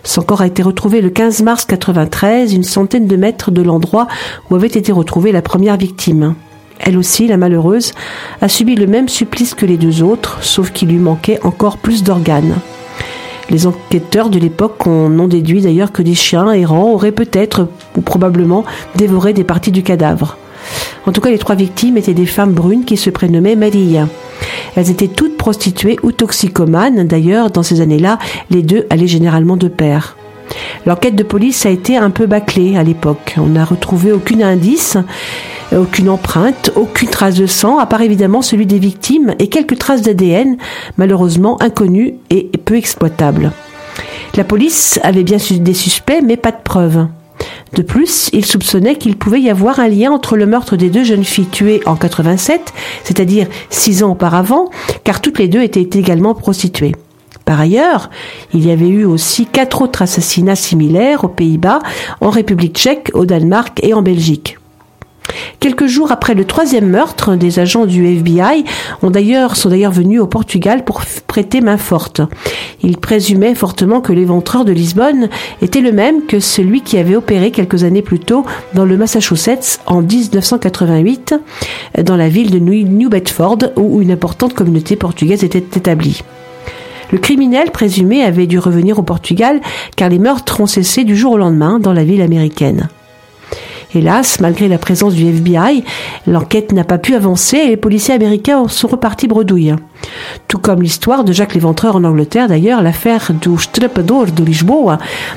Son 0.04 0.20
corps 0.20 0.42
a 0.42 0.46
été 0.46 0.62
retrouvé 0.62 1.00
le 1.00 1.08
15 1.08 1.40
mars 1.44 1.64
93, 1.64 2.52
une 2.52 2.62
centaine 2.62 3.06
de 3.06 3.16
mètres 3.16 3.50
de 3.50 3.62
l'endroit 3.62 4.06
où 4.50 4.54
avait 4.54 4.66
été 4.66 4.92
retrouvée 4.92 5.32
la 5.32 5.40
première 5.40 5.78
victime. 5.78 6.34
Elle 6.82 6.98
aussi, 6.98 7.28
la 7.28 7.36
malheureuse, 7.36 7.92
a 8.40 8.48
subi 8.48 8.74
le 8.74 8.86
même 8.86 9.08
supplice 9.08 9.54
que 9.54 9.66
les 9.66 9.76
deux 9.76 10.02
autres, 10.02 10.42
sauf 10.42 10.72
qu'il 10.72 10.88
lui 10.88 10.98
manquait 10.98 11.38
encore 11.42 11.78
plus 11.78 12.02
d'organes. 12.02 12.56
Les 13.50 13.66
enquêteurs 13.66 14.30
de 14.30 14.38
l'époque 14.38 14.86
en 14.86 15.18
ont 15.18 15.28
déduit 15.28 15.62
d'ailleurs 15.62 15.92
que 15.92 16.02
des 16.02 16.14
chiens 16.14 16.52
errants 16.52 16.92
auraient 16.92 17.12
peut-être 17.12 17.68
ou 17.96 18.00
probablement 18.00 18.64
dévoré 18.96 19.32
des 19.32 19.44
parties 19.44 19.72
du 19.72 19.82
cadavre. 19.82 20.36
En 21.06 21.12
tout 21.12 21.20
cas, 21.20 21.30
les 21.30 21.38
trois 21.38 21.54
victimes 21.54 21.96
étaient 21.96 22.14
des 22.14 22.26
femmes 22.26 22.52
brunes 22.52 22.84
qui 22.84 22.96
se 22.96 23.10
prénommaient 23.10 23.56
Maria. 23.56 24.08
Elles 24.74 24.90
étaient 24.90 25.08
toutes 25.08 25.36
prostituées 25.36 25.98
ou 26.02 26.12
toxicomanes. 26.12 27.06
D'ailleurs, 27.06 27.50
dans 27.50 27.62
ces 27.62 27.80
années-là, 27.80 28.18
les 28.50 28.62
deux 28.62 28.86
allaient 28.90 29.06
généralement 29.06 29.56
de 29.56 29.68
pair. 29.68 30.16
L'enquête 30.86 31.16
de 31.16 31.22
police 31.22 31.66
a 31.66 31.70
été 31.70 31.96
un 31.96 32.10
peu 32.10 32.26
bâclée 32.26 32.76
à 32.76 32.82
l'époque. 32.82 33.34
On 33.38 33.46
n'a 33.46 33.64
retrouvé 33.64 34.12
aucun 34.12 34.40
indice, 34.40 34.96
aucune 35.76 36.08
empreinte, 36.08 36.70
aucune 36.76 37.08
trace 37.08 37.36
de 37.36 37.46
sang, 37.46 37.78
à 37.78 37.86
part 37.86 38.02
évidemment 38.02 38.42
celui 38.42 38.66
des 38.66 38.78
victimes 38.78 39.34
et 39.38 39.48
quelques 39.48 39.78
traces 39.78 40.02
d'ADN, 40.02 40.56
malheureusement 40.96 41.60
inconnues 41.62 42.14
et 42.30 42.50
peu 42.64 42.76
exploitables. 42.76 43.52
La 44.34 44.44
police 44.44 44.98
avait 45.02 45.24
bien 45.24 45.38
des 45.50 45.74
suspects, 45.74 46.22
mais 46.24 46.36
pas 46.36 46.52
de 46.52 46.62
preuves. 46.62 47.06
De 47.74 47.82
plus, 47.82 48.28
il 48.32 48.44
soupçonnait 48.44 48.96
qu'il 48.96 49.16
pouvait 49.16 49.40
y 49.40 49.50
avoir 49.50 49.80
un 49.80 49.88
lien 49.88 50.10
entre 50.10 50.36
le 50.36 50.46
meurtre 50.46 50.76
des 50.76 50.90
deux 50.90 51.04
jeunes 51.04 51.24
filles 51.24 51.46
tuées 51.46 51.80
en 51.86 51.96
87, 51.96 52.72
c'est-à-dire 53.04 53.46
six 53.70 54.02
ans 54.02 54.12
auparavant, 54.12 54.70
car 55.04 55.20
toutes 55.20 55.38
les 55.38 55.48
deux 55.48 55.62
étaient 55.62 55.98
également 55.98 56.34
prostituées. 56.34 56.92
Par 57.44 57.60
ailleurs, 57.60 58.10
il 58.54 58.66
y 58.66 58.70
avait 58.70 58.88
eu 58.88 59.04
aussi 59.04 59.46
quatre 59.46 59.82
autres 59.82 60.02
assassinats 60.02 60.56
similaires 60.56 61.24
aux 61.24 61.28
Pays-Bas, 61.28 61.80
en 62.20 62.30
République 62.30 62.76
tchèque, 62.76 63.10
au 63.14 63.26
Danemark 63.26 63.80
et 63.82 63.94
en 63.94 64.02
Belgique. 64.02 64.58
Quelques 65.60 65.86
jours 65.86 66.10
après 66.10 66.34
le 66.34 66.44
troisième 66.44 66.88
meurtre, 66.88 67.36
des 67.36 67.58
agents 67.58 67.86
du 67.86 68.04
FBI 68.06 68.64
sont 69.00 69.10
d'ailleurs 69.10 69.92
venus 69.92 70.20
au 70.20 70.26
Portugal 70.26 70.84
pour 70.84 71.02
prêter 71.26 71.60
main 71.60 71.76
forte. 71.76 72.20
Ils 72.82 72.98
présumaient 72.98 73.54
fortement 73.54 74.00
que 74.00 74.12
l'éventreur 74.12 74.64
de 74.64 74.72
Lisbonne 74.72 75.28
était 75.62 75.80
le 75.80 75.92
même 75.92 76.26
que 76.26 76.40
celui 76.40 76.80
qui 76.82 76.98
avait 76.98 77.16
opéré 77.16 77.52
quelques 77.52 77.84
années 77.84 78.02
plus 78.02 78.18
tôt 78.18 78.44
dans 78.74 78.84
le 78.84 78.96
Massachusetts 78.96 79.80
en 79.86 80.02
1988, 80.02 81.36
dans 82.02 82.16
la 82.16 82.28
ville 82.28 82.50
de 82.50 82.58
New 82.58 83.08
Bedford, 83.08 83.58
où 83.76 84.02
une 84.02 84.10
importante 84.10 84.54
communauté 84.54 84.96
portugaise 84.96 85.44
était 85.44 85.58
établie. 85.58 86.22
Le 87.12 87.18
criminel 87.18 87.70
présumé 87.70 88.24
avait 88.24 88.46
dû 88.46 88.58
revenir 88.58 88.98
au 88.98 89.02
Portugal 89.02 89.60
car 89.96 90.08
les 90.08 90.18
meurtres 90.18 90.60
ont 90.62 90.66
cessé 90.66 91.04
du 91.04 91.14
jour 91.14 91.32
au 91.32 91.38
lendemain 91.38 91.78
dans 91.78 91.92
la 91.92 92.04
ville 92.04 92.22
américaine. 92.22 92.88
Hélas, 93.94 94.40
malgré 94.40 94.68
la 94.68 94.78
présence 94.78 95.12
du 95.12 95.26
FBI, 95.26 95.84
l'enquête 96.26 96.72
n'a 96.72 96.84
pas 96.84 96.96
pu 96.96 97.14
avancer 97.14 97.58
et 97.58 97.68
les 97.68 97.76
policiers 97.76 98.14
américains 98.14 98.66
sont 98.66 98.88
repartis 98.88 99.28
bredouille. 99.28 99.74
Tout 100.48 100.58
comme 100.58 100.80
l'histoire 100.80 101.24
de 101.24 101.34
Jacques 101.34 101.52
l'Éventreur 101.52 101.96
en 101.96 102.04
Angleterre, 102.04 102.48
d'ailleurs, 102.48 102.80
l'affaire 102.80 103.30
du 103.38 103.58
Strepador 103.58 104.26
de 104.32 104.42
Lisboa 104.42 104.96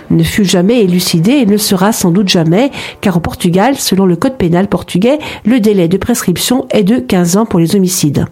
ne 0.10 0.24
fut 0.24 0.46
jamais 0.46 0.82
élucidée 0.82 1.34
et 1.34 1.46
ne 1.46 1.58
sera 1.58 1.92
sans 1.92 2.12
doute 2.12 2.30
jamais, 2.30 2.72
car 3.02 3.18
au 3.18 3.20
Portugal, 3.20 3.76
selon 3.76 4.06
le 4.06 4.16
code 4.16 4.38
pénal 4.38 4.70
portugais, 4.70 5.20
le 5.44 5.60
délai 5.60 5.90
de 5.90 5.98
prescription 5.98 6.66
est 6.70 6.84
de 6.84 7.00
15 7.00 7.36
ans 7.36 7.46
pour 7.46 7.60
les 7.60 7.76
homicides. 7.76 8.26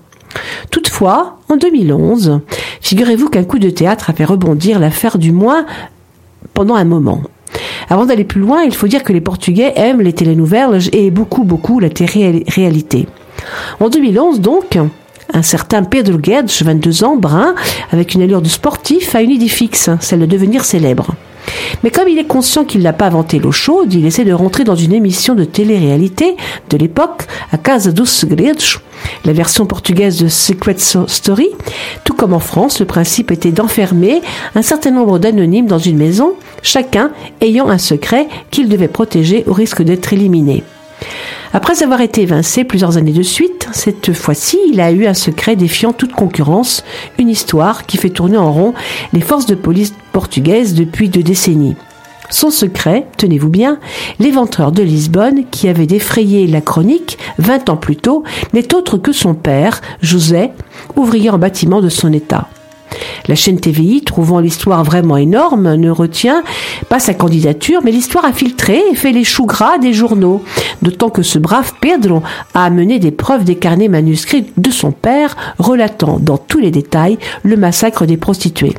En 1.02 1.58
2011, 1.58 2.42
figurez-vous 2.82 3.30
qu'un 3.30 3.44
coup 3.44 3.60
de 3.60 3.70
théâtre 3.70 4.10
a 4.10 4.14
fait 4.14 4.26
rebondir 4.26 4.80
l'affaire 4.80 5.18
du 5.18 5.32
moins 5.32 5.66
pendant 6.54 6.76
un 6.76 6.86
moment. 6.86 7.22
Avant 7.90 8.06
d'aller 8.06 8.24
plus 8.24 8.40
loin, 8.40 8.64
il 8.64 8.74
faut 8.74 8.88
dire 8.88 9.04
que 9.04 9.12
les 9.12 9.22
Portugais 9.22 9.74
aiment 9.76 10.02
les 10.02 10.14
télénouvelles 10.14 10.82
et 10.94 11.12
beaucoup, 11.12 11.44
beaucoup 11.44 11.80
la 11.80 11.90
télé-réalité. 11.90 13.08
En 13.80 13.90
2011, 13.90 14.40
donc, 14.40 14.78
un 15.34 15.42
certain 15.42 15.84
Pedro 15.84 16.18
Guedes, 16.18 16.52
22 16.62 17.04
ans, 17.04 17.18
brun, 17.18 17.56
avec 17.92 18.14
une 18.14 18.22
allure 18.22 18.42
de 18.42 18.50
sportif, 18.50 19.16
a 19.16 19.22
une 19.22 19.32
idée 19.32 19.50
fixe, 19.50 19.90
celle 20.00 20.22
de 20.22 20.26
devenir 20.26 20.64
célèbre. 20.64 21.16
Mais 21.84 21.92
comme 21.92 22.08
il 22.08 22.18
est 22.18 22.28
conscient 22.28 22.66
qu'il 22.66 22.82
n'a 22.82 22.94
pas 22.94 23.08
inventé 23.08 23.40
l'eau 23.40 23.52
chaude, 23.52 23.94
il 23.94 24.06
essaie 24.06 24.26
de 24.26 24.34
rentrer 24.34 24.64
dans 24.64 24.76
une 24.76 24.94
émission 24.94 25.36
de 25.36 25.44
télé-réalité 25.44 26.36
de 26.70 26.78
l'époque, 26.78 27.24
à 27.52 27.58
Casa 27.58 27.92
dos 27.92 28.06
Segredos, 28.06 28.80
la 29.26 29.34
version 29.34 29.66
portugaise 29.66 30.22
de 30.22 30.28
Secret 30.28 30.78
Story. 30.78 31.50
Tout 32.04 32.14
comme 32.14 32.34
en 32.34 32.40
France, 32.40 32.80
le 32.80 32.86
principe 32.86 33.32
était 33.32 33.52
d'enfermer 33.52 34.22
un 34.56 34.62
certain 34.62 34.92
nombre 34.92 35.20
d'anonymes 35.20 35.68
dans 35.68 35.80
une 35.80 35.98
maison, 35.98 36.34
chacun 36.62 37.12
ayant 37.42 37.70
un 37.70 37.78
secret 37.78 38.28
qu'il 38.52 38.70
devait 38.70 38.88
protéger 38.88 39.44
au 39.48 39.54
risque 39.54 39.82
d'être 39.82 40.14
éliminé. 40.14 40.64
Après 41.54 41.84
avoir 41.84 42.02
été 42.02 42.22
évincé 42.22 42.64
plusieurs 42.64 42.98
années 42.98 43.12
de 43.12 43.22
suite, 43.22 43.68
cette 43.72 44.14
fois-ci, 44.14 44.58
il 44.72 44.82
a 44.82 44.92
eu 44.92 45.06
un 45.06 45.14
secret 45.14 45.56
défiant 45.56 45.94
toute 45.94 46.14
concurrence, 46.14 46.84
une 47.20 47.30
histoire 47.30 47.86
qui 47.86 47.98
fait 47.98 48.10
tourner 48.10 48.38
en 48.38 48.52
rond 48.52 48.74
les 49.14 49.22
forces 49.22 49.46
de 49.46 49.56
police 49.56 49.94
portugaises 50.12 50.74
depuis 50.74 51.10
deux 51.10 51.24
décennies. 51.24 51.76
Son 52.30 52.50
secret, 52.50 53.06
tenez-vous 53.18 53.50
bien, 53.50 53.78
l'éventreur 54.20 54.72
de 54.72 54.82
Lisbonne 54.82 55.46
qui 55.52 55.68
avait 55.68 55.86
défrayé 55.86 56.48
la 56.48 56.62
chronique 56.62 57.20
20 57.38 57.70
ans 57.70 57.78
plus 57.78 57.98
tôt 57.98 58.24
n'est 58.54 58.74
autre 58.74 58.98
que 58.98 59.12
son 59.12 59.36
père, 59.36 59.82
José, 60.02 60.50
ouvrier 60.96 61.30
en 61.30 61.38
bâtiment 61.38 61.82
de 61.82 61.90
son 61.90 62.12
état. 62.12 62.48
La 63.28 63.36
chaîne 63.36 63.60
TVI, 63.60 64.02
trouvant 64.02 64.40
l'histoire 64.40 64.84
vraiment 64.84 65.18
énorme, 65.18 65.76
ne 65.76 65.90
retient 65.90 66.44
pas 66.90 67.00
sa 67.00 67.14
candidature, 67.14 67.82
mais 67.84 67.92
l'histoire 67.92 68.26
a 68.26 68.34
filtré 68.34 68.82
et 68.92 68.96
fait 68.96 69.12
les 69.12 69.24
choux 69.24 69.46
gras 69.46 69.78
des 69.78 69.94
journaux. 69.94 70.44
D'autant 70.82 71.10
que 71.10 71.24
ce 71.24 71.40
brave 71.40 71.74
Pedro 71.80 72.22
a 72.54 72.66
amené 72.66 73.00
des 73.00 73.12
preuves 73.12 73.44
des 73.44 73.56
carnets 73.56 73.88
manuscrits 73.88 74.48
de 74.58 74.72
son 74.72 74.92
père 74.92 75.36
relatant 75.58 76.18
dans 76.20 76.38
tous 76.38 76.60
les 76.60 76.72
détails 76.72 77.18
le 77.44 77.58
massacre 77.58 78.06
des 78.06 78.18
prostituées. 78.18 78.76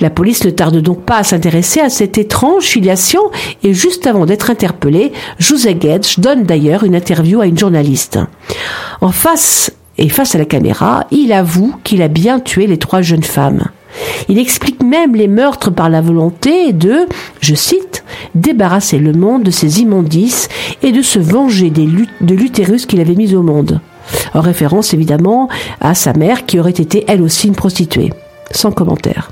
La 0.00 0.10
police 0.10 0.44
ne 0.44 0.50
tarde 0.50 0.78
donc 0.78 1.04
pas 1.04 1.18
à 1.18 1.22
s'intéresser 1.22 1.80
à 1.80 1.90
cette 1.90 2.18
étrange 2.18 2.64
filiation 2.64 3.20
et 3.62 3.72
juste 3.72 4.06
avant 4.06 4.26
d'être 4.26 4.50
interpellé, 4.50 5.12
José 5.38 5.74
Guedes 5.74 6.06
donne 6.18 6.44
d'ailleurs 6.44 6.84
une 6.84 6.94
interview 6.94 7.40
à 7.40 7.46
une 7.46 7.58
journaliste. 7.58 8.18
En 9.00 9.12
face 9.12 9.72
et 9.98 10.08
face 10.08 10.34
à 10.34 10.38
la 10.38 10.44
caméra, 10.44 11.06
il 11.10 11.32
avoue 11.32 11.74
qu'il 11.84 12.02
a 12.02 12.08
bien 12.08 12.40
tué 12.40 12.66
les 12.66 12.78
trois 12.78 13.02
jeunes 13.02 13.22
femmes. 13.22 13.64
Il 14.28 14.38
explique 14.38 14.82
même 14.82 15.14
les 15.14 15.28
meurtres 15.28 15.70
par 15.70 15.88
la 15.88 16.00
volonté 16.00 16.72
de, 16.72 17.06
je 17.40 17.54
cite, 17.54 18.04
débarrasser 18.34 18.98
le 18.98 19.12
monde 19.12 19.44
de 19.44 19.50
ses 19.50 19.80
immondices 19.80 20.48
et 20.82 20.90
de 20.90 21.02
se 21.02 21.18
venger 21.18 21.70
de 21.70 22.34
l'utérus 22.34 22.86
qu'il 22.86 23.00
avait 23.00 23.14
mis 23.14 23.34
au 23.34 23.42
monde. 23.42 23.80
En 24.34 24.40
référence 24.40 24.92
évidemment 24.94 25.48
à 25.80 25.94
sa 25.94 26.12
mère 26.12 26.44
qui 26.44 26.58
aurait 26.58 26.70
été 26.70 27.04
elle 27.06 27.22
aussi 27.22 27.48
une 27.48 27.54
prostituée. 27.54 28.12
Sans 28.50 28.72
commentaire. 28.72 29.30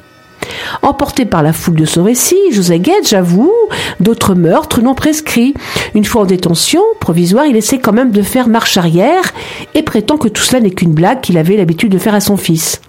Emporté 0.82 1.24
par 1.24 1.42
la 1.42 1.52
foule 1.52 1.76
de 1.76 1.84
son 1.84 2.04
récit, 2.04 2.36
José 2.52 2.78
Guedge 2.78 3.12
avoue 3.12 3.52
d'autres 4.00 4.34
meurtres 4.34 4.80
non 4.80 4.94
prescrits. 4.94 5.54
Une 5.94 6.04
fois 6.04 6.22
en 6.22 6.26
détention 6.26 6.82
provisoire, 7.00 7.46
il 7.46 7.56
essaie 7.56 7.78
quand 7.78 7.92
même 7.92 8.10
de 8.10 8.22
faire 8.22 8.48
marche 8.48 8.76
arrière 8.76 9.32
et 9.74 9.82
prétend 9.82 10.16
que 10.16 10.28
tout 10.28 10.42
cela 10.42 10.60
n'est 10.60 10.70
qu'une 10.70 10.92
blague 10.92 11.20
qu'il 11.20 11.38
avait 11.38 11.56
l'habitude 11.56 11.92
de 11.92 11.98
faire 11.98 12.14
à 12.14 12.20
son 12.20 12.36
fils. 12.36 12.80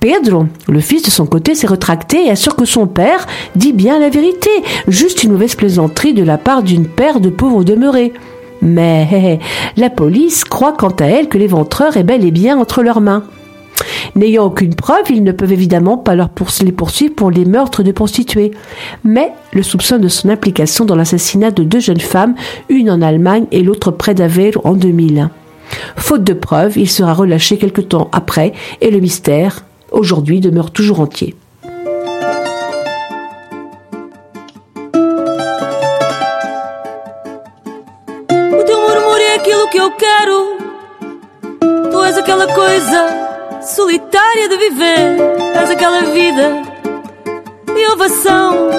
Pedro, 0.00 0.46
le 0.68 0.80
fils 0.80 1.02
de 1.02 1.10
son 1.10 1.26
côté, 1.26 1.54
s'est 1.54 1.66
retracté 1.66 2.26
et 2.26 2.30
assure 2.30 2.56
que 2.56 2.64
son 2.64 2.86
père 2.86 3.26
dit 3.56 3.72
bien 3.72 3.98
la 3.98 4.10
vérité, 4.10 4.50
juste 4.88 5.24
une 5.24 5.32
mauvaise 5.32 5.54
plaisanterie 5.54 6.14
de 6.14 6.22
la 6.22 6.38
part 6.38 6.62
d'une 6.62 6.86
paire 6.86 7.20
de 7.20 7.30
pauvres 7.30 7.64
demeurés. 7.64 8.12
Mais 8.62 9.38
la 9.76 9.90
police 9.90 10.44
croit 10.44 10.72
quant 10.72 10.94
à 11.00 11.06
elle 11.06 11.28
que 11.28 11.38
l'éventreur 11.38 11.96
est 11.96 12.02
bel 12.02 12.24
et 12.24 12.30
bien 12.30 12.58
entre 12.58 12.82
leurs 12.82 13.00
mains. 13.00 13.24
N'ayant 14.14 14.46
aucune 14.46 14.74
preuve, 14.74 15.10
ils 15.10 15.22
ne 15.22 15.32
peuvent 15.32 15.52
évidemment 15.52 15.96
pas 15.96 16.14
les 16.14 16.72
poursuivre 16.72 17.14
pour 17.14 17.30
les 17.30 17.44
meurtres 17.44 17.82
de 17.82 17.92
prostituées. 17.92 18.52
Mais 19.04 19.32
le 19.52 19.62
soupçon 19.62 19.98
de 19.98 20.08
son 20.08 20.28
implication 20.28 20.84
dans 20.84 20.96
l'assassinat 20.96 21.50
de 21.50 21.62
deux 21.62 21.80
jeunes 21.80 22.00
femmes, 22.00 22.34
une 22.68 22.90
en 22.90 23.02
Allemagne 23.02 23.46
et 23.52 23.62
l'autre 23.62 23.90
près 23.90 24.14
d'Aveiro 24.14 24.60
en 24.64 24.74
2000. 24.74 25.28
Faute 25.96 26.24
de 26.24 26.32
preuves, 26.32 26.76
il 26.76 26.90
sera 26.90 27.14
relâché 27.14 27.56
quelque 27.56 27.80
temps 27.80 28.08
après 28.12 28.52
et 28.80 28.90
le 28.90 29.00
mystère, 29.00 29.64
aujourd'hui, 29.92 30.40
demeure 30.40 30.70
toujours 30.70 31.00
entier. 31.00 31.34
Solitária 43.90 44.48
de 44.48 44.56
viver. 44.56 45.16
És 45.60 45.70
aquela 45.70 46.02
vida 46.12 46.62
de 47.66 47.86
ovação. 47.92 48.70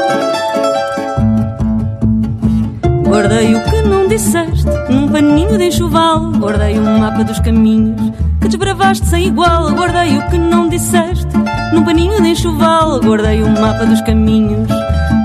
Guardei 3.06 3.56
o 3.56 3.64
que 3.66 3.82
não 3.82 4.08
disseste 4.08 4.66
num 4.90 5.10
paninho 5.10 5.58
de 5.58 5.66
enxoval. 5.66 6.32
Guardei 6.38 6.80
um 6.80 6.98
mapa 6.98 7.26
dos 7.26 7.40
caminhos 7.42 8.00
que 8.40 8.48
desbravaste 8.48 9.06
sem 9.08 9.28
igual. 9.28 9.70
Guardei 9.72 10.18
o 10.18 10.30
que 10.30 10.38
não 10.38 10.70
disseste 10.70 11.28
num 11.74 11.84
paninho 11.84 12.22
de 12.22 12.30
enxoval. 12.30 13.02
Guardei 13.02 13.44
um 13.44 13.60
mapa 13.60 13.86
dos 13.86 14.00
caminhos 14.02 14.70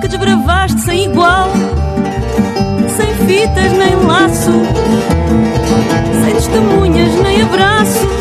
que 0.01 0.09
desbravaste 0.09 0.81
sem 0.81 1.05
igual. 1.05 1.49
Sem 2.97 3.27
fitas 3.29 3.73
nem 3.73 3.95
laço, 4.05 4.51
sem 6.25 6.35
testemunhas 6.35 7.15
nem 7.23 7.43
abraço 7.43 8.16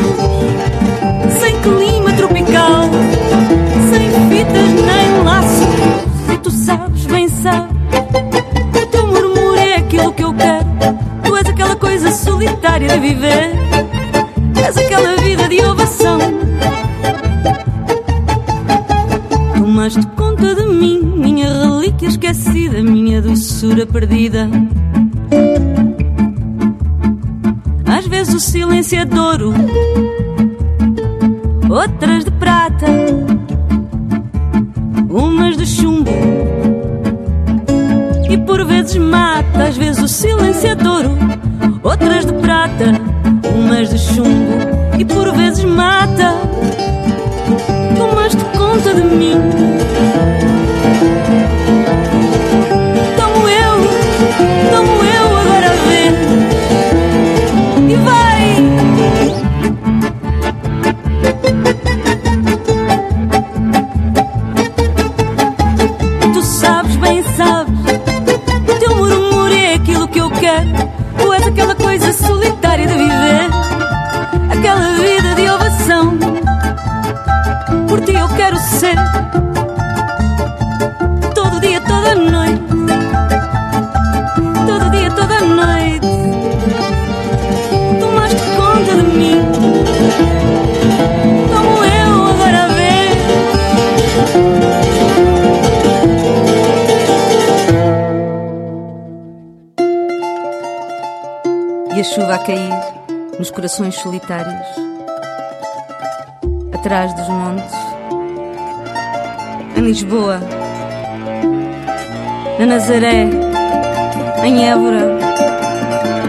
em 114.45 114.63
Évora, 114.63 115.17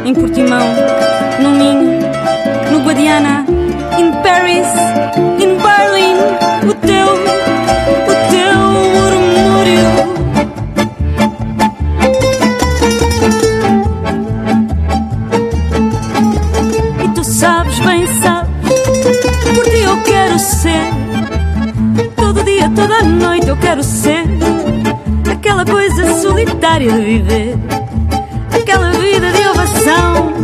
em 0.02 0.14
Portimão, 0.14 0.66
no 1.38 1.50
Minho, 1.50 2.00
no 2.72 2.80
Guadiana, 2.80 3.44
em 3.98 4.10
Paris, 4.22 4.66
em 5.38 5.54
Berlim, 5.58 6.16
o 6.66 6.74
teu, 6.76 7.08
o 7.12 8.14
teu 8.30 8.56
murmúrio. 8.94 9.86
E 17.04 17.08
tu 17.14 17.22
sabes, 17.22 17.78
bem 17.80 18.06
sabes, 18.22 18.50
por 19.54 19.64
ti 19.64 19.82
eu 19.82 20.02
quero 20.04 20.38
ser, 20.38 20.88
todo 22.16 22.42
dia, 22.44 22.70
toda 22.74 23.02
noite 23.02 23.48
eu 23.48 23.56
quero 23.58 23.84
ser. 23.84 24.24
Aquela 25.30 25.66
coisa 25.66 26.14
solitária 26.22 26.90
de 26.90 27.00
viver 27.00 27.75
Aquela 29.86 30.20
vida 30.20 30.32
de 30.32 30.35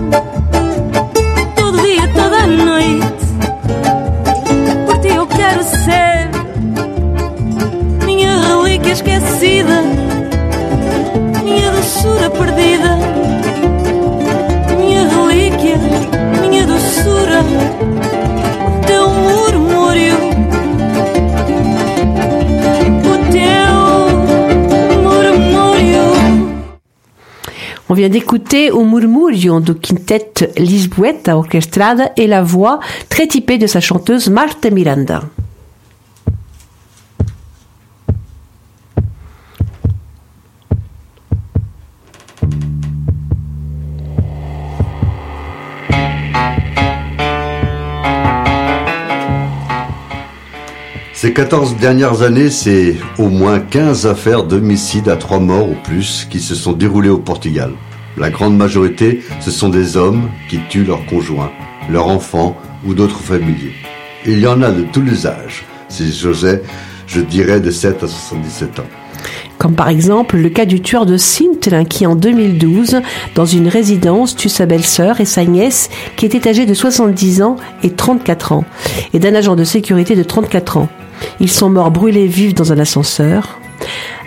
On 27.93 27.95
vient 27.95 28.09
d'écouter 28.09 28.71
au 28.71 28.87
murmurio 28.87 29.61
du 29.61 29.75
quintet 29.75 30.33
Lisboeta 30.57 31.37
orchestrada 31.37 32.11
et 32.17 32.27
la 32.27 32.43
voix 32.43 32.81
très 33.11 33.27
typée 33.27 33.59
de 33.59 33.67
sa 33.67 33.81
chanteuse 33.81 34.31
Marta 34.31 34.71
Miranda. 34.71 35.21
Ces 51.23 51.33
14 51.33 51.77
dernières 51.77 52.23
années, 52.23 52.51
c'est 52.51 52.97
au 53.17 53.29
moins 53.29 53.61
15 53.61 54.09
affaires 54.09 54.43
d'homicide 54.43 55.09
à 55.09 55.15
trois 55.15 55.39
morts 55.39 55.71
ou 55.71 55.77
plus 55.85 56.27
qui 56.29 56.41
se 56.41 56.57
sont 56.57 56.73
déroulées 56.73 57.11
au 57.11 57.19
Portugal. 57.19 57.71
La 58.17 58.29
grande 58.29 58.57
majorité, 58.57 59.23
ce 59.39 59.53
sont 59.53 59.69
des 59.69 59.97
hommes 59.97 60.29
qui 60.51 60.59
tuent 60.69 60.83
leurs 60.83 61.07
conjoints, 61.07 61.53
leurs 61.89 62.09
enfants 62.09 62.57
ou 62.85 62.93
d'autres 62.95 63.21
familiers. 63.21 63.75
Il 64.27 64.41
y 64.41 64.49
en 64.49 64.63
a 64.63 64.73
de 64.73 64.83
tous 64.83 65.03
les 65.03 65.29
âges. 65.29 65.63
Si 65.89 66.13
j'osais, 66.13 66.61
je 67.07 67.21
dirais 67.21 67.61
de 67.61 67.71
7 67.71 68.03
à 68.03 68.09
77 68.09 68.81
ans. 68.81 68.89
Comme 69.59 69.77
par 69.77 69.91
exemple 69.91 70.37
le 70.37 70.49
cas 70.49 70.65
du 70.65 70.81
tueur 70.81 71.07
de 71.07 71.17
Sintelin 71.17 71.85
qui 71.85 72.05
en 72.05 72.17
2012, 72.17 73.01
dans 73.37 73.47
une 73.47 73.69
résidence, 73.69 74.35
tue 74.35 74.49
sa 74.49 74.67
belle-sœur 74.67 75.21
et 75.21 75.25
sa 75.25 75.45
nièce 75.45 75.89
qui 76.17 76.27
était 76.27 76.49
âgée 76.49 76.67
de 76.67 76.75
70 76.75 77.43
ans 77.43 77.55
et 77.85 77.91
34 77.91 78.51
ans, 78.51 78.65
et 79.15 79.21
d'un 79.21 79.37
agent 79.37 79.55
de 79.55 79.63
sécurité 79.63 80.17
de 80.17 80.25
34 80.25 80.79
ans. 80.79 80.89
Ils 81.41 81.51
sont 81.51 81.71
morts 81.71 81.91
brûlés 81.91 82.27
vifs 82.27 82.55
dans 82.55 82.73
un 82.73 82.79
ascenseur. 82.79 83.59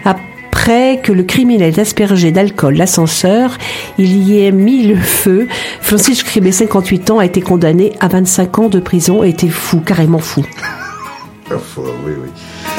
Après 0.03 1.01
que 1.03 1.11
le 1.11 1.23
criminel 1.23 1.77
ait 1.77 1.79
aspergé 1.79 2.31
d'alcool 2.31 2.75
l'ascenseur, 2.75 3.57
il 3.97 4.17
y 4.17 4.43
ait 4.43 4.51
mis 4.51 4.83
le 4.83 4.95
feu. 4.95 5.47
Francis 5.81 6.23
Cribé, 6.23 6.51
58 6.51 7.11
ans, 7.11 7.19
a 7.19 7.25
été 7.25 7.41
condamné 7.41 7.93
à 7.99 8.07
25 8.07 8.59
ans 8.59 8.69
de 8.69 8.79
prison 8.79 9.23
et 9.23 9.29
était 9.29 9.47
fou, 9.47 9.81
carrément 9.81 10.19
fou. 10.19 10.43
Parfois, 11.47 11.91
oui, 12.05 12.13
oui. 12.23 12.29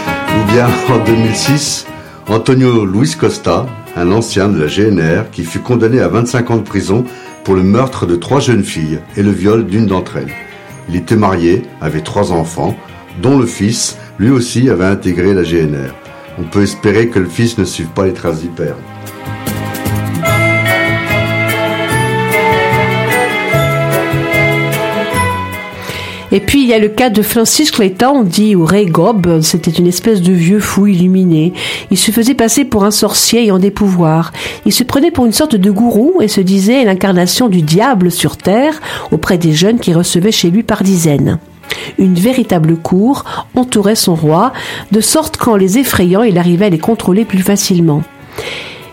Ou 0.08 0.52
bien 0.52 0.66
en 0.66 1.04
2006, 1.04 1.86
Antonio 2.28 2.84
Luis 2.84 3.14
Costa, 3.16 3.66
un 3.94 4.10
ancien 4.10 4.48
de 4.48 4.58
la 4.58 4.66
GNR, 4.66 5.30
qui 5.30 5.44
fut 5.44 5.60
condamné 5.60 6.00
à 6.00 6.08
25 6.08 6.50
ans 6.50 6.56
de 6.56 6.62
prison 6.62 7.04
pour 7.44 7.54
le 7.54 7.62
meurtre 7.62 8.06
de 8.06 8.16
trois 8.16 8.40
jeunes 8.40 8.64
filles 8.64 8.98
et 9.16 9.22
le 9.22 9.30
viol 9.30 9.64
d'une 9.64 9.86
d'entre 9.86 10.16
elles. 10.16 10.32
Il 10.88 10.96
était 10.96 11.14
marié, 11.14 11.62
avait 11.80 12.00
trois 12.00 12.32
enfants, 12.32 12.76
dont 13.22 13.38
le 13.38 13.46
fils, 13.46 13.96
lui 14.18 14.30
aussi, 14.30 14.70
avait 14.70 14.84
intégré 14.84 15.34
la 15.34 15.42
GNR. 15.42 15.94
On 16.38 16.44
peut 16.44 16.62
espérer 16.62 17.08
que 17.08 17.18
le 17.18 17.28
fils 17.28 17.58
ne 17.58 17.64
suive 17.64 17.88
pas 17.88 18.06
les 18.06 18.12
traces 18.12 18.40
du 18.40 18.48
père. 18.48 18.76
Et 26.32 26.40
puis 26.40 26.62
il 26.62 26.68
y 26.68 26.74
a 26.74 26.78
le 26.78 26.88
cas 26.88 27.08
de 27.08 27.22
Francis 27.22 27.70
Clayton, 27.70 28.24
dit 28.24 28.56
ou 28.56 28.64
Ray 28.64 28.86
Gob, 28.86 29.40
c'était 29.42 29.70
une 29.70 29.86
espèce 29.86 30.20
de 30.20 30.32
vieux 30.32 30.58
fou 30.58 30.86
illuminé. 30.86 31.52
Il 31.90 31.96
se 31.96 32.10
faisait 32.10 32.34
passer 32.34 32.64
pour 32.64 32.84
un 32.84 32.90
sorcier 32.90 33.42
ayant 33.42 33.58
des 33.58 33.70
pouvoirs. 33.70 34.32
Il 34.66 34.72
se 34.72 34.82
prenait 34.82 35.12
pour 35.12 35.24
une 35.24 35.32
sorte 35.32 35.54
de 35.54 35.70
gourou 35.70 36.20
et 36.20 36.28
se 36.28 36.40
disait 36.40 36.84
l'incarnation 36.84 37.48
du 37.48 37.62
diable 37.62 38.10
sur 38.10 38.36
terre 38.36 38.80
auprès 39.12 39.38
des 39.38 39.52
jeunes 39.52 39.78
qui 39.78 39.94
recevaient 39.94 40.32
chez 40.32 40.50
lui 40.50 40.62
par 40.62 40.82
dizaines. 40.82 41.38
Une 41.98 42.14
véritable 42.14 42.76
cour 42.76 43.24
entourait 43.54 43.94
son 43.94 44.14
roi, 44.14 44.52
de 44.92 45.00
sorte 45.00 45.36
qu'en 45.36 45.56
les 45.56 45.78
effrayant, 45.78 46.22
il 46.22 46.38
arrivait 46.38 46.66
à 46.66 46.70
les 46.70 46.78
contrôler 46.78 47.24
plus 47.24 47.42
facilement. 47.42 48.02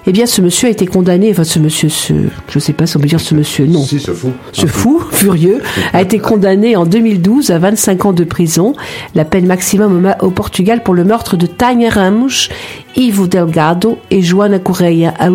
Eh 0.05 0.11
bien, 0.11 0.25
ce 0.25 0.41
monsieur 0.41 0.67
a 0.67 0.71
été 0.71 0.85
condamné, 0.85 1.31
enfin 1.31 1.45
ce 1.45 1.59
monsieur, 1.59 1.87
ce, 1.87 2.11
je 2.49 2.59
sais 2.59 2.73
pas 2.73 2.85
si 2.85 2.97
on 2.97 2.99
peut 2.99 3.07
dire 3.07 3.21
ce 3.21 3.33
monsieur, 3.35 3.65
non. 3.65 3.81
Si, 3.83 4.01
ce 4.01 4.11
fou. 4.11 4.31
Ce 4.51 4.65
fou, 4.65 5.01
furieux, 5.11 5.61
a 5.93 6.01
été 6.01 6.19
condamné 6.19 6.75
en 6.75 6.85
2012 6.85 7.51
à 7.51 7.59
25 7.59 8.05
ans 8.07 8.11
de 8.11 8.25
prison, 8.25 8.73
la 9.15 9.23
peine 9.23 9.45
maximum 9.47 10.13
au- 10.21 10.29
Portugal 10.29 10.83
pour 10.83 10.93
le 10.93 11.05
meurtre 11.05 11.37
de 11.37 11.45
Tânia 11.45 11.89
Ramos, 11.89 12.49
Ivo 12.97 13.27
Delgado 13.27 13.97
et 14.11 14.21
Joana 14.21 14.59
Correia 14.59 15.13
à 15.19 15.29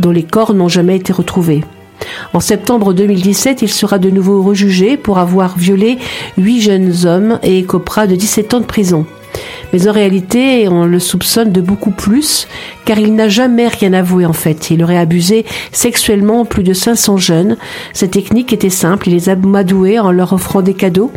dont 0.00 0.10
les 0.10 0.24
corps 0.24 0.54
n'ont 0.54 0.68
jamais 0.68 0.96
été 0.96 1.12
retrouvés. 1.12 1.62
En 2.32 2.40
septembre 2.40 2.92
2017, 2.92 3.62
il 3.62 3.68
sera 3.68 3.98
de 3.98 4.10
nouveau 4.10 4.42
rejugé 4.42 4.96
pour 4.96 5.18
avoir 5.18 5.56
violé 5.56 5.98
huit 6.36 6.60
jeunes 6.60 7.06
hommes 7.06 7.38
et 7.42 7.58
écopera 7.58 8.06
de 8.06 8.14
17 8.14 8.54
ans 8.54 8.60
de 8.60 8.66
prison. 8.66 9.06
Mais 9.72 9.86
en 9.86 9.92
réalité, 9.92 10.68
on 10.68 10.86
le 10.86 10.98
soupçonne 10.98 11.52
de 11.52 11.60
beaucoup 11.60 11.90
plus, 11.90 12.48
car 12.84 12.98
il 12.98 13.14
n'a 13.14 13.28
jamais 13.28 13.68
rien 13.68 13.92
avoué 13.92 14.24
en 14.24 14.32
fait. 14.32 14.70
Il 14.70 14.82
aurait 14.82 14.96
abusé 14.96 15.44
sexuellement 15.72 16.44
plus 16.44 16.62
de 16.62 16.72
500 16.72 17.18
jeunes. 17.18 17.56
Sa 17.92 18.08
technique 18.08 18.52
était 18.52 18.70
simple, 18.70 19.08
il 19.08 19.14
les 19.14 19.28
amadouait 19.28 19.98
en 19.98 20.10
leur 20.10 20.32
offrant 20.32 20.62
des 20.62 20.74
cadeaux, 20.74 21.12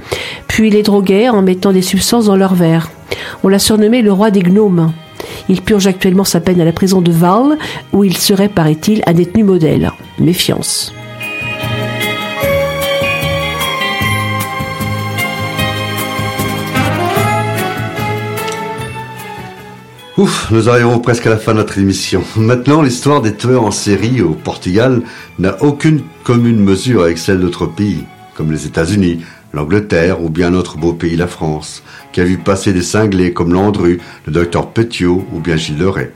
puis 0.47 0.69
les 0.69 0.83
droguait 0.83 1.29
en 1.29 1.41
mettant 1.41 1.71
des 1.71 1.81
substances 1.81 2.25
dans 2.25 2.35
leur 2.35 2.55
verre. 2.55 2.91
On 3.43 3.47
l'a 3.47 3.59
surnommé 3.59 4.01
le 4.01 4.11
roi 4.11 4.31
des 4.31 4.41
gnomes. 4.41 4.91
Il 5.47 5.61
purge 5.61 5.87
actuellement 5.87 6.23
sa 6.23 6.41
peine 6.41 6.61
à 6.61 6.65
la 6.65 6.71
prison 6.73 7.01
de 7.01 7.11
Val, 7.11 7.57
où 7.93 8.03
il 8.03 8.17
serait, 8.17 8.49
paraît-il, 8.49 9.01
un 9.05 9.13
détenu 9.13 9.43
modèle. 9.43 9.91
Méfiance. 10.21 10.93
Ouf, 20.17 20.51
nous 20.51 20.69
arrivons 20.69 20.99
presque 20.99 21.25
à 21.25 21.31
la 21.31 21.37
fin 21.37 21.53
de 21.53 21.57
notre 21.57 21.79
émission. 21.79 22.23
Maintenant, 22.35 22.83
l'histoire 22.83 23.23
des 23.23 23.33
tueurs 23.33 23.63
en 23.63 23.71
série 23.71 24.21
au 24.21 24.35
Portugal 24.35 25.01
n'a 25.39 25.61
aucune 25.63 26.03
commune 26.23 26.59
mesure 26.59 27.01
avec 27.01 27.17
celle 27.17 27.39
d'autres 27.39 27.65
pays, 27.65 28.03
comme 28.35 28.51
les 28.51 28.67
États-Unis, 28.67 29.21
l'Angleterre 29.51 30.21
ou 30.21 30.29
bien 30.29 30.51
notre 30.51 30.77
beau 30.77 30.93
pays, 30.93 31.15
la 31.15 31.25
France, 31.25 31.81
qui 32.13 32.21
a 32.21 32.23
vu 32.23 32.37
passer 32.37 32.71
des 32.71 32.83
cinglés 32.83 33.33
comme 33.33 33.53
Landru, 33.53 33.99
le 34.27 34.31
docteur 34.31 34.69
Petiot 34.69 35.25
ou 35.33 35.39
bien 35.39 35.57
Gilles 35.57 35.79
Leray, 35.79 36.11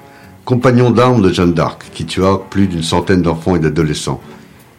compagnon 0.45 0.91
d'armes 0.91 1.23
de 1.23 1.33
Jeanne 1.33 1.53
d'Arc, 1.53 1.89
qui 1.91 2.05
tua 2.05 2.45
plus 2.49 2.67
d'une 2.67 2.83
centaine 2.83 3.23
d'enfants 3.23 3.55
et 3.55 3.59
d'adolescents. 3.59 4.21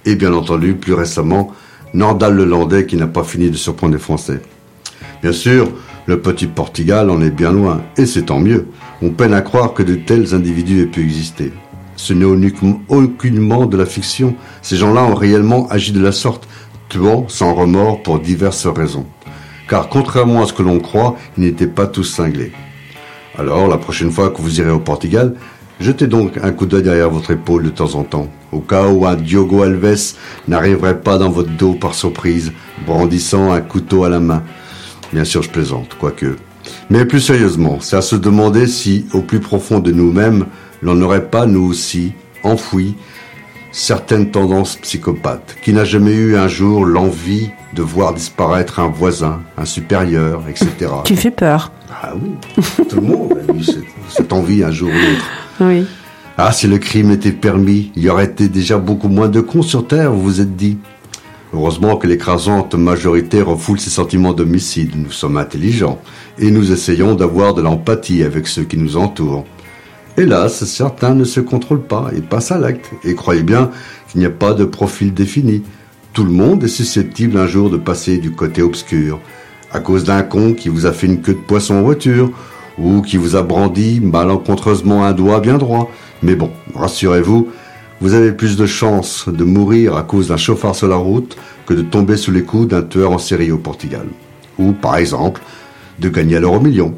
Et 0.04 0.14
bien 0.14 0.32
entendu, 0.32 0.74
plus 0.74 0.94
récemment, 0.94 1.52
Nordal 1.92 2.34
le 2.34 2.44
Landais 2.44 2.86
qui 2.86 2.96
n'a 2.96 3.08
pas 3.08 3.24
fini 3.24 3.50
de 3.50 3.56
surprendre 3.56 3.94
les 3.94 3.98
Français. 3.98 4.40
Bien 5.22 5.32
sûr, 5.32 5.68
le 6.06 6.20
petit 6.20 6.46
Portugal 6.46 7.10
en 7.10 7.20
est 7.20 7.30
bien 7.30 7.50
loin, 7.50 7.82
et 7.96 8.06
c'est 8.06 8.26
tant 8.26 8.38
mieux. 8.38 8.68
On 9.02 9.10
peine 9.10 9.34
à 9.34 9.40
croire 9.40 9.74
que 9.74 9.82
de 9.82 9.96
tels 9.96 10.34
individus 10.34 10.82
aient 10.82 10.86
pu 10.86 11.02
exister. 11.02 11.52
Ce 11.96 12.12
n'est 12.12 12.52
aucunement 12.88 13.66
de 13.66 13.76
la 13.76 13.86
fiction. 13.86 14.36
Ces 14.62 14.76
gens-là 14.76 15.02
ont 15.02 15.14
réellement 15.14 15.66
agi 15.68 15.90
de 15.90 16.00
la 16.00 16.12
sorte, 16.12 16.46
tuant 16.88 17.24
sans 17.28 17.54
remords 17.54 18.04
pour 18.04 18.20
diverses 18.20 18.68
raisons. 18.68 19.06
Car 19.68 19.88
contrairement 19.88 20.44
à 20.44 20.46
ce 20.46 20.52
que 20.52 20.62
l'on 20.62 20.78
croit, 20.78 21.16
ils 21.36 21.42
n'étaient 21.42 21.66
pas 21.66 21.88
tous 21.88 22.04
cinglés. 22.04 22.52
Alors, 23.38 23.68
la 23.68 23.76
prochaine 23.76 24.10
fois 24.10 24.30
que 24.30 24.40
vous 24.40 24.60
irez 24.60 24.70
au 24.70 24.78
Portugal, 24.78 25.34
jetez 25.80 26.06
donc 26.06 26.38
un 26.42 26.52
coup 26.52 26.66
d'œil 26.66 26.82
derrière 26.82 27.10
votre 27.10 27.30
épaule 27.30 27.64
de 27.64 27.70
temps 27.70 27.94
en 27.94 28.04
temps, 28.04 28.28
au 28.52 28.60
cas 28.60 28.88
où 28.88 29.06
un 29.06 29.16
Diogo 29.16 29.62
Alves 29.62 30.14
n'arriverait 30.48 31.00
pas 31.00 31.18
dans 31.18 31.30
votre 31.30 31.50
dos 31.50 31.74
par 31.74 31.94
surprise, 31.94 32.52
brandissant 32.86 33.52
un 33.52 33.60
couteau 33.60 34.04
à 34.04 34.08
la 34.08 34.20
main. 34.20 34.42
Bien 35.12 35.24
sûr, 35.24 35.42
je 35.42 35.50
plaisante, 35.50 35.96
quoique. 35.98 36.36
Mais 36.90 37.04
plus 37.04 37.20
sérieusement, 37.20 37.78
c'est 37.80 37.96
à 37.96 38.02
se 38.02 38.16
demander 38.16 38.66
si, 38.66 39.06
au 39.12 39.20
plus 39.20 39.40
profond 39.40 39.78
de 39.78 39.92
nous-mêmes, 39.92 40.46
l'on 40.82 40.94
n'aurait 40.94 41.28
pas, 41.28 41.46
nous 41.46 41.64
aussi, 41.64 42.12
enfoui 42.42 42.96
certaines 43.72 44.30
tendances 44.30 44.76
psychopathes, 44.76 45.56
qui 45.62 45.72
n'a 45.74 45.84
jamais 45.84 46.14
eu 46.14 46.36
un 46.36 46.48
jour 46.48 46.86
l'envie 46.86 47.50
de 47.74 47.82
voir 47.82 48.14
disparaître 48.14 48.80
un 48.80 48.88
voisin, 48.88 49.42
un 49.58 49.66
supérieur, 49.66 50.42
etc. 50.48 50.90
Tu 51.04 51.14
fais 51.14 51.30
peur. 51.30 51.72
Ah 52.02 52.12
oui, 52.14 52.30
tout 52.88 52.96
le 52.96 53.02
monde 53.02 53.38
a 53.48 53.52
eu 53.52 53.62
cette, 53.62 53.84
cette 54.08 54.32
envie 54.32 54.64
un 54.64 54.70
jour 54.70 54.88
ou 54.88 54.92
l'autre. 54.92 55.26
Ah, 56.38 56.52
si 56.52 56.66
le 56.66 56.78
crime 56.78 57.10
était 57.10 57.32
permis, 57.32 57.90
il 57.96 58.02
y 58.02 58.10
aurait 58.10 58.26
été 58.26 58.48
déjà 58.48 58.78
beaucoup 58.78 59.08
moins 59.08 59.28
de 59.28 59.40
cons 59.40 59.62
sur 59.62 59.86
Terre, 59.86 60.12
vous 60.12 60.22
vous 60.22 60.40
êtes 60.40 60.54
dit. 60.54 60.78
Heureusement 61.54 61.96
que 61.96 62.06
l'écrasante 62.06 62.74
majorité 62.74 63.40
refoule 63.40 63.80
ces 63.80 63.88
sentiments 63.88 64.34
d'homicide. 64.34 64.96
Nous 64.96 65.12
sommes 65.12 65.38
intelligents 65.38 65.98
et 66.38 66.50
nous 66.50 66.72
essayons 66.72 67.14
d'avoir 67.14 67.54
de 67.54 67.62
l'empathie 67.62 68.22
avec 68.22 68.46
ceux 68.46 68.64
qui 68.64 68.76
nous 68.76 68.98
entourent. 68.98 69.46
Hélas, 70.18 70.64
certains 70.64 71.14
ne 71.14 71.24
se 71.24 71.40
contrôlent 71.40 71.86
pas 71.86 72.10
et 72.14 72.20
passent 72.20 72.52
à 72.52 72.58
l'acte. 72.58 72.90
Et 73.04 73.14
croyez 73.14 73.42
bien 73.42 73.70
qu'il 74.08 74.20
n'y 74.20 74.26
a 74.26 74.30
pas 74.30 74.52
de 74.52 74.64
profil 74.64 75.14
défini. 75.14 75.62
Tout 76.12 76.24
le 76.24 76.32
monde 76.32 76.64
est 76.64 76.68
susceptible 76.68 77.38
un 77.38 77.46
jour 77.46 77.70
de 77.70 77.76
passer 77.76 78.18
du 78.18 78.32
côté 78.32 78.60
obscur, 78.62 79.20
à 79.72 79.80
cause 79.80 80.04
d'un 80.04 80.22
con 80.22 80.54
qui 80.54 80.68
vous 80.68 80.86
a 80.86 80.92
fait 80.92 81.06
une 81.06 81.20
queue 81.20 81.34
de 81.34 81.38
poisson 81.38 81.76
en 81.76 81.82
voiture, 81.82 82.30
ou 82.78 83.02
qui 83.02 83.16
vous 83.16 83.36
a 83.36 83.42
brandi 83.42 84.00
malencontreusement 84.00 85.04
un 85.04 85.12
doigt 85.12 85.40
bien 85.40 85.58
droit. 85.58 85.90
Mais 86.22 86.34
bon, 86.34 86.50
rassurez-vous, 86.74 87.48
vous 88.00 88.14
avez 88.14 88.32
plus 88.32 88.56
de 88.56 88.66
chances 88.66 89.28
de 89.28 89.44
mourir 89.44 89.96
à 89.96 90.02
cause 90.02 90.28
d'un 90.28 90.36
chauffard 90.36 90.74
sur 90.74 90.88
la 90.88 90.96
route 90.96 91.36
que 91.66 91.74
de 91.74 91.82
tomber 91.82 92.16
sous 92.16 92.30
les 92.30 92.42
coups 92.42 92.68
d'un 92.68 92.82
tueur 92.82 93.12
en 93.12 93.18
série 93.18 93.50
au 93.50 93.58
Portugal. 93.58 94.06
Ou, 94.58 94.72
par 94.72 94.96
exemple, 94.96 95.40
de 95.98 96.08
gagner 96.08 96.36
à 96.36 96.40
l'euro 96.40 96.60
million. 96.60 96.94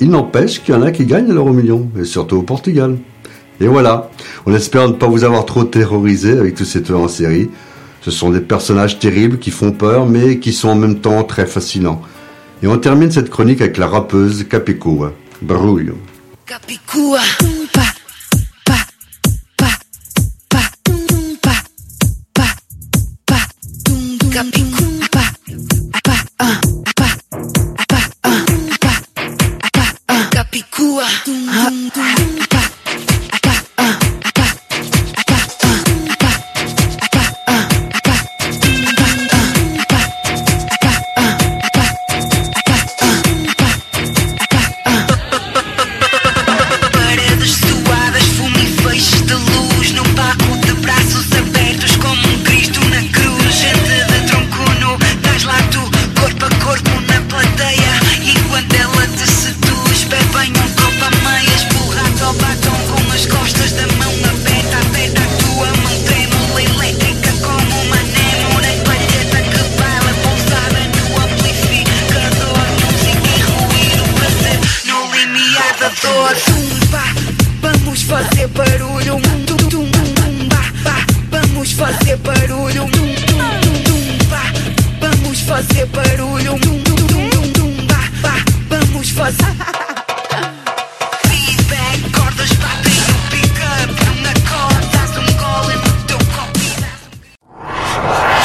Il 0.00 0.10
n'empêche 0.10 0.62
qu'il 0.62 0.74
y 0.74 0.76
en 0.76 0.82
a 0.82 0.90
qui 0.90 1.04
gagnent 1.04 1.30
à 1.30 1.34
l'euro 1.34 1.52
million, 1.52 1.88
et 1.98 2.04
surtout 2.04 2.36
au 2.36 2.42
Portugal. 2.42 2.96
Et 3.60 3.66
voilà, 3.66 4.10
on 4.46 4.54
espère 4.54 4.88
ne 4.88 4.94
pas 4.94 5.06
vous 5.06 5.24
avoir 5.24 5.44
trop 5.44 5.64
terrorisé 5.64 6.36
avec 6.38 6.54
tous 6.54 6.64
ces 6.64 6.82
tueurs 6.82 7.00
en 7.00 7.08
série. 7.08 7.50
Ce 8.00 8.10
sont 8.10 8.30
des 8.30 8.40
personnages 8.40 8.98
terribles 8.98 9.38
qui 9.38 9.50
font 9.50 9.70
peur, 9.70 10.06
mais 10.06 10.38
qui 10.38 10.52
sont 10.52 10.70
en 10.70 10.74
même 10.74 10.98
temps 10.98 11.22
très 11.22 11.46
fascinants. 11.46 12.02
Et 12.62 12.68
on 12.68 12.78
termine 12.78 13.10
cette 13.10 13.28
chronique 13.28 13.60
avec 13.60 13.76
la 13.76 13.88
rappeuse 13.88 14.46
Capicua. 14.48 15.12
Barulho. 15.42 15.98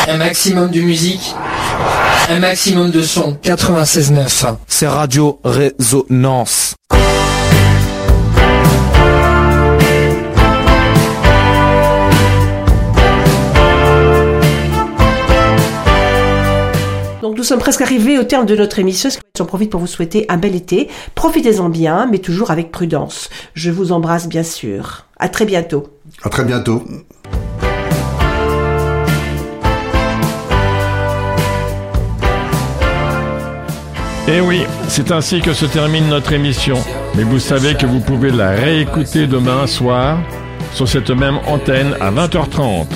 Un 0.09 0.15
maximum 0.15 0.71
de 0.71 0.79
musique, 0.79 1.35
un 2.29 2.39
maximum 2.39 2.91
de 2.91 3.01
son. 3.01 3.37
96.9. 3.43 4.55
C'est 4.65 4.87
Radio 4.87 5.41
Résonance. 5.43 6.75
Donc 17.21 17.35
nous 17.35 17.43
sommes 17.43 17.59
presque 17.59 17.81
arrivés 17.81 18.17
au 18.17 18.23
terme 18.23 18.45
de 18.45 18.55
notre 18.55 18.79
émission. 18.79 19.09
J'en 19.37 19.45
profite 19.45 19.69
pour 19.69 19.81
vous 19.81 19.87
souhaiter 19.87 20.25
un 20.29 20.37
bel 20.37 20.55
été. 20.55 20.87
Profitez-en 21.15 21.67
bien, 21.67 22.07
mais 22.09 22.19
toujours 22.19 22.51
avec 22.51 22.71
prudence. 22.71 23.29
Je 23.55 23.71
vous 23.71 23.91
embrasse 23.91 24.29
bien 24.29 24.43
sûr. 24.43 25.05
À 25.19 25.27
très 25.27 25.43
bientôt. 25.43 25.87
À 26.23 26.29
très 26.29 26.45
bientôt. 26.45 26.83
Et 34.27 34.37
Eh 34.37 34.41
oui, 34.41 34.63
c'est 34.89 35.11
ainsi 35.11 35.39
que 35.39 35.53
se 35.53 35.65
termine 35.65 36.09
notre 36.09 36.33
émission. 36.33 36.75
Mais 37.15 37.23
vous 37.23 37.39
savez 37.39 37.75
que 37.75 37.85
vous 37.85 38.01
pouvez 38.01 38.29
la 38.29 38.49
réécouter 38.49 39.25
demain 39.25 39.65
soir 39.67 40.17
sur 40.73 40.87
cette 40.87 41.11
même 41.11 41.39
antenne 41.47 41.95
à 42.01 42.11
20h30. 42.11 42.87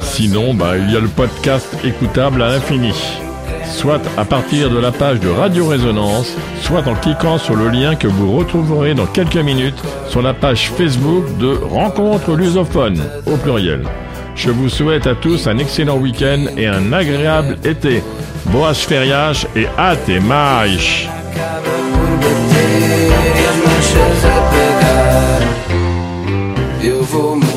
Sinon, 0.00 0.54
bah, 0.54 0.78
il 0.78 0.90
y 0.90 0.96
a 0.96 1.00
le 1.00 1.08
podcast 1.08 1.76
écoutable 1.84 2.42
à 2.42 2.48
l'infini. 2.48 2.94
Soit 3.66 4.00
à 4.16 4.24
partir 4.24 4.70
de 4.70 4.78
la 4.78 4.90
page 4.90 5.20
de 5.20 5.28
Radio 5.28 5.66
Résonance, 5.66 6.34
soit 6.62 6.86
en 6.88 6.94
cliquant 6.94 7.36
sur 7.36 7.56
le 7.56 7.68
lien 7.68 7.94
que 7.94 8.08
vous 8.08 8.36
retrouverez 8.36 8.94
dans 8.94 9.06
quelques 9.06 9.36
minutes 9.36 9.80
sur 10.08 10.22
la 10.22 10.32
page 10.32 10.70
Facebook 10.70 11.24
de 11.38 11.58
Rencontre 11.62 12.34
lusophone 12.34 13.02
au 13.26 13.36
pluriel. 13.36 13.82
Je 14.34 14.50
vous 14.50 14.68
souhaite 14.68 15.06
à 15.06 15.14
tous 15.14 15.46
un 15.46 15.58
excellent 15.58 15.96
week-end 15.98 16.46
et 16.56 16.66
un 16.66 16.92
agréable 16.92 17.58
été. 17.64 18.02
Boas 18.46 18.74
férias 18.74 19.46
et 19.54 19.66
até 19.76 20.18
mais! 20.20 21.08
Eu 26.82 27.49